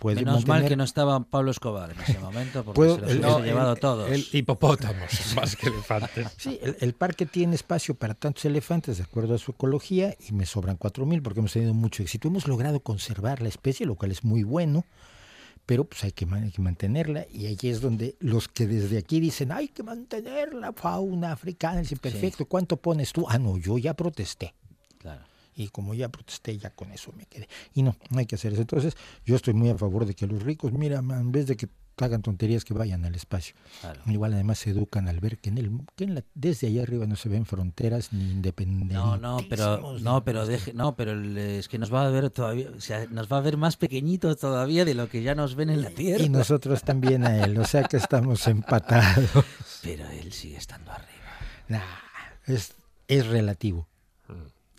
puede 0.00 0.16
Menos 0.24 0.46
mal 0.46 0.66
que 0.66 0.74
no 0.76 0.82
estaba 0.84 1.20
Pablo 1.20 1.50
Escobar 1.50 1.90
en 1.92 2.00
ese 2.00 2.18
momento, 2.18 2.64
porque 2.64 2.76
Puedo- 2.76 2.94
se 2.96 3.00
los 3.02 3.10
el- 3.10 3.18
hubiese 3.18 3.38
no, 3.38 3.44
llevado 3.44 3.72
el, 3.74 3.78
todos. 3.80 4.10
el 4.10 4.26
hipopótamos, 4.32 5.10
más 5.36 5.54
que 5.56 5.68
elefantes. 5.68 6.26
Sí, 6.36 6.58
el, 6.62 6.76
el 6.80 6.92
parque 6.94 7.26
tiene 7.26 7.54
espacio 7.54 7.94
para 7.94 8.14
tantos 8.14 8.44
elefantes 8.44 8.96
de 8.98 9.04
acuerdo 9.04 9.34
a 9.34 9.38
su 9.38 9.52
ecología 9.52 10.16
y 10.28 10.32
me 10.32 10.46
sobran 10.46 10.78
4.000 10.78 11.22
porque 11.22 11.40
hemos 11.40 11.52
tenido 11.52 11.74
mucho 11.74 12.02
éxito. 12.02 12.28
Hemos 12.28 12.48
logrado 12.48 12.80
conservar 12.80 13.42
la 13.42 13.48
especie, 13.48 13.86
lo 13.86 13.94
cual 13.94 14.10
es 14.10 14.24
muy 14.24 14.42
bueno, 14.42 14.84
pero 15.66 15.84
pues 15.84 16.02
hay 16.04 16.12
que, 16.12 16.26
man- 16.26 16.42
hay 16.44 16.50
que 16.50 16.62
mantenerla 16.62 17.26
y 17.30 17.46
allí 17.46 17.68
es 17.68 17.80
donde 17.80 18.16
los 18.18 18.48
que 18.48 18.66
desde 18.66 18.98
aquí 18.98 19.20
dicen 19.20 19.52
hay 19.52 19.68
que 19.68 19.82
mantener 19.82 20.54
la 20.54 20.72
fauna 20.72 21.30
africana, 21.32 21.80
dicen, 21.80 21.98
perfecto, 21.98 22.46
¿cuánto 22.46 22.76
pones 22.78 23.12
tú? 23.12 23.26
Ah, 23.28 23.38
no, 23.38 23.56
yo 23.58 23.78
ya 23.78 23.94
protesté. 23.94 24.54
Claro. 24.98 25.22
Y 25.60 25.68
como 25.68 25.94
ya 25.94 26.08
protesté, 26.08 26.56
ya 26.58 26.70
con 26.70 26.90
eso 26.92 27.12
me 27.16 27.26
quedé. 27.26 27.48
Y 27.74 27.82
no, 27.82 27.96
no 28.10 28.18
hay 28.18 28.26
que 28.26 28.36
hacer 28.36 28.52
eso. 28.52 28.62
Entonces, 28.62 28.96
yo 29.26 29.36
estoy 29.36 29.54
muy 29.54 29.68
a 29.70 29.76
favor 29.76 30.06
de 30.06 30.14
que 30.14 30.26
los 30.26 30.42
ricos, 30.42 30.72
mira, 30.72 30.98
en 30.98 31.32
vez 31.32 31.46
de 31.46 31.56
que 31.56 31.68
hagan 31.98 32.22
tonterías, 32.22 32.64
que 32.64 32.72
vayan 32.72 33.04
al 33.04 33.14
espacio. 33.14 33.54
Claro. 33.82 34.00
Igual 34.06 34.32
además 34.32 34.58
se 34.58 34.70
educan 34.70 35.06
al 35.06 35.20
ver 35.20 35.36
que, 35.36 35.50
en 35.50 35.58
el, 35.58 35.70
que 35.96 36.04
en 36.04 36.14
la- 36.14 36.24
desde 36.34 36.68
allá 36.68 36.80
arriba 36.82 37.04
no 37.06 37.14
se 37.14 37.28
ven 37.28 37.44
fronteras 37.44 38.10
ni 38.14 38.22
independencia. 38.30 38.96
No, 38.96 39.18
no, 39.18 39.40
pero 39.50 39.98
no, 39.98 40.24
pero 40.24 40.46
deje, 40.46 40.72
no, 40.72 40.96
pero 40.96 41.12
es 41.38 41.68
que 41.68 41.76
nos 41.78 41.92
va 41.92 42.06
a 42.06 42.08
ver 42.08 42.30
todavía, 42.30 42.70
o 42.74 42.80
sea, 42.80 43.04
nos 43.10 43.30
va 43.30 43.36
a 43.36 43.40
ver 43.42 43.58
más 43.58 43.76
pequeñitos 43.76 44.38
todavía 44.38 44.86
de 44.86 44.94
lo 44.94 45.10
que 45.10 45.22
ya 45.22 45.34
nos 45.34 45.54
ven 45.56 45.68
en 45.68 45.82
la 45.82 45.90
tierra. 45.90 46.24
Y 46.24 46.30
nosotros 46.30 46.82
también 46.84 47.22
a 47.26 47.44
él, 47.44 47.58
o 47.58 47.66
sea 47.66 47.82
que 47.84 47.98
estamos 47.98 48.46
empatados. 48.46 49.28
Pero 49.82 50.08
él 50.08 50.32
sigue 50.32 50.56
estando 50.56 50.90
arriba. 50.92 51.10
Nah, 51.68 51.82
es, 52.46 52.72
es 53.08 53.26
relativo, 53.26 53.88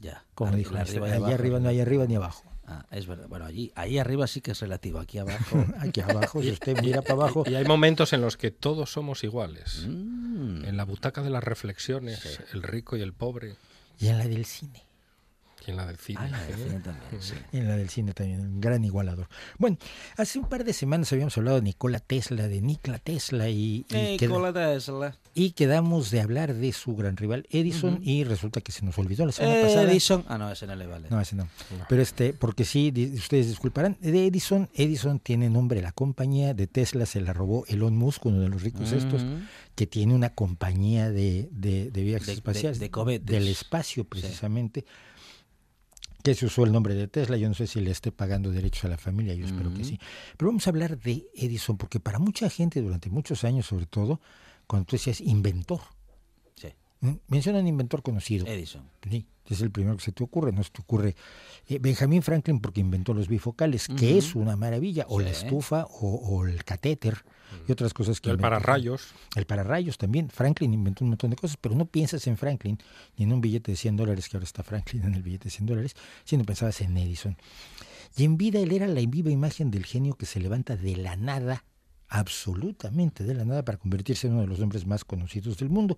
Ya. 0.01 0.25
como 0.35 0.51
Arri- 0.51 0.57
dijo. 0.57 0.73
la 0.73 0.81
arriba 0.81 1.07
y 1.07 1.11
allá 1.11 1.17
abajo. 1.19 1.33
arriba 1.35 1.59
no 1.59 1.69
hay 1.69 1.79
arriba 1.79 2.05
ni 2.07 2.15
abajo. 2.15 2.43
Ah, 2.67 2.85
es 2.91 3.05
verdad. 3.05 3.27
Bueno, 3.27 3.45
allí, 3.45 3.71
ahí 3.75 3.97
arriba 3.97 4.27
sí 4.27 4.39
que 4.41 4.51
es 4.51 4.59
relativo. 4.61 4.99
Aquí 4.99 5.17
abajo. 5.17 5.63
Aquí 5.79 5.99
abajo, 6.01 6.41
si 6.41 6.51
usted 6.51 6.81
mira 6.81 7.01
para 7.01 7.13
abajo. 7.21 7.43
Y 7.45 7.55
hay 7.55 7.65
momentos 7.65 8.13
en 8.13 8.21
los 8.21 8.37
que 8.37 8.49
todos 8.51 8.91
somos 8.91 9.23
iguales. 9.23 9.85
Mm. 9.87 10.65
En 10.65 10.77
la 10.77 10.83
butaca 10.85 11.21
de 11.21 11.29
las 11.29 11.43
reflexiones, 11.43 12.39
el 12.53 12.63
rico 12.63 12.95
y 12.97 13.01
el 13.01 13.13
pobre. 13.13 13.55
Y 13.99 14.07
en 14.07 14.17
la 14.17 14.27
del 14.27 14.45
cine. 14.45 14.83
Y 15.65 15.71
en 15.71 15.77
la 15.77 15.85
del 15.85 15.97
cine. 15.97 16.19
Ah, 16.21 16.27
la 16.27 16.43
del 16.43 16.55
cine 16.55 16.79
también, 16.79 17.21
sí. 17.21 17.33
En 17.51 17.67
la 17.67 17.75
del 17.77 17.89
cine 17.89 18.13
también, 18.13 18.41
un 18.41 18.61
gran 18.61 18.83
igualador. 18.83 19.27
Bueno, 19.57 19.77
hace 20.17 20.39
un 20.39 20.45
par 20.49 20.63
de 20.63 20.73
semanas 20.73 21.11
habíamos 21.13 21.37
hablado 21.37 21.57
de 21.57 21.63
Nikola 21.63 21.99
Tesla, 21.99 22.47
de 22.47 22.61
Nikola 22.61 22.97
Tesla 22.99 23.49
y, 23.49 23.85
y, 23.89 24.17
queda- 24.17 24.27
Nikola 24.29 24.53
Tesla. 24.53 25.15
y 25.35 25.51
quedamos 25.51 26.09
de 26.11 26.21
hablar 26.21 26.53
de 26.55 26.71
su 26.73 26.95
gran 26.95 27.15
rival 27.17 27.45
Edison 27.51 27.99
y 28.03 28.23
resulta 28.23 28.61
que 28.61 28.71
se 28.71 28.83
nos 28.85 28.97
olvidó 28.97 29.25
la 29.25 29.31
semana 29.31 29.61
pasada. 29.61 29.83
Edison. 29.91 30.25
Ah, 30.27 30.37
no, 30.37 30.51
ese 30.51 30.65
no 30.65 30.75
le 30.75 30.87
vale. 30.87 31.07
No, 31.09 31.21
ese 31.21 31.35
no. 31.35 31.47
Pero 31.87 32.01
este, 32.01 32.33
porque 32.33 32.65
sí, 32.65 32.89
di- 32.91 33.13
ustedes 33.15 33.47
disculparán, 33.47 33.97
de 34.01 34.25
Edison, 34.27 34.67
Edison 34.73 35.19
tiene 35.19 35.49
nombre 35.49 35.81
la 35.81 35.91
compañía, 35.91 36.53
de 36.53 36.65
Tesla 36.67 37.05
se 37.05 37.21
la 37.21 37.33
robó 37.33 37.65
Elon 37.67 37.95
Musk, 37.95 38.25
uno 38.25 38.39
de 38.39 38.49
los 38.49 38.63
ricos 38.63 38.91
estos, 38.91 39.21
que 39.75 39.85
tiene 39.87 40.13
una 40.15 40.31
compañía 40.33 41.11
de, 41.11 41.49
de, 41.51 41.91
de 41.91 42.01
viajes 42.03 42.27
De- 42.27 42.33
espaciales, 42.33 42.79
de 42.79 42.89
cohetes. 42.89 43.25
del 43.27 43.47
espacio 43.47 44.03
precisamente, 44.05 44.85
que 46.21 46.35
se 46.35 46.45
usó 46.45 46.63
el 46.63 46.71
nombre 46.71 46.93
de 46.93 47.07
Tesla, 47.07 47.37
yo 47.37 47.47
no 47.47 47.53
sé 47.53 47.67
si 47.67 47.81
le 47.81 47.91
esté 47.91 48.11
pagando 48.11 48.51
derechos 48.51 48.85
a 48.85 48.87
la 48.87 48.97
familia, 48.97 49.33
yo 49.33 49.45
espero 49.45 49.73
que 49.73 49.83
sí. 49.83 49.99
Pero 50.37 50.49
vamos 50.49 50.67
a 50.67 50.69
hablar 50.69 50.97
de 50.97 51.27
Edison, 51.35 51.77
porque 51.77 51.99
para 51.99 52.19
mucha 52.19 52.49
gente, 52.49 52.81
durante 52.81 53.09
muchos 53.09 53.43
años 53.43 53.65
sobre 53.65 53.85
todo, 53.85 54.21
cuando 54.67 54.85
tú 54.85 54.95
decías 54.95 55.21
inventor. 55.21 55.81
Menciona 57.27 57.59
un 57.59 57.67
inventor 57.67 58.03
conocido. 58.03 58.45
Edison. 58.45 58.83
Sí, 59.09 59.25
es 59.47 59.61
el 59.61 59.71
primero 59.71 59.97
que 59.97 60.03
se 60.03 60.11
te 60.11 60.23
ocurre, 60.23 60.51
no 60.53 60.63
se 60.63 60.69
te 60.69 60.81
ocurre 60.81 61.15
eh, 61.67 61.79
Benjamin 61.79 62.21
Franklin 62.21 62.59
porque 62.61 62.79
inventó 62.79 63.13
los 63.13 63.27
bifocales, 63.27 63.87
que 63.87 64.17
es 64.17 64.35
una 64.35 64.55
maravilla, 64.55 65.05
o 65.09 65.19
la 65.19 65.31
estufa, 65.31 65.85
o, 65.85 66.15
o 66.15 66.45
el 66.45 66.63
catéter, 66.63 67.17
y 67.67 67.71
otras 67.71 67.93
cosas 67.93 68.21
que 68.21 68.29
El 68.29 68.35
inventó. 68.35 68.51
pararrayos. 68.55 69.07
El 69.35 69.45
pararrayos 69.45 69.97
también. 69.97 70.29
Franklin 70.29 70.73
inventó 70.73 71.03
un 71.03 71.09
montón 71.09 71.31
de 71.31 71.35
cosas, 71.35 71.57
pero 71.59 71.75
no 71.75 71.85
piensas 71.85 72.25
en 72.27 72.37
Franklin 72.37 72.77
ni 73.17 73.25
en 73.25 73.33
un 73.33 73.41
billete 73.41 73.71
de 73.71 73.77
100 73.77 73.97
dólares, 73.97 74.29
que 74.29 74.37
ahora 74.37 74.45
está 74.45 74.63
Franklin 74.63 75.03
en 75.03 75.15
el 75.15 75.23
billete 75.23 75.45
de 75.45 75.49
100 75.49 75.65
dólares, 75.65 75.95
sino 76.23 76.45
pensabas 76.45 76.79
en 76.81 76.95
Edison. 76.97 77.35
Y 78.15 78.23
en 78.23 78.37
vida 78.37 78.59
él 78.59 78.71
era 78.71 78.87
la 78.87 79.01
viva 79.01 79.31
imagen 79.31 79.69
del 79.71 79.85
genio 79.85 80.13
que 80.15 80.25
se 80.25 80.39
levanta 80.39 80.77
de 80.77 80.95
la 80.95 81.15
nada, 81.17 81.65
absolutamente 82.07 83.23
de 83.23 83.33
la 83.33 83.43
nada, 83.43 83.63
para 83.65 83.77
convertirse 83.77 84.27
en 84.27 84.33
uno 84.33 84.41
de 84.43 84.47
los 84.47 84.59
hombres 84.59 84.85
más 84.85 85.03
conocidos 85.03 85.57
del 85.57 85.69
mundo. 85.69 85.97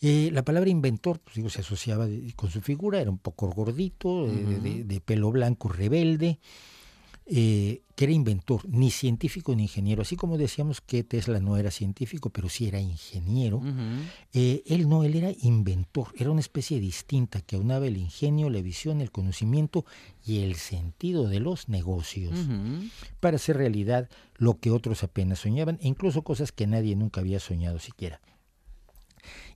Eh, 0.00 0.30
la 0.32 0.44
palabra 0.44 0.70
inventor, 0.70 1.18
pues 1.18 1.36
digo, 1.36 1.48
se 1.50 1.60
asociaba 1.62 2.06
de- 2.06 2.32
con 2.34 2.50
su 2.50 2.60
figura, 2.60 3.00
era 3.00 3.10
un 3.10 3.18
poco 3.18 3.48
gordito, 3.50 4.26
eh, 4.28 4.44
de, 4.44 4.60
de- 4.60 4.84
de 4.84 5.00
pelo 5.00 5.30
blanco, 5.32 5.68
rebelde, 5.68 6.38
eh, 7.30 7.82
que 7.94 8.04
era 8.04 8.12
inventor, 8.14 8.62
ni 8.68 8.90
científico 8.90 9.54
ni 9.54 9.64
ingeniero. 9.64 10.00
Así 10.02 10.16
como 10.16 10.38
decíamos 10.38 10.80
que 10.80 11.02
Tesla 11.04 11.40
no 11.40 11.56
era 11.58 11.70
científico, 11.70 12.30
pero 12.30 12.48
sí 12.48 12.68
era 12.68 12.80
ingeniero. 12.80 13.60
Eh, 14.32 14.62
él 14.66 14.88
no, 14.88 15.02
él 15.04 15.14
era 15.16 15.32
inventor, 15.42 16.08
era 16.16 16.30
una 16.30 16.40
especie 16.40 16.78
distinta 16.80 17.40
que 17.42 17.56
aunaba 17.56 17.86
el 17.86 17.96
ingenio, 17.98 18.48
la 18.50 18.62
visión, 18.62 19.00
el 19.02 19.10
conocimiento 19.10 19.84
y 20.24 20.38
el 20.40 20.54
sentido 20.54 21.28
de 21.28 21.40
los 21.40 21.68
negocios 21.68 22.38
para 23.20 23.36
hacer 23.36 23.56
realidad 23.58 24.08
lo 24.36 24.58
que 24.60 24.70
otros 24.70 25.02
apenas 25.02 25.40
soñaban 25.40 25.78
e 25.82 25.88
incluso 25.88 26.22
cosas 26.22 26.52
que 26.52 26.66
nadie 26.68 26.94
nunca 26.96 27.20
había 27.20 27.40
soñado 27.40 27.78
siquiera. 27.80 28.20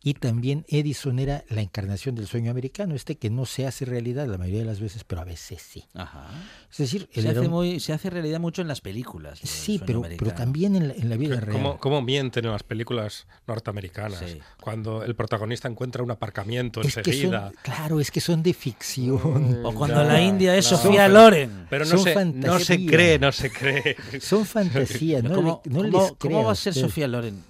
Y 0.04 0.14
también 0.14 0.64
Edison 0.68 1.20
era 1.20 1.44
la 1.48 1.60
encarnación 1.60 2.16
del 2.16 2.26
sueño 2.26 2.50
americano, 2.50 2.96
este 2.96 3.16
que 3.18 3.30
no 3.30 3.46
se 3.46 3.66
hace 3.68 3.84
realidad 3.84 4.26
la 4.26 4.36
mayoría 4.36 4.60
de 4.60 4.66
las 4.66 4.80
veces, 4.80 5.04
pero 5.04 5.20
a 5.20 5.24
veces 5.24 5.62
sí. 5.62 5.84
Ajá. 5.94 6.28
Es 6.70 6.78
decir, 6.78 7.08
Se 7.14 7.28
hace, 7.28 7.38
un- 7.40 7.50
muy, 7.50 7.78
se 7.78 7.92
hace 7.92 8.10
realidad 8.10 8.40
mucho 8.40 8.62
en 8.62 8.68
las 8.68 8.80
películas. 8.80 9.38
Sí, 9.44 9.80
pero, 9.86 10.02
pero 10.02 10.32
también 10.34 10.74
en 10.74 10.88
la, 10.88 10.94
en 10.94 11.08
la 11.08 11.16
vida 11.16 11.38
real. 11.38 11.52
¿Cómo, 11.56 11.78
cómo 11.78 12.02
mienten 12.02 12.44
en 12.46 12.50
las 12.50 12.64
películas 12.64 13.28
norteamericanas? 13.46 14.18
Sí. 14.26 14.38
Cuando 14.60 15.04
el 15.04 15.14
protagonista 15.14 15.68
encuentra 15.68 16.02
un 16.02 16.10
aparcamiento 16.10 16.80
Es 16.80 16.94
que 16.96 17.00
enseguida. 17.10 17.48
son, 17.50 17.56
claro, 17.62 18.00
es 18.00 18.10
que 18.10 18.20
son 18.20 18.42
de 18.42 18.54
ficción. 18.54 19.60
O 19.64 19.72
cuando 19.72 19.94
Claro, 19.96 20.08
la 20.10 20.20
India 20.20 20.56
es 20.56 20.66
claro. 20.66 20.82
Sofía 20.82 21.02
Pero- 21.06 21.14
Loren. 21.14 21.66
Pero 21.70 21.84
no 21.84 21.90
Son 21.90 21.98
se, 22.00 22.14
no 22.14 22.58
se 22.58 22.74
fantasía. 22.74 22.90
cree, 22.90 23.18
no 23.20 23.30
se 23.32 23.50
cree. 23.52 23.96
Son 24.20 24.44
fantasías, 24.44 25.22
no, 25.22 25.34
¿Cómo, 25.34 25.62
le- 25.64 25.70
no 25.70 25.82
cómo- 25.82 26.02
les 26.02 26.12
cómo 26.18 26.42
va 26.44 26.52
a 26.52 26.56
ser 26.56 26.72
usted. 26.72 26.82
Sofía 26.82 27.06
Loren 27.06 27.40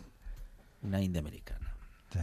una 0.83 1.01
india 1.01 1.21
americana? 1.21 1.61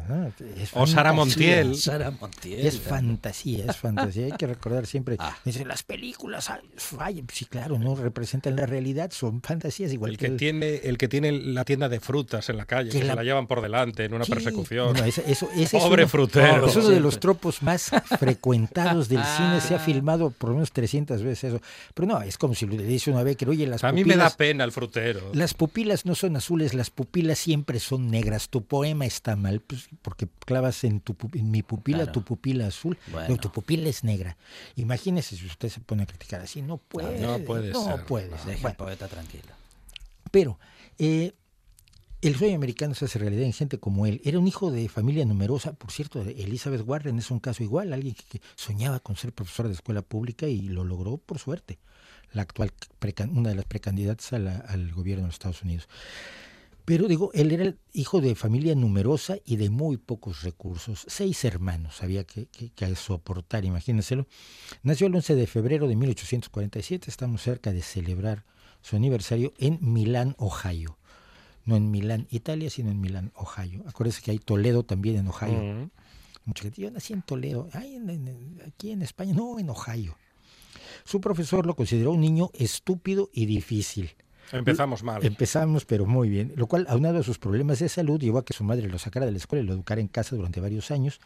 No, 0.08 0.28
es 0.28 0.70
O 0.74 0.86
Sara. 0.88 1.14
Montiel. 1.14 1.76
Sara 1.76 2.12
Montiel. 2.12 2.66
Es 2.66 2.80
fantasía, 2.80 3.66
es 3.70 3.78
fantasía. 3.78 4.26
Hay 4.26 4.32
que 4.34 4.48
recordar 4.48 4.86
siempre. 4.86 5.16
Ah. 5.20 5.36
Dicen, 5.44 5.68
las 5.68 5.84
películas, 5.84 6.50
ay, 6.50 6.60
ay, 7.00 7.24
sí, 7.34 7.46
claro, 7.46 7.80
no 7.80 7.96
representan 7.96 8.56
la 8.56 8.66
realidad, 8.66 9.12
son 9.12 9.42
fantasías 9.42 9.92
igual 9.94 10.12
El 10.12 10.18
que 10.18 10.28
que, 10.28 10.32
tiene, 10.34 10.76
el 10.84 10.98
que 10.98 11.08
tiene 11.08 11.32
la 11.32 11.66
tienda 11.66 11.90
de 11.90 12.00
frutas 12.00 12.50
en 12.50 12.58
la 12.58 12.66
calle, 12.66 12.90
Que 12.92 13.00
que, 13.00 13.04
la- 13.06 13.14
se 13.14 13.16
la 13.18 13.24
llevan 13.24 13.48
por 13.48 13.62
delante 13.62 14.06
en 14.06 14.14
una 14.14 14.26
Sí, 14.26 14.32
persecución. 14.32 14.96
eso- 14.98 15.22
ese 15.26 15.46
es 15.62 15.70
Pobre 15.72 16.04
uno- 16.04 16.10
frutero. 16.10 16.68
Es 16.68 16.76
uno 16.76 16.90
de 16.90 17.00
los 17.00 17.20
tropos 17.20 17.62
más 17.64 17.92
frecuentados 18.20 19.10
del 19.10 19.24
cine. 19.24 19.62
Se 19.62 19.74
ha 19.74 19.78
Ah. 19.78 19.80
filmado 19.80 20.32
por 20.32 20.50
lo 20.50 20.56
menos 20.56 20.72
300 20.72 21.24
veces 21.24 21.54
eso. 21.54 21.62
Pero 21.94 22.08
no, 22.08 22.22
es 22.22 22.38
como 22.38 22.54
si 22.54 22.66
le 22.68 22.84
dice 22.84 23.12
una 23.12 23.24
vez 23.24 23.38
que, 23.38 23.46
oye, 23.48 23.66
las 23.68 23.84
a 23.84 23.92
mí 23.92 24.04
me 24.06 24.16
da 24.16 24.30
pena 24.30 24.64
el 24.64 24.72
frutero. 24.72 25.32
Las 25.34 25.54
pupilas 25.54 26.06
no 26.06 26.16
son 26.16 26.36
azules, 26.36 26.74
las 26.74 26.90
pupilas 26.90 27.40
siempre 27.40 27.80
son 27.80 28.10
negras. 28.12 28.50
Tu 28.50 28.64
poema 28.64 29.06
está 29.06 29.36
mal, 29.36 29.62
pues, 29.62 29.79
porque 30.02 30.28
clavas 30.46 30.84
en, 30.84 31.00
tu, 31.02 31.16
en 31.34 31.52
mi 31.52 31.64
pupila 31.64 32.00
Claro. 32.00 32.12
tu 32.12 32.24
pupila 32.24 32.68
azul, 32.68 32.98
Bueno. 33.12 33.28
pero 33.28 33.40
tu 33.40 33.52
pupila 33.52 33.90
es 33.90 34.04
negra. 34.04 34.38
Imagínese 34.76 35.36
si 35.38 35.46
usted 35.46 35.70
se 35.70 35.80
pone 35.80 36.04
a 36.04 36.06
criticar 36.06 36.42
así, 36.42 36.62
no 36.62 36.78
puede. 36.78 37.20
no 37.20 37.40
puede 37.46 37.72
no 37.72 37.84
ser, 37.86 38.06
puede 38.06 38.30
no. 38.30 38.38
ser. 38.38 38.46
Deja 38.48 38.62
Bueno, 38.62 38.78
poeta 38.78 39.08
tranquilo. 39.08 39.54
pero 40.32 40.60
eh, 40.98 41.34
el 42.22 42.36
sueño 42.36 42.56
americano 42.58 42.94
se 42.96 43.06
hace 43.06 43.18
realidad 43.18 43.44
en 43.46 43.54
gente 43.54 43.80
como 43.80 44.06
él. 44.06 44.20
Era 44.26 44.40
un 44.40 44.48
hijo 44.48 44.72
de 44.72 44.90
familia 44.90 45.24
numerosa, 45.26 45.72
por 45.74 45.92
cierto, 45.92 46.22
Elizabeth 46.22 46.82
Warren 46.86 47.18
es 47.18 47.32
un 47.32 47.40
caso 47.40 47.64
igual, 47.64 47.94
alguien 47.94 48.14
que, 48.30 48.42
soñaba 48.56 49.00
con 49.00 49.16
ser 49.16 49.32
profesora 49.32 49.70
de 49.70 49.76
escuela 49.76 50.02
pública 50.02 50.46
y 50.48 50.62
lo 50.64 50.84
logró 50.84 51.18
por 51.18 51.40
suerte. 51.40 51.80
La 52.34 52.42
actual, 52.44 52.72
una 53.32 53.50
de 53.50 53.56
las 53.56 53.66
precandidatas 53.66 54.34
a 54.34 54.40
la- 54.40 54.58
al 54.58 54.92
gobierno 54.92 55.24
de 55.24 55.28
los 55.30 55.36
Estados 55.36 55.64
Unidos. 55.64 55.88
Pero 56.90 57.08
digo, 57.08 57.30
él 57.36 57.52
era 57.52 57.66
el 57.66 57.78
hijo 57.94 58.20
de 58.20 58.34
familia 58.34 58.74
numerosa 58.74 59.38
y 59.46 59.58
de 59.58 59.70
muy 59.70 59.98
pocos 59.98 60.42
recursos. 60.42 61.06
Seis 61.08 61.46
hermanos 61.46 62.02
había 62.02 62.24
que, 62.24 62.48
que, 62.48 62.72
que 62.72 62.96
soportar, 62.96 63.64
imagínenselo. 63.64 64.26
Nació 64.82 65.06
el 65.06 65.14
11 65.16 65.36
de 65.36 65.46
febrero 65.46 65.88
de 65.88 65.96
1847, 65.96 67.12
estamos 67.12 67.44
cerca 67.44 67.72
de 67.74 67.84
celebrar 67.84 68.44
su 68.82 68.96
aniversario 68.96 69.54
en 69.60 69.78
Milán, 69.82 70.34
Ohio. 70.40 70.98
No 71.64 71.76
en 71.76 71.92
Milán, 71.92 72.26
Italia, 72.32 72.72
sino 72.72 72.90
en 72.90 73.00
Milán, 73.00 73.32
Ohio. 73.36 73.84
Acuérdense 73.86 74.24
que 74.24 74.32
hay 74.32 74.40
Toledo 74.40 74.82
también 74.82 75.18
en 75.18 75.28
Ohio. 75.28 75.62
Mm. 75.62 75.92
Mucha 76.46 76.64
gente, 76.64 76.82
yo 76.82 76.90
nací 76.90 77.14
en 77.14 77.22
Toledo, 77.22 77.70
Ay, 77.74 77.98
en- 77.98 78.10
en- 78.10 78.62
aquí 78.66 78.90
en 78.90 79.04
España, 79.04 79.36
no, 79.36 79.60
en 79.60 79.70
Ohio. 79.70 80.18
Su 81.06 81.22
profesor 81.22 81.68
lo 81.68 81.76
consideró 81.76 82.14
un 82.14 82.22
niño 82.22 82.50
estúpido 82.54 83.30
y 83.32 83.46
difícil. 83.46 84.10
Empezamos 84.52 85.04
mal. 85.04 85.24
Empezamos, 85.26 85.86
pero 85.86 86.06
muy 86.06 86.30
bien. 86.30 86.54
Lo 86.56 86.68
cual, 86.68 86.86
aunado 86.90 87.20
a 87.20 87.24
sus 87.24 87.38
problemas 87.38 87.80
de 87.80 87.90
salud, 87.90 88.20
llevó 88.20 88.40
a 88.40 88.46
que 88.46 88.54
su 88.54 88.64
madre 88.64 88.88
lo 88.88 88.98
sacara 88.98 89.26
de 89.26 89.32
la 89.32 89.38
escuela 89.38 89.64
y 89.64 89.68
lo 89.68 89.74
educara 89.74 90.02
en 90.02 90.08
casa 90.08 90.36
durante 90.36 90.60
varios 90.60 90.92
años. 90.92 91.20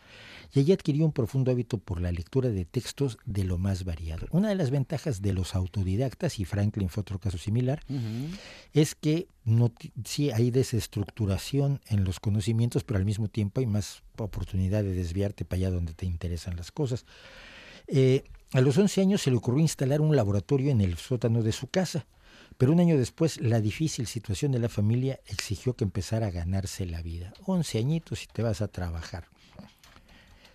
Y 0.53 0.59
allí 0.59 0.71
adquirió 0.71 1.05
un 1.05 1.13
profundo 1.13 1.51
hábito 1.51 1.77
por 1.77 2.01
la 2.01 2.11
lectura 2.11 2.49
de 2.49 2.65
textos 2.65 3.17
de 3.25 3.43
lo 3.43 3.57
más 3.57 3.85
variado. 3.85 4.27
Una 4.31 4.49
de 4.49 4.55
las 4.55 4.71
ventajas 4.71 5.21
de 5.21 5.33
los 5.33 5.55
autodidactas, 5.55 6.39
y 6.39 6.45
Franklin 6.45 6.89
fue 6.89 7.01
otro 7.01 7.19
caso 7.19 7.37
similar, 7.37 7.81
es 8.73 8.95
que 8.95 9.27
no 9.45 9.71
sí 10.05 10.31
hay 10.31 10.51
desestructuración 10.51 11.81
en 11.87 12.03
los 12.03 12.19
conocimientos, 12.19 12.83
pero 12.83 12.99
al 12.99 13.05
mismo 13.05 13.29
tiempo 13.29 13.61
hay 13.61 13.67
más 13.67 14.03
oportunidad 14.17 14.83
de 14.83 14.93
desviarte 14.93 15.43
para 15.45 15.57
allá 15.57 15.71
donde 15.71 15.93
te 15.93 16.05
interesan 16.05 16.55
las 16.55 16.71
cosas. 16.71 17.05
Eh, 17.87 18.23
a 18.53 18.61
los 18.61 18.77
11 18.77 19.01
años 19.01 19.21
se 19.21 19.31
le 19.31 19.37
ocurrió 19.37 19.59
instalar 19.59 20.01
un 20.01 20.15
laboratorio 20.15 20.71
en 20.71 20.81
el 20.81 20.97
sótano 20.97 21.41
de 21.41 21.51
su 21.51 21.67
casa, 21.67 22.05
pero 22.57 22.71
un 22.71 22.79
año 22.79 22.97
después 22.97 23.39
la 23.41 23.61
difícil 23.61 24.07
situación 24.07 24.51
de 24.51 24.59
la 24.59 24.69
familia 24.69 25.19
exigió 25.27 25.75
que 25.75 25.83
empezara 25.83 26.27
a 26.27 26.31
ganarse 26.31 26.85
la 26.85 27.01
vida. 27.01 27.33
11 27.45 27.77
añitos 27.77 28.23
y 28.23 28.27
te 28.27 28.41
vas 28.41 28.61
a 28.61 28.67
trabajar. 28.67 29.27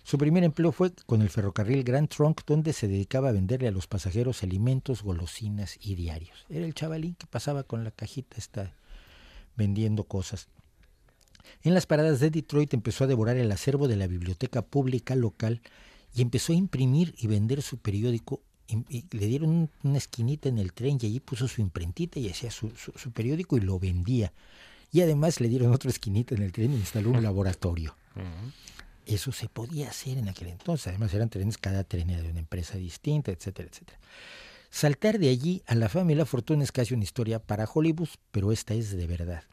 Su 0.03 0.17
primer 0.17 0.43
empleo 0.43 0.71
fue 0.71 0.91
con 1.05 1.21
el 1.21 1.29
ferrocarril 1.29 1.83
Grand 1.83 2.09
Trunk, 2.09 2.41
donde 2.47 2.73
se 2.73 2.87
dedicaba 2.87 3.29
a 3.29 3.33
venderle 3.33 3.67
a 3.67 3.71
los 3.71 3.85
pasajeros 3.85 4.41
alimentos, 4.41 5.03
golosinas 5.03 5.77
y 5.81 5.93
diarios. 5.93 6.45
Era 6.49 6.65
el 6.65 6.73
chavalín 6.73 7.13
que 7.13 7.27
pasaba 7.27 7.63
con 7.63 7.83
la 7.83 7.91
cajita 7.91 8.37
esta 8.37 8.73
vendiendo 9.55 10.05
cosas. 10.05 10.47
En 11.61 11.73
las 11.73 11.85
paradas 11.85 12.19
de 12.19 12.31
Detroit 12.31 12.73
empezó 12.73 13.03
a 13.03 13.07
devorar 13.07 13.37
el 13.37 13.51
acervo 13.51 13.87
de 13.87 13.97
la 13.97 14.07
biblioteca 14.07 14.63
pública 14.63 15.15
local 15.15 15.61
y 16.15 16.21
empezó 16.21 16.53
a 16.53 16.55
imprimir 16.55 17.13
y 17.17 17.27
vender 17.27 17.61
su 17.61 17.77
periódico. 17.77 18.41
Y 18.71 19.03
le 19.17 19.25
dieron 19.25 19.49
un- 19.49 19.69
una 19.83 19.97
esquinita 19.97 20.47
en 20.47 20.59
el 20.59 20.73
tren 20.73 20.99
y 21.01 21.07
allí 21.07 21.19
puso 21.19 21.47
su 21.47 21.59
imprentita 21.61 22.19
y 22.19 22.29
hacía 22.29 22.51
su, 22.51 22.69
su- 22.71 22.91
su 22.95 23.11
periódico 23.11 23.57
y 23.57 23.61
lo 23.61 23.79
vendía. 23.79 24.31
Y 24.91 25.01
además 25.01 25.41
le 25.41 25.49
dieron 25.49 25.73
otra 25.73 25.89
esquinita 25.89 26.35
en 26.35 26.43
el 26.43 26.51
tren 26.51 26.71
e 26.73 26.75
instaló 26.75 27.09
un 27.11 27.23
laboratorio. 27.23 27.95
Eso 29.05 29.31
se 29.31 29.49
podía 29.49 29.89
hacer 29.89 30.19
en 30.19 30.29
aquel 30.29 30.49
entonces. 30.49 30.87
Además 30.87 31.11
eran 31.15 31.29
trenes, 31.29 31.57
cada 31.57 31.83
tren 31.83 32.11
era 32.11 32.21
de 32.21 32.29
una 32.29 32.39
empresa 32.39 32.77
distinta, 32.77 33.31
etcétera, 33.31 33.69
etcétera. 33.71 33.99
Saltar 34.69 35.17
de 35.17 35.29
allí 35.29 35.63
a 35.65 35.73
la 35.73 35.89
fama 35.89 36.11
y 36.11 36.15
la 36.15 36.25
fortuna 36.27 36.63
es 36.63 36.71
casi 36.71 36.93
una 36.93 37.03
historia 37.03 37.39
para 37.39 37.65
Hollywood, 37.65 38.09
pero 38.31 38.51
esta 38.51 38.75
es 38.75 38.91
de 38.95 39.07
verdad. 39.07 39.43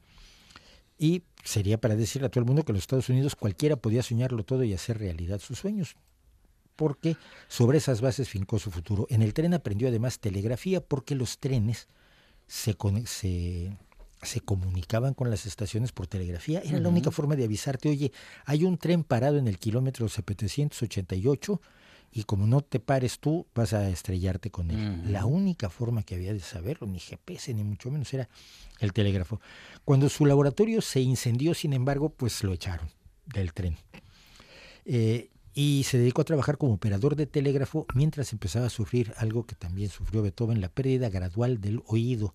Y 0.99 1.23
sería 1.43 1.79
para 1.81 1.97
decirle 1.97 2.27
a 2.27 2.31
todo 2.31 2.41
el 2.41 2.47
mundo 2.47 2.65
que 2.65 2.73
en 2.73 2.77
los 2.77 2.83
Estados 2.85 3.09
Unidos 3.09 3.35
cualquiera 3.35 3.77
podía 3.77 4.03
soñarlo 4.03 4.45
todo 4.45 4.63
y 4.65 4.75
hacer 4.75 4.99
realidad 4.99 5.41
sus 5.41 5.59
sueños, 5.59 5.97
porque 6.77 7.17
sobre 7.49 7.79
esas 7.79 8.01
bases 8.01 8.29
fincó 8.29 8.59
su 8.59 8.71
futuro. 8.71 9.07
En 9.11 9.23
el 9.23 9.35
tren 9.35 9.55
aprendió 9.55 9.89
además 9.89 10.21
telegrafía 10.21 10.81
porque 10.81 11.15
los 11.15 11.39
trenes 11.39 11.89
se, 12.47 12.77
se, 13.07 13.77
se 14.23 14.41
comunicaban 14.41 15.15
con 15.15 15.31
las 15.31 15.47
estaciones 15.47 15.93
por 15.93 16.07
telegrafía. 16.07 16.61
Era 16.61 16.79
la 16.79 16.89
única 16.89 17.11
forma 17.11 17.35
de 17.35 17.45
avisarte, 17.45 17.89
oye, 17.89 18.13
hay 18.45 18.65
un 18.65 18.79
tren 18.79 19.03
parado 19.03 19.39
en 19.39 19.49
el 19.49 19.59
kilómetro 19.59 20.09
788 20.09 21.61
y 22.13 22.25
como 22.25 22.47
no 22.47 22.63
te 22.63 22.81
pares 22.81 23.19
tú, 23.19 23.47
vas 23.55 23.75
a 23.75 23.91
estrellarte 23.91 24.51
con 24.51 24.71
él. 24.71 25.13
La 25.13 25.27
única 25.27 25.69
forma 25.69 26.03
que 26.03 26.15
había 26.15 26.33
de 26.33 26.41
saberlo, 26.41 26.87
ni 26.87 26.99
GPS, 26.99 27.53
ni 27.53 27.63
mucho 27.63 27.91
menos, 27.91 28.13
era 28.15 28.29
el 28.81 28.93
telégrafo. 28.93 29.41
Cuando 29.85 30.09
su 30.09 30.25
laboratorio 30.25 30.81
se 30.81 31.01
incendió, 31.01 31.53
sin 31.53 31.75
embargo, 31.75 32.09
pues 32.09 32.43
lo 32.43 32.55
echaron 32.55 32.89
del 33.27 33.53
tren. 33.53 33.77
Eh, 34.87 35.29
y 35.59 35.85
se 35.85 35.97
dedicó 35.97 36.21
a 36.21 36.27
trabajar 36.27 36.59
como 36.59 36.75
operador 36.75 37.17
de 37.17 37.27
telégrafo 37.27 37.87
mientras 37.95 38.31
empezaba 38.35 38.67
a 38.67 38.71
sufrir 38.71 39.15
algo 39.17 39.47
que 39.47 39.55
también 39.55 39.89
sufrió 39.89 40.21
Beethoven, 40.21 40.61
la 40.61 40.69
pérdida 40.69 41.09
gradual 41.09 41.63
del 41.63 41.83
oído. 41.87 42.35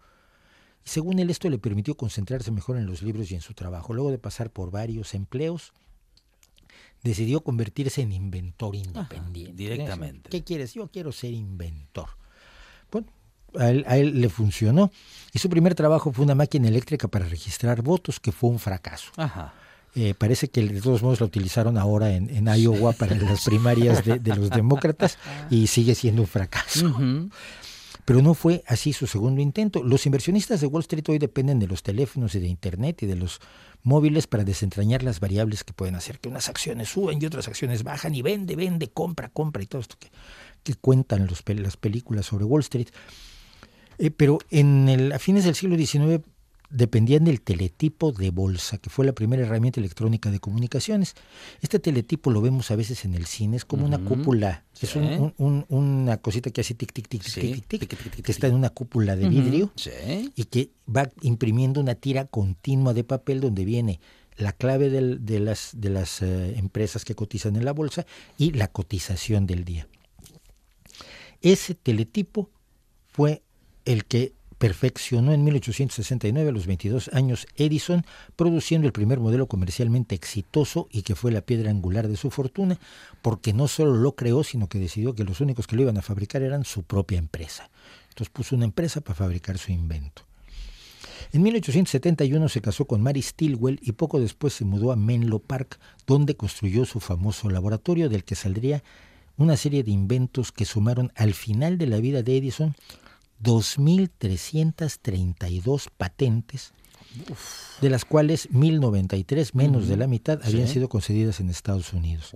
Y 0.84 0.90
según 0.90 1.20
él, 1.20 1.30
esto 1.30 1.48
le 1.48 1.60
permitió 1.60 1.96
concentrarse 1.96 2.50
mejor 2.50 2.78
en 2.78 2.88
los 2.88 3.04
libros 3.04 3.30
y 3.30 3.36
en 3.36 3.42
su 3.42 3.54
trabajo. 3.54 3.94
Luego 3.94 4.10
de 4.10 4.18
pasar 4.18 4.50
por 4.50 4.72
varios 4.72 5.14
empleos, 5.14 5.72
decidió 7.04 7.42
convertirse 7.42 8.02
en 8.02 8.12
inventor 8.12 8.76
independiente. 8.76 9.54
directamente. 9.54 10.32
¿Qué 10.32 10.44
quieres? 10.44 10.74
Yo 10.74 10.88
quiero 10.88 11.12
ser 11.12 11.32
inventor. 11.32 12.10
Bueno, 12.92 13.06
a 13.56 13.98
él, 13.98 14.20
le 14.20 14.30
funcionó. 14.30 14.92
Y 15.32 15.38
su 15.38 15.48
primer 15.48 15.76
trabajo 15.76 16.12
fue 16.12 16.26
una 16.26 16.34
máquina 16.34 16.70
eléctrica 16.70 17.08
para 17.08 17.28
registrar 17.28 17.84
votos, 17.84 18.20
que 18.20 18.32
fue 18.32 18.50
un 18.50 18.58
fracaso. 18.58 19.12
Eh, 19.94 20.14
parece 20.18 20.50
que 20.50 20.66
de 20.66 20.82
todos 20.82 21.04
modos 21.04 21.20
la 21.20 21.26
utilizaron 21.26 21.78
ahora 21.78 22.12
en, 22.12 22.48
Iowa 22.48 22.94
para 22.94 23.16
las 23.16 23.44
primarias 23.44 24.06
de, 24.06 24.36
los 24.36 24.50
demócratas 24.50 25.18
y 25.50 25.68
sigue 25.68 25.96
siendo 25.96 26.22
un 26.22 26.28
fracaso. 26.28 26.96
Pero 28.06 28.22
no 28.22 28.34
fue 28.34 28.64
así 28.68 28.94
su 28.94 29.06
segundo 29.06 29.42
intento. 29.42 29.84
Los 29.84 30.06
inversionistas 30.06 30.62
de 30.62 30.68
Wall 30.68 30.82
Street 30.82 31.04
hoy 31.10 31.20
dependen 31.20 31.60
de 31.60 31.68
los 31.68 31.84
teléfonos 31.84 32.34
y 32.36 32.40
de 32.40 32.48
Internet 32.48 33.04
y 33.04 33.06
de 33.06 33.16
los 33.16 33.40
móviles 33.84 34.28
para 34.28 34.44
desentrañar 34.44 35.04
las 35.04 35.20
variables 35.20 35.64
que 35.64 35.74
pueden 35.74 35.96
hacer 35.96 36.20
que 36.20 36.30
unas 36.30 36.50
acciones 36.50 36.90
suben 36.90 37.20
y 37.22 37.26
otras 37.26 37.48
acciones 37.48 37.84
bajan 37.84 38.16
y 38.16 38.22
vende, 38.22 38.56
vende, 38.56 38.90
compra, 38.90 39.30
compra 39.30 39.64
y 39.64 39.66
todo 39.66 39.82
esto 39.82 39.98
que, 40.00 40.10
que 40.64 40.76
cuentan 40.76 41.28
los, 41.28 41.44
las 41.48 41.78
películas 41.78 42.26
sobre 42.26 42.46
Wall 42.46 42.62
Street. 42.62 42.88
Eh, 43.98 44.10
pero 44.10 44.40
en 44.50 44.90
el, 44.90 45.12
a 45.12 45.20
fines 45.20 45.46
del 45.46 45.56
siglo 45.56 45.78
XIX 45.78 46.22
dependían 46.72 47.26
del 47.26 47.42
teletipo 47.42 48.12
de 48.12 48.32
bolsa, 48.32 48.78
que 48.78 48.90
fue 48.90 49.06
la 49.06 49.14
primera 49.14 49.44
herramienta 49.44 49.80
electrónica 49.80 50.32
de 50.32 50.40
comunicaciones. 50.40 51.16
Este 51.62 51.80
teletipo 51.80 52.32
lo 52.32 52.42
vemos 52.42 52.72
a 52.72 52.76
veces 52.76 53.06
en 53.06 53.14
el 53.14 53.26
cine, 53.26 53.58
es 53.58 53.66
como 53.66 53.86
una 53.86 54.00
cúpula, 54.00 54.64
es 54.82 54.96
un, 54.96 55.66
una 55.68 56.18
cosita 56.18 56.50
que 56.50 56.62
hace 56.62 56.74
tic, 56.74 56.94
tic, 56.94 57.08
tic, 57.08 57.24
tic, 57.24 57.68
tic, 57.68 57.88
tic, 57.88 58.24
que 58.24 58.32
está 58.32 58.48
en 58.48 58.56
una 58.56 58.70
cúpula 58.70 59.16
de 59.16 59.30
vidrio 59.30 59.72
y 60.36 60.46
que 60.46 60.72
va 60.88 61.10
imprimiendo 61.22 61.82
una 61.82 61.96
tira 61.96 62.26
continua 62.26 62.94
de 62.94 63.04
papel 63.04 63.42
donde 63.42 63.66
viene 63.66 64.00
la 64.38 64.54
clave 64.54 64.90
de 64.90 65.40
las, 65.40 65.72
de 65.74 65.90
las 65.90 66.22
eh, 66.22 66.58
empresas 66.58 67.06
que 67.06 67.16
cotizan 67.16 67.56
en 67.56 67.66
la 67.66 67.74
bolsa 67.74 68.06
y 68.38 68.52
la 68.54 68.68
cotización 68.68 69.46
del 69.46 69.66
día. 69.66 69.88
Ese 71.42 71.76
teletipo 71.76 72.50
fue 73.08 73.44
el 73.86 74.06
que 74.06 74.34
perfeccionó 74.62 75.34
en 75.34 75.44
1869 75.44 76.50
a 76.50 76.52
los 76.52 76.68
22 76.68 77.10
años 77.14 77.48
Edison, 77.56 78.06
produciendo 78.36 78.86
el 78.86 78.94
primer 78.94 79.20
modelo 79.20 79.48
comercialmente 79.48 80.14
exitoso 80.14 80.88
y 80.92 81.02
que 81.02 81.16
fue 81.16 81.32
la 81.32 81.42
piedra 81.42 81.72
angular 81.72 82.08
de 82.08 82.16
su 82.16 82.30
fortuna, 82.30 82.78
porque 83.24 83.54
no 83.54 83.68
solo 83.68 83.96
lo 83.96 84.16
creó, 84.16 84.44
sino 84.44 84.70
que 84.70 84.78
decidió 84.78 85.16
que 85.16 85.24
los 85.24 85.42
únicos 85.42 85.66
que 85.66 85.76
lo 85.76 85.82
iban 85.82 85.98
a 85.98 86.04
fabricar 86.04 86.44
eran 86.44 86.64
su 86.64 86.84
propia 86.84 87.18
empresa. 87.18 87.72
Entonces 88.10 88.30
puso 88.32 88.56
una 88.56 88.66
empresa 88.66 89.02
para 89.02 89.16
fabricar 89.16 89.58
su 89.58 89.72
invento. 89.72 90.22
En 91.34 91.42
1871 91.42 92.48
se 92.48 92.62
casó 92.62 92.86
con 92.86 93.02
Mary 93.02 93.24
Stilwell 93.24 93.80
y 93.82 93.94
poco 93.94 94.20
después 94.20 94.54
se 94.54 94.64
mudó 94.64 94.92
a 94.92 94.96
Menlo 94.96 95.40
Park, 95.40 95.80
donde 96.06 96.36
construyó 96.36 96.86
su 96.86 97.00
famoso 97.00 97.50
laboratorio 97.50 98.10
del 98.10 98.24
que 98.24 98.36
saldría 98.36 98.84
una 99.38 99.58
serie 99.58 99.82
de 99.82 99.90
inventos 99.90 100.52
que 100.52 100.66
sumaron 100.66 101.12
al 101.16 101.34
final 101.34 101.80
de 101.80 101.88
la 101.88 101.98
vida 101.98 102.22
de 102.22 102.38
Edison 102.38 102.76
2.332 103.44 105.90
patentes, 105.96 106.74
de 107.82 107.90
las 107.90 108.06
cuales 108.06 108.50
1.093, 108.52 109.54
menos 109.54 109.88
de 109.88 109.98
la 109.98 110.08
mitad, 110.08 110.40
habían 110.44 110.68
sido 110.68 110.90
concedidas 110.90 111.40
en 111.40 111.50
Estados 111.50 111.94
Unidos. 111.94 112.32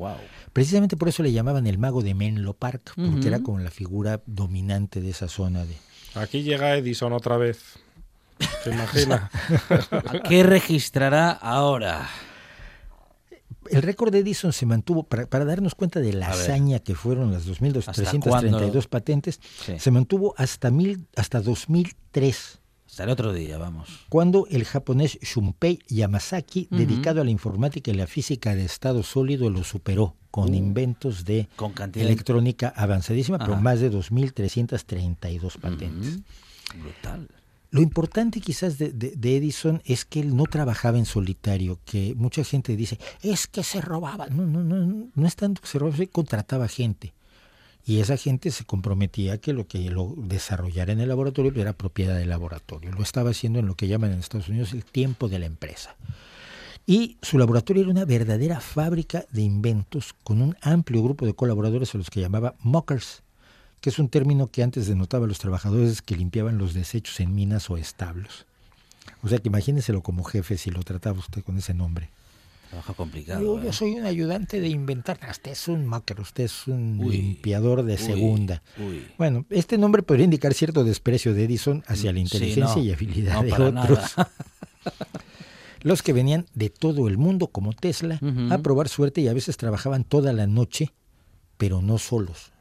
Precisamente 0.53 0.97
por 0.97 1.09
eso 1.09 1.23
le 1.23 1.31
llamaban 1.31 1.67
el 1.67 1.77
mago 1.77 2.01
de 2.01 2.13
Menlo 2.13 2.53
Park, 2.53 2.93
porque 2.95 3.27
era 3.27 3.39
como 3.39 3.59
la 3.59 3.71
figura 3.71 4.21
dominante 4.25 5.01
de 5.01 5.11
esa 5.11 5.27
zona. 5.27 5.65
de 5.65 5.75
Aquí 6.15 6.43
llega 6.43 6.75
Edison 6.75 7.13
otra 7.13 7.37
vez. 7.37 7.59
¿Se 8.63 8.71
imagina? 8.71 9.29
¿Qué 10.29 10.43
registrará 10.43 11.31
ahora? 11.31 12.09
El 13.69 13.81
récord 13.81 14.11
de 14.11 14.19
Edison 14.19 14.53
se 14.53 14.65
mantuvo, 14.65 15.03
para, 15.03 15.45
darnos 15.45 15.75
cuenta 15.75 15.99
de 15.99 16.13
la 16.13 16.29
hazaña 16.29 16.79
que 16.79 16.95
fueron 16.95 17.31
las 17.31 17.47
2.332 17.47 18.87
patentes, 18.87 19.39
se 19.77 19.91
mantuvo 19.91 20.33
hasta, 20.37 20.71
mil, 20.71 21.07
hasta 21.15 21.41
2003. 21.41 22.59
Hasta 22.87 23.03
el 23.03 23.09
otro 23.09 23.33
día, 23.33 23.57
vamos. 23.57 24.05
Cuando 24.09 24.47
el 24.49 24.63
japonés 24.63 25.19
Shunpei 25.21 25.79
Yamazaki, 25.87 26.67
dedicado 26.71 27.21
a 27.21 27.23
la 27.23 27.31
informática 27.31 27.91
y 27.91 27.95
la 27.95 28.07
física 28.07 28.55
de 28.55 28.65
estado 28.65 29.03
sólido, 29.03 29.49
lo 29.49 29.63
superó 29.63 30.15
con 30.31 30.51
uh. 30.51 30.55
inventos 30.55 31.25
de 31.25 31.49
electrónica 31.95 32.73
avanzadísima, 32.75 33.39
pero 33.39 33.57
más 33.57 33.79
de 33.79 33.91
2.332 33.91 35.59
patentes. 35.59 36.19
Brutal. 36.81 37.27
Lo 37.75 37.81
importante 37.81 38.39
quizás 38.39 38.77
de, 38.77 38.87
Edison 39.21 39.81
es 39.83 40.05
que 40.05 40.21
él 40.21 40.37
no 40.37 40.45
trabajaba 40.45 40.97
en 40.97 41.05
solitario, 41.05 41.77
que 41.83 42.15
mucha 42.15 42.41
gente 42.45 42.77
dice, 42.77 42.97
es 43.21 43.47
que 43.47 43.63
se 43.63 43.81
robaba. 43.81 44.27
No, 44.27 44.45
no, 44.45 44.63
no, 44.63 45.09
no 45.13 45.27
es 45.27 45.35
tanto 45.35 45.61
que 45.61 45.67
se 45.67 45.77
robaba, 45.77 45.97
se 45.97 46.07
contrataba 46.07 46.69
gente. 46.69 47.13
Y 47.85 47.99
esa 47.99 48.15
gente 48.15 48.49
se 48.51 48.63
comprometía 48.63 49.39
que 49.39 49.51
lo 49.51 49.67
que 49.67 49.89
lo 49.89 50.13
desarrollara 50.15 50.93
en 50.93 51.01
el 51.01 51.09
laboratorio 51.09 51.51
era 51.53 51.73
propiedad 51.73 52.17
del 52.17 52.29
laboratorio. 52.29 52.93
Lo 52.93 53.03
estaba 53.03 53.31
haciendo 53.31 53.59
en 53.59 53.65
lo 53.65 53.75
que 53.75 53.89
llaman 53.89 54.13
en 54.13 54.19
Estados 54.19 54.47
Unidos 54.47 54.71
el 54.71 54.85
tiempo 54.85 55.27
de 55.27 55.39
la 55.39 55.45
empresa. 55.45 55.97
Y 56.87 57.17
su 57.21 57.37
laboratorio 57.37 57.81
era 57.81 57.91
una 57.91 58.05
verdadera 58.05 58.61
fábrica 58.61 59.25
de 59.31 59.41
inventos 59.41 60.15
con 60.23 60.41
un 60.41 60.55
amplio 60.61 61.03
grupo 61.03 61.25
de 61.25 61.33
colaboradores 61.33 61.93
a 61.93 61.97
los 61.97 62.09
que 62.09 62.21
llamaba 62.21 62.55
mockers 62.61 63.24
que 63.85 63.91
es 63.91 63.99
un 63.99 64.09
término 64.09 64.47
que 64.47 64.63
antes 64.63 64.87
denotaba 64.87 65.25
a 65.25 65.27
los 65.27 65.37
trabajadores 65.37 66.01
que 66.01 66.15
limpiaban 66.15 66.57
los 66.57 66.73
desechos 66.73 67.19
en 67.19 67.35
minas 67.35 67.69
o 67.69 67.77
establos. 67.77 68.47
O 69.21 69.29
sea 69.29 69.37
que 69.37 69.49
imagíneselo 69.49 70.01
como 70.01 70.23
jefe 70.23 70.57
si 70.57 70.71
lo 70.71 70.81
trataba 70.81 71.19
usted 71.19 71.43
con 71.43 71.59
ese 71.59 71.75
nombre. 71.75 72.09
Trabajo 72.71 72.95
complicado. 72.95 73.61
Yo, 73.61 73.71
soy 73.71 73.93
un 73.93 74.07
ayudante 74.07 74.59
de 74.59 74.69
inventar. 74.69 75.19
Usted 75.29 75.51
es 75.51 75.67
un 75.67 75.85
maker, 75.85 76.19
usted 76.19 76.45
es 76.45 76.65
un 76.65 76.97
limpiador 76.99 77.83
de 77.83 77.99
segunda. 77.99 78.63
Bueno, 79.19 79.45
este 79.51 79.77
nombre 79.77 80.01
podría 80.01 80.25
indicar 80.25 80.55
cierto 80.55 80.83
desprecio 80.83 81.35
de 81.35 81.43
Edison 81.43 81.83
hacia 81.85 82.11
la 82.11 82.17
inteligencia 82.17 82.81
y 82.81 82.91
habilidad 82.91 83.43
de 83.43 83.53
otros. 83.53 84.15
Los 85.81 86.01
que 86.01 86.11
venían 86.11 86.47
de 86.55 86.71
todo 86.71 87.07
el 87.07 87.19
mundo, 87.19 87.49
como 87.49 87.71
Tesla, 87.73 88.19
a 88.49 88.57
probar 88.57 88.89
suerte 88.89 89.21
y 89.21 89.27
a 89.27 89.33
veces 89.33 89.57
trabajaban 89.57 90.05
toda 90.05 90.33
la 90.33 90.47
noche, 90.47 90.91
pero 91.59 91.83
no 91.83 91.99
solos 91.99 92.54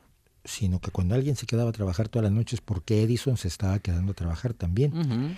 sino 0.44 0.80
que 0.80 0.90
cuando 0.90 1.14
alguien 1.14 1.36
se 1.36 1.46
quedaba 1.46 1.70
a 1.70 1.72
trabajar 1.72 2.08
todas 2.08 2.24
las 2.24 2.32
noches, 2.32 2.60
porque 2.60 3.02
Edison 3.02 3.36
se 3.36 3.48
estaba 3.48 3.78
quedando 3.78 4.12
a 4.12 4.14
trabajar 4.14 4.54
también 4.54 5.36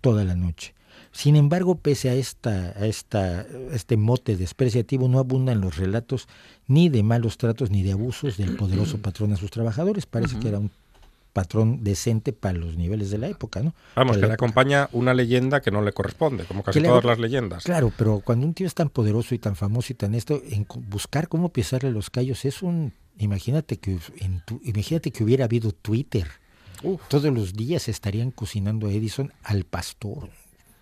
toda 0.00 0.24
la 0.24 0.34
noche. 0.34 0.74
Sin 1.12 1.36
embargo, 1.36 1.76
pese 1.76 2.10
a, 2.10 2.14
esta, 2.14 2.74
a 2.76 2.86
esta, 2.86 3.46
este 3.72 3.96
mote 3.96 4.36
despreciativo, 4.36 5.08
no 5.08 5.18
abundan 5.18 5.60
los 5.60 5.76
relatos 5.76 6.28
ni 6.66 6.88
de 6.88 7.02
malos 7.02 7.38
tratos 7.38 7.70
ni 7.70 7.82
de 7.82 7.92
abusos 7.92 8.36
del 8.36 8.56
poderoso 8.56 8.98
patrón 8.98 9.32
a 9.32 9.36
sus 9.36 9.50
trabajadores. 9.50 10.06
Parece 10.06 10.38
que 10.38 10.48
era 10.48 10.58
un 10.58 10.70
patrón 11.36 11.84
decente 11.84 12.32
para 12.32 12.56
los 12.58 12.76
niveles 12.76 13.10
de 13.10 13.18
la 13.18 13.28
época, 13.28 13.60
¿no? 13.62 13.74
Vamos, 13.94 14.16
que 14.16 14.26
le 14.26 14.32
acompaña 14.32 14.88
una 14.92 15.12
leyenda 15.12 15.60
que 15.60 15.70
no 15.70 15.82
le 15.82 15.92
corresponde, 15.92 16.44
como 16.44 16.62
casi 16.62 16.80
todas 16.82 17.04
las 17.04 17.18
leyendas. 17.18 17.64
Claro, 17.64 17.92
pero 17.96 18.20
cuando 18.24 18.46
un 18.46 18.54
tío 18.54 18.66
es 18.66 18.74
tan 18.74 18.88
poderoso 18.88 19.34
y 19.34 19.38
tan 19.38 19.54
famoso 19.54 19.92
y 19.92 19.96
tan 19.96 20.14
esto, 20.14 20.40
en 20.50 20.66
buscar 20.88 21.28
cómo 21.28 21.50
pisarle 21.52 21.90
los 21.90 22.08
callos 22.10 22.44
es 22.46 22.62
un 22.62 22.92
Imagínate 23.18 23.78
que, 23.78 23.98
en 24.18 24.42
imagínate 24.62 25.10
que 25.10 25.24
hubiera 25.24 25.44
habido 25.46 25.72
Twitter. 25.72 26.26
Todos 27.08 27.32
los 27.32 27.52
días 27.54 27.88
estarían 27.88 28.30
cocinando 28.30 28.86
a 28.88 28.92
Edison 28.92 29.32
al 29.42 29.64
pastor. 29.64 30.28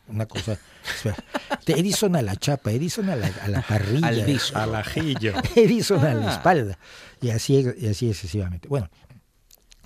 una 0.09 0.27
cosa. 0.27 0.59
Edison 1.67 2.17
a 2.17 2.23
la 2.23 2.37
chapa, 2.37 2.73
Edison 2.73 3.09
a 3.09 3.17
la, 3.17 3.29
a 3.43 3.49
la 3.49 3.63
parrilla, 3.63 4.09
al 4.09 4.41
al 4.55 4.75
ajillo. 4.75 5.33
Edison 5.57 6.05
a 6.05 6.15
la 6.15 6.29
Ah. 6.31 6.33
espalda. 6.35 6.79
Y 7.23 7.31
así, 7.31 7.65
y 7.79 7.87
así 7.87 8.09
excesivamente. 8.11 8.69
Bueno, 8.69 8.89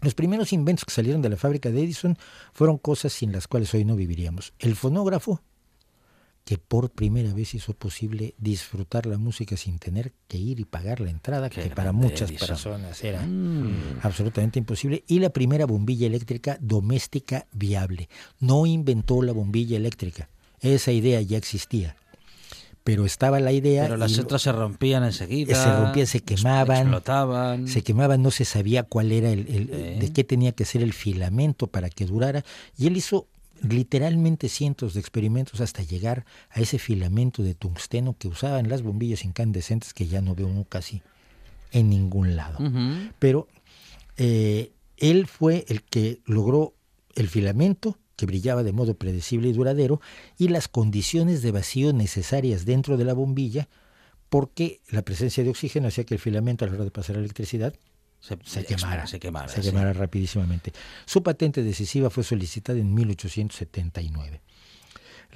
los 0.01 0.15
primeros 0.15 0.53
inventos 0.53 0.85
que 0.85 0.93
salieron 0.93 1.23
de 1.23 1.29
la 1.29 1.37
fábrica 1.37 1.71
de 1.71 1.83
Edison 1.83 2.17
fueron 2.53 2.79
cosas 2.79 3.13
sin 3.13 3.33
las 3.33 3.49
cuales 3.49 3.73
hoy 3.75 3.85
no 3.85 3.97
viviríamos. 3.97 4.53
El 4.59 4.77
fonógrafo, 4.77 5.41
que 6.45 6.57
por 6.57 6.91
primera 6.91 7.35
vez 7.35 7.55
hizo 7.55 7.75
posible 7.75 8.35
disfrutar 8.39 9.05
la 9.05 9.19
música 9.19 9.57
sin 9.59 9.79
tener 9.79 10.13
que 10.29 10.39
ir 10.39 10.61
y 10.61 10.65
pagar 10.65 11.01
la 11.01 11.11
entrada, 11.11 11.51
Qué 11.51 11.63
que 11.65 11.71
para 11.71 11.93
muchas 11.93 12.31
Edison. 12.31 12.49
personas 12.49 13.05
era 13.05 13.21
Mm. 13.27 13.99
absolutamente 14.03 14.59
imposible. 14.59 15.05
Y 15.09 15.19
la 15.19 15.29
primera 15.31 15.67
bombilla 15.67 16.07
eléctrica 16.07 16.57
doméstica 16.61 17.47
viable. 17.53 18.09
No 18.41 18.65
inventó 18.65 19.21
la 19.21 19.33
bombilla 19.33 19.77
eléctrica. 19.77 20.31
Esa 20.61 20.91
idea 20.91 21.21
ya 21.21 21.37
existía. 21.37 21.97
Pero 22.89 23.05
estaba 23.05 23.39
la 23.39 23.53
idea. 23.53 23.83
Pero 23.83 23.99
las 23.99 24.19
otras 24.19 24.41
se 24.41 24.51
rompían 24.51 25.05
enseguida. 25.05 25.55
se 25.63 25.77
rompían, 25.85 26.07
se 26.07 26.21
quemaban, 26.21 26.79
Explotaban. 26.79 27.69
se 27.69 27.83
quemaban, 27.83 28.23
no 28.23 28.31
se 28.31 28.47
sabía 28.47 28.83
cuál 28.83 29.13
era 29.13 29.29
el, 29.31 29.41
el- 29.41 29.71
Eh. 29.71 29.99
de 30.01 30.11
qué 30.15 30.25
tenía 30.25 30.53
que 30.53 30.65
ser 30.65 30.83
el 30.83 30.95
filamento 30.95 31.67
para 31.67 31.91
que 31.91 32.07
durara. 32.07 32.47
Y 32.79 32.87
él 32.87 32.97
hizo 32.97 33.27
literalmente 33.61 34.49
cientos 34.49 34.95
de 34.95 35.01
experimentos 35.01 35.61
hasta 35.61 35.83
llegar 35.83 36.25
a 36.49 36.61
ese 36.61 36.79
filamento 36.79 37.43
de 37.43 37.55
tungsteno 37.55 38.17
que 38.19 38.27
usaban 38.29 38.71
las 38.71 38.81
bombillas 38.81 39.23
incandescentes 39.23 39.93
que 39.93 40.07
ya 40.07 40.23
no 40.23 40.35
veo 40.35 40.47
uno 40.47 40.65
casi 40.67 41.03
en 41.73 41.91
ningún 41.91 42.37
lado. 42.37 42.57
Pero 43.19 43.49
eh, 44.17 44.73
él 44.97 45.27
fue 45.27 45.67
el 45.69 45.83
que 45.83 46.21
logró 46.25 46.73
el 47.17 47.29
filamento 47.29 47.99
que 48.19 48.27
brillaba 48.27 48.65
de 48.65 48.73
modo 48.73 48.95
predecible 48.99 49.49
y 49.49 49.53
duradero 49.53 50.01
y 50.37 50.49
las 50.49 50.67
condiciones 50.69 51.41
de 51.41 51.53
vacío 51.53 51.93
necesarias 51.93 52.65
dentro 52.67 52.97
de 52.99 53.05
la 53.05 53.15
bombilla 53.15 53.69
porque 54.29 54.81
la 54.91 55.03
presencia 55.03 55.45
de 55.45 55.51
oxígeno 55.51 55.89
hacía 55.89 56.05
que 56.05 56.15
el 56.15 56.21
filamento 56.21 56.65
a 56.65 56.69
la 56.69 56.75
hora 56.75 56.85
de 56.85 56.91
pasar 56.91 57.15
la 57.17 57.21
electricidad 57.23 57.73
Se, 58.21 58.37
se 58.45 58.65
quemara, 58.65 59.07
Se 59.07 59.21
quemara. 59.21 59.49
se 59.49 59.63
sí. 59.63 59.69
quemara 59.71 59.93
rapidísimamente. 59.93 60.73
Su 61.07 61.23
patente 61.23 61.63
decisiva 61.63 62.11
fue 62.11 62.25
solicitada 62.25 62.79
en 62.81 62.93
1879. 62.93 64.43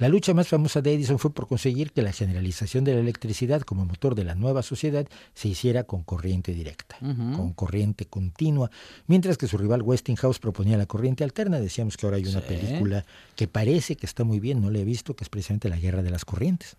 La 0.03 0.09
lucha 0.09 0.33
más 0.33 0.49
famosa 0.49 0.81
de 0.81 0.93
Edison 0.95 1.17
fue 1.17 1.33
por 1.33 1.47
conseguir 1.47 1.93
que 1.93 2.01
la 2.01 2.11
generalización 2.11 2.83
de 2.83 2.93
la 2.93 2.99
electricidad 2.99 3.61
como 3.61 3.85
motor 3.85 4.15
de 4.15 4.25
la 4.25 4.35
nueva 4.35 4.61
sociedad 4.61 5.07
se 5.33 5.47
hiciera 5.47 5.85
con 5.85 6.03
corriente 6.03 6.53
directa, 6.53 6.97
con 6.99 7.53
corriente 7.53 8.05
continua, 8.05 8.69
mientras 9.07 9.37
que 9.37 9.47
su 9.47 9.57
rival 9.57 9.81
Westinghouse 9.81 10.39
proponía 10.39 10.75
la 10.75 10.87
corriente 10.87 11.23
alterna. 11.23 11.61
Decíamos 11.61 11.95
que 11.95 12.05
ahora 12.05 12.17
hay 12.17 12.25
una 12.25 12.41
Sí. 12.41 12.47
película 12.49 13.05
que 13.37 13.47
parece 13.47 13.95
que 13.95 14.05
está 14.05 14.25
muy 14.25 14.41
bien, 14.41 14.59
no 14.59 14.69
la 14.71 14.79
he 14.79 14.83
visto, 14.83 15.15
que 15.15 15.23
es 15.23 15.29
precisamente 15.29 15.69
La 15.69 15.77
Guerra 15.77 16.03
de 16.03 16.11
las 16.11 16.25
Corrientes. 16.25 16.75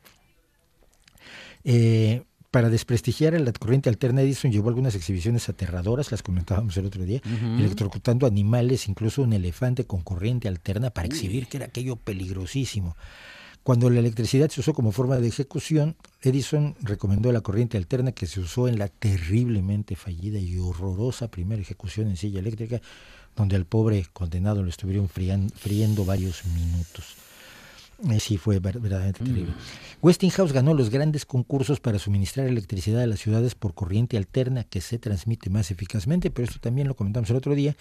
Eh, 1.65 2.25
para 2.55 2.71
desprestigiar 2.71 3.35
a 3.35 3.41
la 3.41 3.53
corriente 3.53 3.89
alterna, 3.89 4.23
Edison 4.23 4.53
llevó 4.53 4.69
algunas 4.69 4.95
exhibiciones 4.95 5.49
aterradoras, 5.49 6.13
las 6.13 6.23
comentábamos 6.23 6.77
el 6.77 6.87
otro 6.87 7.05
día, 7.05 7.21
electrocutando 7.59 8.29
animales, 8.29 8.87
incluso 8.87 9.23
un 9.23 9.33
elefante 9.33 9.87
con 9.87 10.03
corriente 10.03 10.47
alterna 10.47 10.91
para 10.91 11.09
exhibir 11.09 11.49
que 11.49 11.57
era 11.57 11.67
aquello 11.67 11.97
peligrosísimo. 11.97 12.97
Cuando 13.65 13.91
la 13.91 13.99
electricidad 13.99 14.51
se 14.51 14.61
usó 14.61 14.73
como 14.73 14.93
forma 14.93 15.17
de 15.17 15.27
ejecución, 15.27 15.97
Edison 16.23 16.77
recomendó 16.81 17.33
la 17.33 17.41
corriente 17.41 17.77
alterna 17.77 18.13
que 18.13 18.29
se 18.29 18.39
usó 18.39 18.69
en 18.69 18.79
la 18.79 18.87
terriblemente 18.87 19.97
fallida 19.97 20.39
y 20.39 20.57
horrorosa 20.57 21.27
primera 21.33 21.61
ejecución 21.61 22.07
en 22.07 22.17
silla 22.17 22.39
eléctrica, 22.39 22.81
donde 23.35 23.57
al 23.57 23.65
pobre 23.65 24.07
condenado 24.13 24.63
lo 24.63 24.69
estuvieron 24.69 25.09
friendo 25.09 26.05
varios 26.05 26.45
minutos. 26.45 27.17
Sí, 28.19 28.37
fue 28.39 28.59
ver- 28.59 28.81
verdaderamente 28.81 29.25
terrible. 29.25 29.53
Westinghouse 30.03 30.53
ganó 30.53 30.75
los 30.75 30.91
grandes 30.91 31.25
concursos 31.25 31.81
para 31.81 31.99
suministrar 31.99 32.47
electricidad 32.47 33.03
a 33.03 33.07
las 33.07 33.21
ciudades 33.21 33.55
por 33.55 33.75
corriente 33.75 34.17
alterna 34.17 34.65
que 34.65 34.81
se 34.81 34.99
transmite 34.99 35.49
más 35.51 35.71
eficazmente, 35.71 36.31
pero 36.31 36.47
esto 36.49 36.61
también 36.61 36.89
lo 36.89 36.95
comentamos 36.97 37.31
el 37.31 37.37
otro 37.37 37.55
día. 37.55 37.77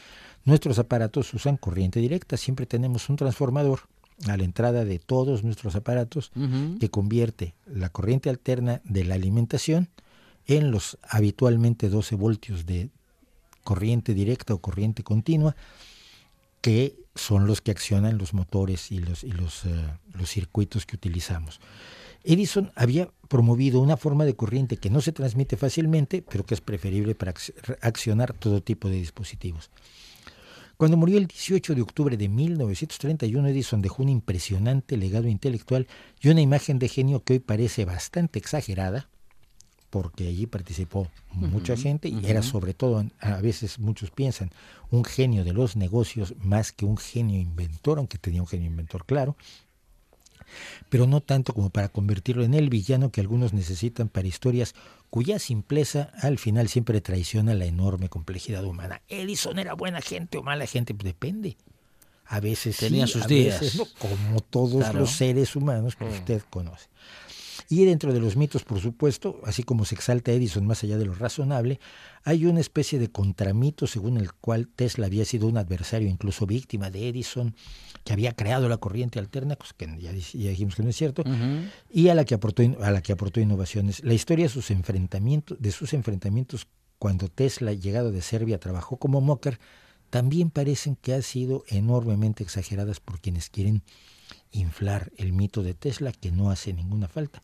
Nuestros 0.45 0.79
aparatos 0.79 1.33
usan 1.33 1.57
corriente 1.57 1.99
directa, 1.99 2.37
siempre 2.37 2.65
tenemos 2.65 3.09
un 3.09 3.15
transformador 3.17 3.81
a 4.27 4.37
la 4.37 4.43
entrada 4.43 4.85
de 4.85 4.99
todos 4.99 5.43
nuestros 5.43 5.75
aparatos 5.75 6.31
que 6.79 6.89
convierte 6.89 7.55
la 7.65 7.89
corriente 7.89 8.29
alterna 8.29 8.81
de 8.85 9.03
la 9.03 9.15
alimentación 9.15 9.89
en 10.45 10.71
los 10.71 10.97
habitualmente 11.09 11.89
12 11.89 12.15
voltios 12.15 12.65
de 12.65 12.89
corriente 13.63 14.13
directa 14.13 14.53
o 14.53 14.59
corriente 14.59 15.03
continua 15.03 15.55
que 16.61 17.02
son 17.15 17.45
los 17.47 17.61
que 17.61 17.71
accionan 17.71 18.17
los 18.17 18.33
motores 18.33 18.91
y 18.91 18.99
los, 18.99 19.23
y 19.23 19.31
los, 19.31 19.65
eh, 19.65 19.69
los 20.13 20.29
circuitos 20.29 20.85
que 20.85 20.95
utilizamos. 20.95 21.59
Edison 22.23 22.71
había 22.75 23.09
promovido 23.27 23.81
una 23.81 23.97
forma 23.97 24.23
de 24.25 24.35
corriente 24.35 24.77
que 24.77 24.89
no 24.89 25.01
se 25.01 25.11
transmite 25.11 25.57
fácilmente, 25.57 26.21
pero 26.21 26.45
que 26.45 26.53
es 26.53 26.61
preferible 26.61 27.15
para 27.15 27.33
ac- 27.33 27.53
accionar 27.81 28.33
todo 28.33 28.61
tipo 28.63 28.87
de 28.89 28.95
dispositivos. 28.95 29.69
Cuando 30.77 30.97
murió 30.97 31.17
el 31.17 31.27
18 31.27 31.75
de 31.75 31.81
octubre 31.81 32.17
de 32.17 32.29
1931, 32.29 33.47
Edison 33.49 33.81
dejó 33.81 34.03
un 34.03 34.09
impresionante 34.09 34.97
legado 34.97 35.27
intelectual 35.27 35.87
y 36.19 36.29
una 36.29 36.41
imagen 36.41 36.79
de 36.79 36.89
genio 36.89 37.23
que 37.23 37.33
hoy 37.33 37.39
parece 37.39 37.85
bastante 37.85 38.39
exagerada, 38.39 39.07
porque 39.93 40.27
allí 40.27 40.47
participó 40.47 41.07
mucha 41.33 41.77
gente 41.77 42.09
y 42.09 42.25
era 42.25 42.41
sobre 42.41 42.73
todo, 42.73 43.05
a 43.19 43.41
veces 43.41 43.77
muchos 43.77 44.09
piensan, 44.09 44.49
un 44.89 45.05
genio 45.05 45.43
de 45.43 45.53
los 45.53 45.75
negocios 45.75 46.33
más 46.39 46.71
que 46.71 46.83
un 46.85 46.97
genio 46.97 47.39
inventor, 47.39 47.99
aunque 47.99 48.17
tenía 48.17 48.41
un 48.41 48.47
genio 48.47 48.65
inventor 48.65 49.05
claro, 49.05 49.37
pero 50.89 51.05
no 51.05 51.21
tanto 51.21 51.53
como 51.53 51.69
para 51.69 51.89
convertirlo 51.89 52.43
en 52.43 52.55
el 52.55 52.69
villano 52.69 53.11
que 53.11 53.21
algunos 53.21 53.53
necesitan 53.53 54.09
para 54.09 54.27
historias 54.27 54.73
cuya 55.11 55.37
simpleza 55.37 56.09
al 56.23 56.39
final 56.39 56.69
siempre 56.69 56.99
traiciona 56.99 57.53
la 57.53 57.65
enorme 57.65 58.09
complejidad 58.09 58.65
humana. 58.65 58.99
Edison 59.09 59.59
era 59.59 59.75
buena 59.75 60.01
gente 60.01 60.39
o 60.39 60.43
mala 60.43 60.65
gente, 60.65 60.95
pues 60.95 61.05
depende. 61.05 61.55
A 62.25 62.39
veces 62.39 62.77
Tenía 62.77 63.05
sí, 63.05 63.13
sus 63.13 63.23
a 63.25 63.27
días. 63.27 63.59
veces 63.61 63.77
no, 63.77 63.85
como 63.99 64.39
todos 64.39 64.79
Claro. 64.85 65.01
los 65.01 65.11
seres 65.11 65.55
humanos 65.55 65.95
que 65.95 66.05
usted 66.05 66.41
conoce. 66.49 66.87
Y 67.73 67.85
dentro 67.85 68.13
de 68.13 68.19
los 68.19 68.35
mitos, 68.35 68.63
por 68.63 68.79
supuesto, 68.79 69.41
así 69.45 69.63
como 69.63 69.83
se 69.83 69.95
exalta 69.95 70.31
Edison 70.31 70.67
más 70.67 70.83
allá 70.83 70.99
de 70.99 71.05
lo 71.05 71.15
razonable, 71.15 71.79
hay 72.23 72.45
una 72.45 72.59
especie 72.59 72.99
de 72.99 73.09
contramito 73.09 73.87
según 73.87 74.17
el 74.17 74.31
cual 74.31 74.67
Tesla 74.67 75.07
había 75.07 75.25
sido 75.25 75.47
un 75.47 75.57
adversario, 75.57 76.07
incluso 76.07 76.45
víctima 76.45 76.91
de 76.91 77.07
Edison, 77.09 77.55
que 78.03 78.13
había 78.13 78.33
creado 78.33 78.69
la 78.69 78.77
corriente 78.77 79.17
alterna, 79.17 79.55
pues 79.55 79.73
que 79.73 79.87
ya, 79.99 80.11
dijimos 80.11 80.75
que 80.75 80.83
no 80.83 80.89
es 80.89 80.95
cierto, 80.95 81.23
y 81.89 82.09
a 82.09 82.13
la 82.13 82.25
que 82.25 82.35
aportó 82.35 82.61
a 82.79 82.91
la 82.91 83.01
que 83.01 83.11
aportó 83.11 83.39
innovaciones. 83.41 84.03
La 84.03 84.13
historia 84.13 84.45
de 84.45 84.49
sus 84.49 84.69
enfrentamientos, 84.69 85.59
de 85.59 85.71
sus 85.71 85.95
enfrentamientos 85.95 86.67
cuando 86.99 87.27
Tesla, 87.27 87.73
llegado 87.73 88.11
de 88.11 88.21
Serbia, 88.21 88.59
trabajó 88.59 88.97
como 88.97 89.19
mocker, 89.19 89.59
también 90.11 90.51
parecen 90.51 90.95
que 90.95 91.15
han 91.15 91.23
sido 91.23 91.63
enormemente 91.69 92.43
exageradas 92.43 92.99
por 92.99 93.19
quienes 93.19 93.49
quieren 93.49 93.81
inflar 94.53 95.11
el 95.17 95.33
mito 95.33 95.61
de 95.63 95.73
Tesla, 95.73 96.11
que 96.11 96.31
no 96.31 96.49
hace 96.49 96.73
ninguna 96.73 97.07
falta. 97.07 97.43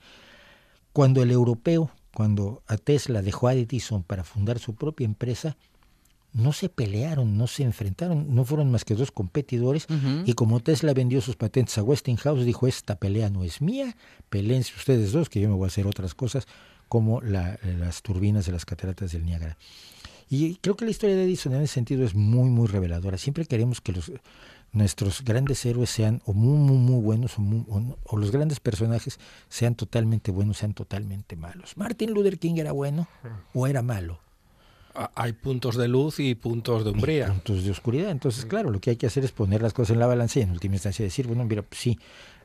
Cuando 0.93 1.22
el 1.24 1.32
europeo, 1.32 1.91
cuando 2.14 2.64
a 2.68 2.78
Tesla 2.78 3.22
dejó 3.22 3.47
a 3.47 3.53
Edison 3.53 4.03
para 4.03 4.24
fundar 4.24 4.60
su 4.60 4.74
propia 4.76 5.05
empresa, 5.05 5.57
no 6.34 6.53
se 6.53 6.70
pelearon, 6.70 7.38
no 7.38 7.47
se 7.47 7.64
enfrentaron, 7.64 8.36
no 8.36 8.45
fueron 8.45 8.70
más 8.72 8.86
que 8.86 8.93
dos 8.95 9.12
competidores 9.12 9.88
y 10.26 10.34
como 10.34 10.60
Tesla 10.60 10.93
vendió 10.93 11.22
sus 11.22 11.36
patentes 11.36 11.78
a 11.80 11.84
Westinghouse, 11.84 12.45
dijo, 12.45 12.68
esta 12.68 12.95
pelea 12.97 13.30
no 13.32 13.43
es 13.43 13.62
mía, 13.62 13.95
peleense 14.30 14.74
ustedes 14.78 15.12
dos, 15.12 15.28
que 15.30 15.41
yo 15.41 15.49
me 15.49 15.55
voy 15.55 15.66
a 15.66 15.68
hacer 15.68 15.88
otras 15.88 16.14
cosas, 16.14 16.47
como 16.88 17.22
la- 17.22 17.57
las 17.80 18.01
turbinas 18.03 18.45
de 18.45 18.51
las 18.51 18.66
cataratas 18.66 19.12
del 19.12 19.26
Niágara. 19.26 19.57
Y 20.30 20.55
creo 20.57 20.76
que 20.76 20.86
la 20.86 20.91
historia 20.91 21.16
de 21.16 21.24
Edison 21.24 21.53
en 21.55 21.64
ese 21.64 21.74
sentido 21.74 22.03
es 22.05 22.14
muy, 22.14 22.49
muy 22.51 22.68
reveladora. 22.68 23.18
Siempre 23.18 23.45
queremos 23.45 23.82
que 23.82 23.93
los 23.93 24.12
nuestros 24.72 25.24
grandes 25.24 25.65
héroes 25.65 25.89
sean 25.89 26.22
o 26.26 26.34
muy, 26.34 26.57
muy, 26.57 26.78
muy 26.78 27.01
buenos 27.01 27.38
o, 27.38 27.41
muy- 27.41 27.65
o 28.03 28.17
los 28.17 28.32
grandes 28.32 28.59
personajes 28.59 29.20
sean 29.47 29.76
totalmente 29.76 30.32
buenos, 30.32 30.57
sean 30.57 30.74
totalmente 30.74 31.36
malos. 31.36 31.76
Martin 31.78 32.11
Luther 32.11 32.38
King 32.39 32.55
era 32.57 32.72
bueno 32.72 33.07
o 33.53 33.67
era 33.67 33.82
malo. 33.82 34.20
Hay 35.15 35.34
puntos 35.34 35.78
de 35.78 35.88
luz 35.88 36.20
y 36.20 36.36
puntos 36.36 36.84
de 36.84 36.89
umbría. 36.91 37.28
puntos 37.28 37.63
de 37.63 37.72
oscuridad. 37.72 38.09
Entonces, 38.09 38.45
claro, 38.45 38.70
lo 38.70 38.82
que 38.82 38.89
hay 38.89 38.95
que 38.97 39.05
hacer 39.07 39.24
es 39.24 39.32
poner 39.32 39.61
las 39.61 39.72
cosas 39.72 39.93
en 39.93 39.99
la 39.99 40.07
balanza 40.07 40.39
y 40.39 40.41
en 40.41 40.51
última 40.51 40.76
instancia 40.76 41.05
decir, 41.05 41.26
bueno, 41.28 41.45
mira, 41.45 41.61
pues 41.61 41.80
sí, 41.80 41.97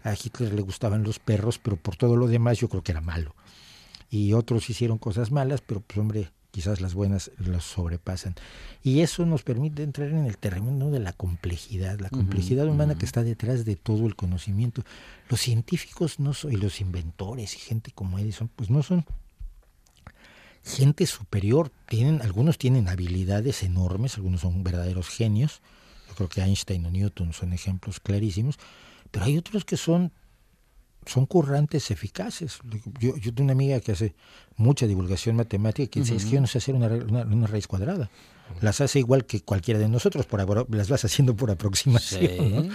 a 0.05 0.13
Hitler 0.13 0.53
le 0.53 0.63
gustaban 0.63 1.03
los 1.03 1.19
perros, 1.19 1.59
pero 1.59 1.77
por 1.77 1.97
todo 1.97 2.17
lo 2.17 2.29
demás 2.29 2.59
yo 2.59 2.69
creo 2.69 2.83
que 2.83 2.93
era 2.93 3.01
malo. 3.01 3.35
Y 4.11 4.35
otros 4.35 4.71
hicieron 4.71 4.99
cosas 4.99 5.33
malas, 5.33 5.63
pero 5.63 5.81
pues 5.81 5.99
hombre, 5.99 6.31
quizás 6.55 6.81
las 6.81 6.95
buenas 6.95 7.33
las 7.39 7.65
sobrepasan. 7.65 8.37
Y 8.85 9.01
eso 9.01 9.27
nos 9.27 9.43
permite 9.43 9.83
entrar 9.83 10.11
en 10.11 10.25
el 10.25 10.39
terreno 10.39 10.93
de 10.93 11.01
la 11.01 11.13
complejidad, 11.13 11.99
la 11.99 12.11
complejidad 12.11 12.69
humana 12.69 12.95
que 12.95 13.05
está 13.05 13.25
detrás 13.25 13.65
de 13.65 13.75
todo 13.75 14.07
el 14.07 14.15
conocimiento. 14.15 14.85
Los 15.29 15.41
científicos 15.41 16.21
no 16.21 16.33
son, 16.33 16.53
y 16.53 16.57
los 16.57 16.81
inventores 16.81 17.57
y 17.57 17.59
gente 17.59 17.91
como 17.91 18.21
Edison, 18.21 18.49
pues 18.55 18.71
no 18.71 18.85
son 18.85 19.05
gente 20.63 21.07
superior. 21.07 21.73
Tienen, 21.89 22.23
algunos 22.23 22.57
tienen 22.57 22.89
habilidades 22.89 23.65
enormes, 23.65 24.15
algunos 24.17 24.43
son 24.43 24.63
verdaderos 24.63 25.09
genios. 25.09 25.61
Yo 26.09 26.15
creo 26.15 26.29
que 26.29 26.41
Einstein 26.41 26.87
o 26.87 26.91
Newton 26.93 27.33
son 27.33 27.53
ejemplos 27.53 27.99
clarísimos. 27.99 28.61
Pero 29.11 29.25
hay 29.25 29.37
otros 29.39 29.65
que 29.65 29.77
son 29.77 30.13
son 31.07 31.27
currantes 31.27 31.91
eficaces. 31.91 32.59
Yo, 32.99 33.17
yo 33.17 33.35
tengo 33.35 33.45
una 33.45 33.53
amiga 33.53 33.81
que 33.81 33.93
hace 33.93 34.15
mucha 34.57 34.87
divulgación 34.87 35.37
matemática 35.37 35.91
que 35.91 36.01
dice, 36.01 36.17
es 36.17 36.25
que 36.25 36.33
yo 36.33 36.41
no 36.41 36.47
sé 36.47 36.59
hacer 36.59 36.75
una, 36.75 36.89
una, 36.89 37.47
raíz 37.47 37.67
cuadrada. 37.67 38.11
Las 38.61 38.81
hace 38.81 38.99
igual 38.99 39.25
que 39.25 39.41
cualquiera 39.41 39.81
de 39.81 39.89
nosotros, 39.89 40.27
por, 40.27 40.75
las 40.75 40.89
vas 40.89 41.05
haciendo 41.05 41.35
por 41.35 41.51
aproximación. 41.51 42.71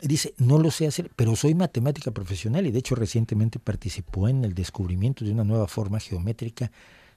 Dice, 0.00 0.34
no 0.36 0.58
lo 0.58 0.72
sé 0.72 0.88
hacer, 0.88 1.12
pero 1.14 1.36
soy 1.36 1.54
matemática 1.54 2.10
profesional 2.10 2.66
y 2.66 2.72
de 2.72 2.80
hecho 2.80 2.96
recientemente 2.96 3.60
participó 3.60 4.28
en 4.28 4.44
el 4.44 4.52
descubrimiento 4.52 5.24
de 5.24 5.30
una 5.30 5.44
nueva 5.44 5.68
forma 5.68 6.00
geométrica 6.00 6.72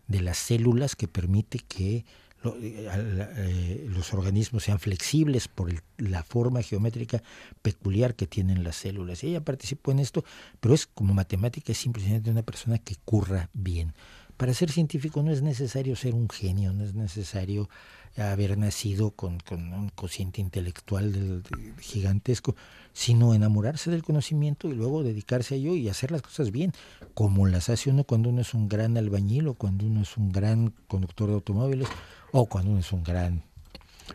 de 0.08 0.22
las 0.22 0.38
células 0.38 0.96
que 0.96 1.08
permite 1.08 1.58
que 1.58 2.06
los 2.46 4.14
organismos 4.14 4.64
sean 4.64 4.80
flexibles 4.80 5.48
por 5.48 5.72
la 5.98 6.24
forma 6.24 6.62
geométrica 6.62 7.24
peculiar 7.62 8.16
que 8.16 8.28
tienen 8.28 8.64
las 8.64 8.78
células. 8.78 9.24
ella 9.24 9.42
participó 9.42 9.92
en 9.92 10.00
esto, 10.00 10.24
pero 10.60 10.74
es 10.74 10.86
como 10.86 11.14
matemática, 11.14 11.72
es 11.72 11.78
simplemente 11.78 12.30
una 12.30 12.44
persona 12.44 12.78
que 12.78 12.96
curra 13.06 13.50
bien. 13.54 13.94
Para 14.38 14.54
ser 14.54 14.70
científico 14.70 15.24
no 15.24 15.32
es 15.32 15.42
necesario 15.42 15.96
ser 15.96 16.14
un 16.14 16.30
genio, 16.30 16.74
no 16.74 16.84
es 16.84 16.94
necesario 16.94 17.70
haber 18.18 18.58
nacido 18.58 19.12
con, 19.12 19.40
un 19.52 19.90
cociente 19.94 20.42
intelectual 20.42 21.44
gigantesco, 21.80 22.56
sino 22.94 23.34
enamorarse 23.34 23.92
del 23.92 24.04
conocimiento 24.04 24.70
y 24.70 24.74
luego 24.74 25.04
dedicarse 25.04 25.56
a 25.56 25.58
ello 25.58 25.76
y 25.76 25.90
hacer 25.90 26.12
las 26.12 26.22
cosas 26.22 26.52
bien, 26.52 26.74
como 27.14 27.46
las 27.48 27.70
hace 27.70 27.90
uno 27.90 28.04
cuando 28.04 28.30
uno 28.30 28.42
es 28.42 28.54
un 28.54 28.70
gran 28.70 28.98
albañil 28.98 29.48
o 29.48 29.54
cuando 29.54 29.86
uno 29.86 30.02
es 30.02 30.16
un 30.18 30.32
gran 30.32 30.74
conductor 30.88 31.28
de 31.30 31.36
automóviles 31.36 31.88
o 32.32 32.46
cuando 32.46 32.72
uno 32.72 32.80
es 32.80 32.92
un 32.92 33.04
gran 33.04 33.44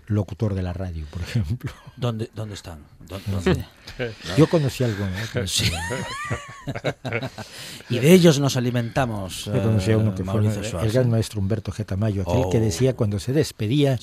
locutor 0.06 0.54
de 0.54 0.62
la 0.62 0.72
radio, 0.72 1.04
por 1.10 1.22
ejemplo. 1.22 1.72
¿Dónde, 1.96 2.30
dónde 2.34 2.54
están? 2.54 2.80
Yo 4.36 4.48
conocí 4.48 4.84
algo. 4.84 5.04
y 7.90 7.98
de 7.98 8.12
ellos 8.12 8.38
nos 8.38 8.56
alimentamos. 8.56 9.46
Yo 9.46 9.62
conocí 9.62 9.92
a 9.92 9.98
uno 9.98 10.14
que 10.14 10.24
fue 10.24 10.84
el 10.84 10.92
gran 10.92 11.10
maestro 11.10 11.40
Humberto 11.40 11.72
Getamayo, 11.72 12.22
aquel 12.22 12.50
que 12.50 12.58
oh. 12.58 12.60
decía 12.60 12.94
cuando 12.94 13.18
se 13.18 13.32
despedía, 13.32 13.98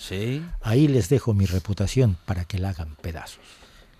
ahí 0.62 0.88
les 0.88 1.10
dejo 1.10 1.34
mi 1.34 1.46
reputación 1.46 2.18
para 2.26 2.46
que 2.46 2.58
la 2.60 2.70
hagan 2.70 2.96
pedazos. 3.02 3.40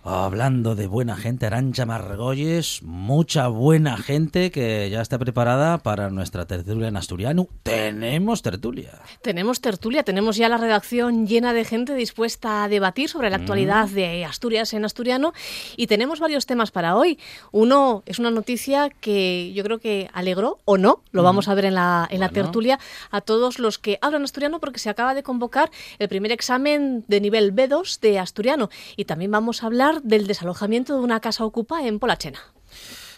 Hablando 0.10 0.74
de 0.76 0.88
buena 0.88 1.18
gente, 1.18 1.48
Arancha 1.48 1.86
Margolles, 1.86 2.82
mucha 2.82 3.50
buena 3.50 3.98
gente 3.98 4.52
que 4.52 4.90
ya 4.90 5.02
está 5.02 5.20
preparada 5.20 5.80
para 5.80 6.10
nuestra 6.10 6.48
tertulia 6.48 6.88
en 6.88 6.96
asturiano. 6.96 7.50
Tenemos 7.64 8.42
tertulia. 8.42 9.02
Tenemos 9.22 9.60
tertulia, 9.60 10.04
tenemos 10.04 10.38
ya 10.38 10.48
la 10.48 10.56
redacción 10.56 11.28
llena 11.28 11.52
de 11.52 11.66
gente 11.66 11.94
dispuesta 11.94 12.64
a 12.64 12.70
debatir 12.70 13.10
sobre 13.10 13.30
la 13.30 13.38
mm. 13.38 13.42
actualidad 13.42 13.90
de 13.90 14.24
Asturias 14.24 14.74
en 14.74 14.86
asturiano 14.86 15.34
y 15.76 15.88
tenemos 15.88 16.22
varios 16.22 16.46
temas 16.46 16.72
para 16.72 16.96
hoy. 16.96 17.20
Uno 17.52 18.04
es 18.06 18.18
una 18.18 18.32
noticia 18.32 18.90
que 19.02 19.52
yo 19.54 19.62
creo 19.66 19.80
que 19.80 20.10
alegró 20.14 20.60
o 20.64 20.78
no, 20.78 21.02
lo 21.12 21.22
mm. 21.22 21.26
vamos 21.26 21.50
a 21.50 21.54
ver 21.54 21.66
en 21.66 21.76
la, 21.76 22.08
en 22.10 22.22
la 22.22 22.30
tertulia, 22.30 22.80
a 23.12 23.20
todos 23.20 23.60
los 23.60 23.78
que 23.78 24.00
hablan 24.02 24.24
asturiano 24.24 24.62
porque 24.62 24.80
se 24.80 24.90
acaba 24.90 25.14
de 25.14 25.24
convocar 25.24 25.70
el 26.00 26.08
primer 26.08 26.32
examen 26.32 27.04
de 27.10 27.20
nivel 27.20 27.54
B2 27.54 28.00
de 28.00 28.20
asturiano 28.20 28.70
y 28.96 29.04
también 29.04 29.32
vamos 29.32 29.64
a 29.64 29.66
hablar 29.66 29.97
del 30.04 30.28
desalojamiento 30.28 30.96
de 30.96 31.04
una 31.04 31.20
casa 31.20 31.46
ocupa 31.46 31.86
en 31.86 32.00
Polachena. 32.00 32.40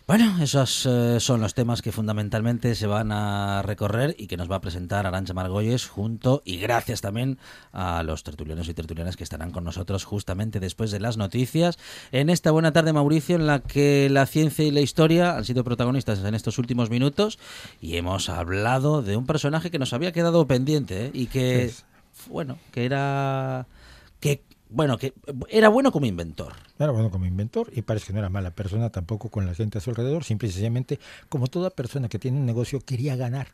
Bueno, 0.09 0.41
esos 0.41 0.88
eh, 0.88 1.19
son 1.19 1.39
los 1.39 1.53
temas 1.53 1.84
que 1.84 1.91
fundamentalmente 1.91 2.73
se 2.73 2.88
van 2.88 3.11
a 3.11 3.61
recorrer 3.61 4.15
y 4.17 4.25
que 4.25 4.38
nos 4.38 4.49
va 4.49 4.55
a 4.55 4.59
presentar 4.59 5.05
Arancha 5.05 5.36
Margolles 5.36 5.86
junto 5.86 6.41
y 6.45 6.57
gracias 6.57 7.01
también 7.01 7.38
a 7.73 8.01
los 8.01 8.23
tertulianos 8.23 8.67
y 8.69 8.73
tertulianas 8.73 9.17
que 9.17 9.23
estarán 9.23 9.51
con 9.51 9.63
nosotros 9.63 10.05
justamente 10.05 10.59
después 10.59 10.89
de 10.89 10.99
las 10.99 11.17
noticias 11.17 11.77
en 12.11 12.32
esta 12.32 12.49
buena 12.49 12.73
tarde 12.73 12.91
Mauricio 12.91 13.36
en 13.36 13.45
la 13.45 13.59
que 13.59 14.09
la 14.09 14.25
ciencia 14.25 14.65
y 14.65 14.71
la 14.71 14.82
historia 14.82 15.38
han 15.38 15.45
sido 15.45 15.63
protagonistas 15.63 16.23
en 16.23 16.34
estos 16.34 16.57
últimos 16.57 16.89
minutos 16.89 17.38
y 17.80 17.97
hemos 17.97 18.30
hablado 18.30 19.03
de 19.03 19.15
un 19.15 19.27
personaje 19.27 19.69
que 19.69 19.77
nos 19.77 19.93
había 19.93 20.11
quedado 20.11 20.47
pendiente 20.47 21.05
¿eh? 21.05 21.11
y 21.13 21.27
que 21.27 21.71
bueno, 22.27 22.57
que 22.71 22.86
era 22.86 23.67
bueno, 24.70 24.97
que 24.97 25.13
era 25.49 25.67
bueno 25.70 25.91
como 25.91 26.05
inventor. 26.05 26.53
Era 26.78 26.91
bueno 26.91 27.09
como 27.09 27.26
inventor 27.26 27.72
y 27.76 27.82
parece 27.82 28.07
que 28.07 28.13
no 28.13 28.20
era 28.20 28.30
mala 28.30 28.51
persona 28.51 28.91
tampoco 28.91 29.30
con 29.30 29.45
la 29.45 29.55
gente 29.55 29.80
a 29.80 29.82
su 29.82 29.89
alrededor, 29.89 30.24
simple 30.24 30.47
y 30.47 30.51
sencillamente, 30.51 30.99
como 31.28 31.47
toda 31.47 31.72
persona 31.72 32.07
que 32.07 32.20
tiene 32.20 32.38
un 32.38 32.45
negocio, 32.45 32.80
quería 32.80 33.15
ganar. 33.15 33.49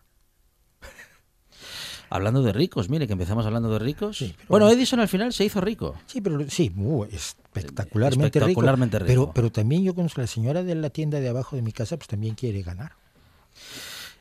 Hablando 2.09 2.43
de 2.43 2.53
ricos, 2.53 2.89
mire 2.89 3.07
que 3.07 3.13
empezamos 3.13 3.45
hablando 3.45 3.71
de 3.71 3.79
ricos. 3.79 4.23
bueno, 4.47 4.69
Edison 4.69 4.99
al 4.99 5.07
final 5.07 5.33
se 5.33 5.45
hizo 5.45 5.59
rico. 5.59 5.95
Sí, 6.05 6.21
pero 6.21 6.47
sí, 6.49 6.71
uh, 6.77 7.05
espectacularmente, 7.05 8.39
espectacularmente 8.39 8.99
rico. 8.99 9.07
Pero, 9.07 9.31
pero 9.33 9.51
también 9.51 9.83
yo 9.83 9.95
conozco 9.95 10.21
a 10.21 10.23
la 10.23 10.27
señora 10.27 10.63
de 10.63 10.75
la 10.75 10.89
tienda 10.89 11.19
de 11.19 11.29
abajo 11.29 11.55
de 11.55 11.61
mi 11.61 11.71
casa, 11.71 11.97
pues 11.97 12.07
también 12.07 12.35
quiere 12.35 12.61
ganar. 12.61 12.93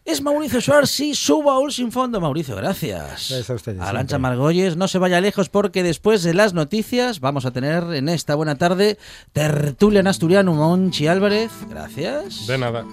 Es 0.05 0.20
Mauricio 0.20 0.61
Suárez, 0.61 0.90
sí, 0.90 1.14
suba 1.14 1.59
un 1.59 1.72
sin 1.72 1.90
fondo. 1.90 2.20
Mauricio, 2.20 2.55
gracias. 2.57 3.28
Gracias 3.30 3.48
a 3.48 3.55
ustedes. 3.55 3.80
Alancha 3.80 4.18
Margolles, 4.18 4.76
no 4.76 4.86
se 4.86 4.98
vaya 4.98 5.20
lejos 5.20 5.48
porque 5.48 5.82
después 5.82 6.22
de 6.22 6.34
las 6.34 6.52
noticias 6.52 7.20
vamos 7.20 7.46
a 7.46 7.52
tener 7.52 7.84
en 7.94 8.11
esta 8.11 8.34
buena 8.34 8.57
tarde 8.57 8.98
tertulia 9.32 10.00
en 10.00 10.07
asturiano 10.07 10.52
Monchi 10.52 11.07
Álvarez. 11.07 11.50
Gracias. 11.70 12.46
De 12.46 12.59
nada. 12.59 12.84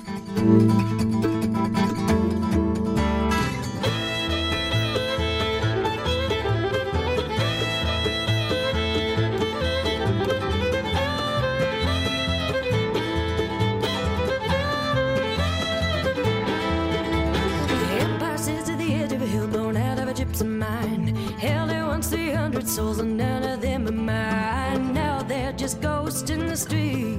hundred 22.62 22.76
souls 22.76 23.00
and 23.00 23.18
none 23.18 23.44
of 23.44 23.60
them 23.60 23.88
are 23.88 23.92
mine. 23.92 24.94
Now 24.94 25.24
they're 25.24 25.54
just 25.54 25.82
ghosts 25.82 26.30
in 26.30 26.46
the 26.46 26.56
street, 26.56 27.18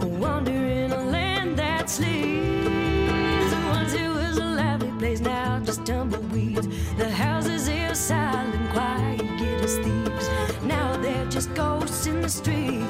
wandering 0.00 0.92
a 0.92 1.04
land 1.04 1.58
that 1.58 1.90
sleeps. 1.90 3.50
The 3.50 3.60
ones 3.68 3.92
who 3.92 4.14
was 4.14 4.38
a 4.38 4.44
lovely 4.44 4.92
place 4.98 5.20
now 5.20 5.60
just 5.60 5.84
tumbleweeds. 5.84 6.66
The 6.96 7.10
houses 7.10 7.66
here 7.66 7.94
silent, 7.94 8.70
quiet, 8.72 9.20
get 9.38 9.62
us 9.62 9.76
thieves. 9.76 10.26
Now 10.64 10.96
they're 10.96 11.26
just 11.26 11.52
ghosts 11.54 12.06
in 12.06 12.22
the 12.22 12.30
street, 12.30 12.86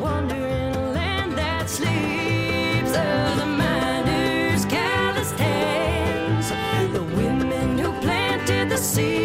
wandering 0.00 0.74
a 0.74 0.90
land 0.92 1.38
that 1.38 1.70
sleeps. 1.70 2.90
They're 2.92 3.36
the 3.36 3.46
miners' 3.46 4.64
callous 4.64 5.30
hands, 5.32 6.48
the 6.92 7.04
women 7.14 7.78
who 7.78 7.92
planted 8.00 8.70
the 8.70 8.76
seed. 8.76 9.15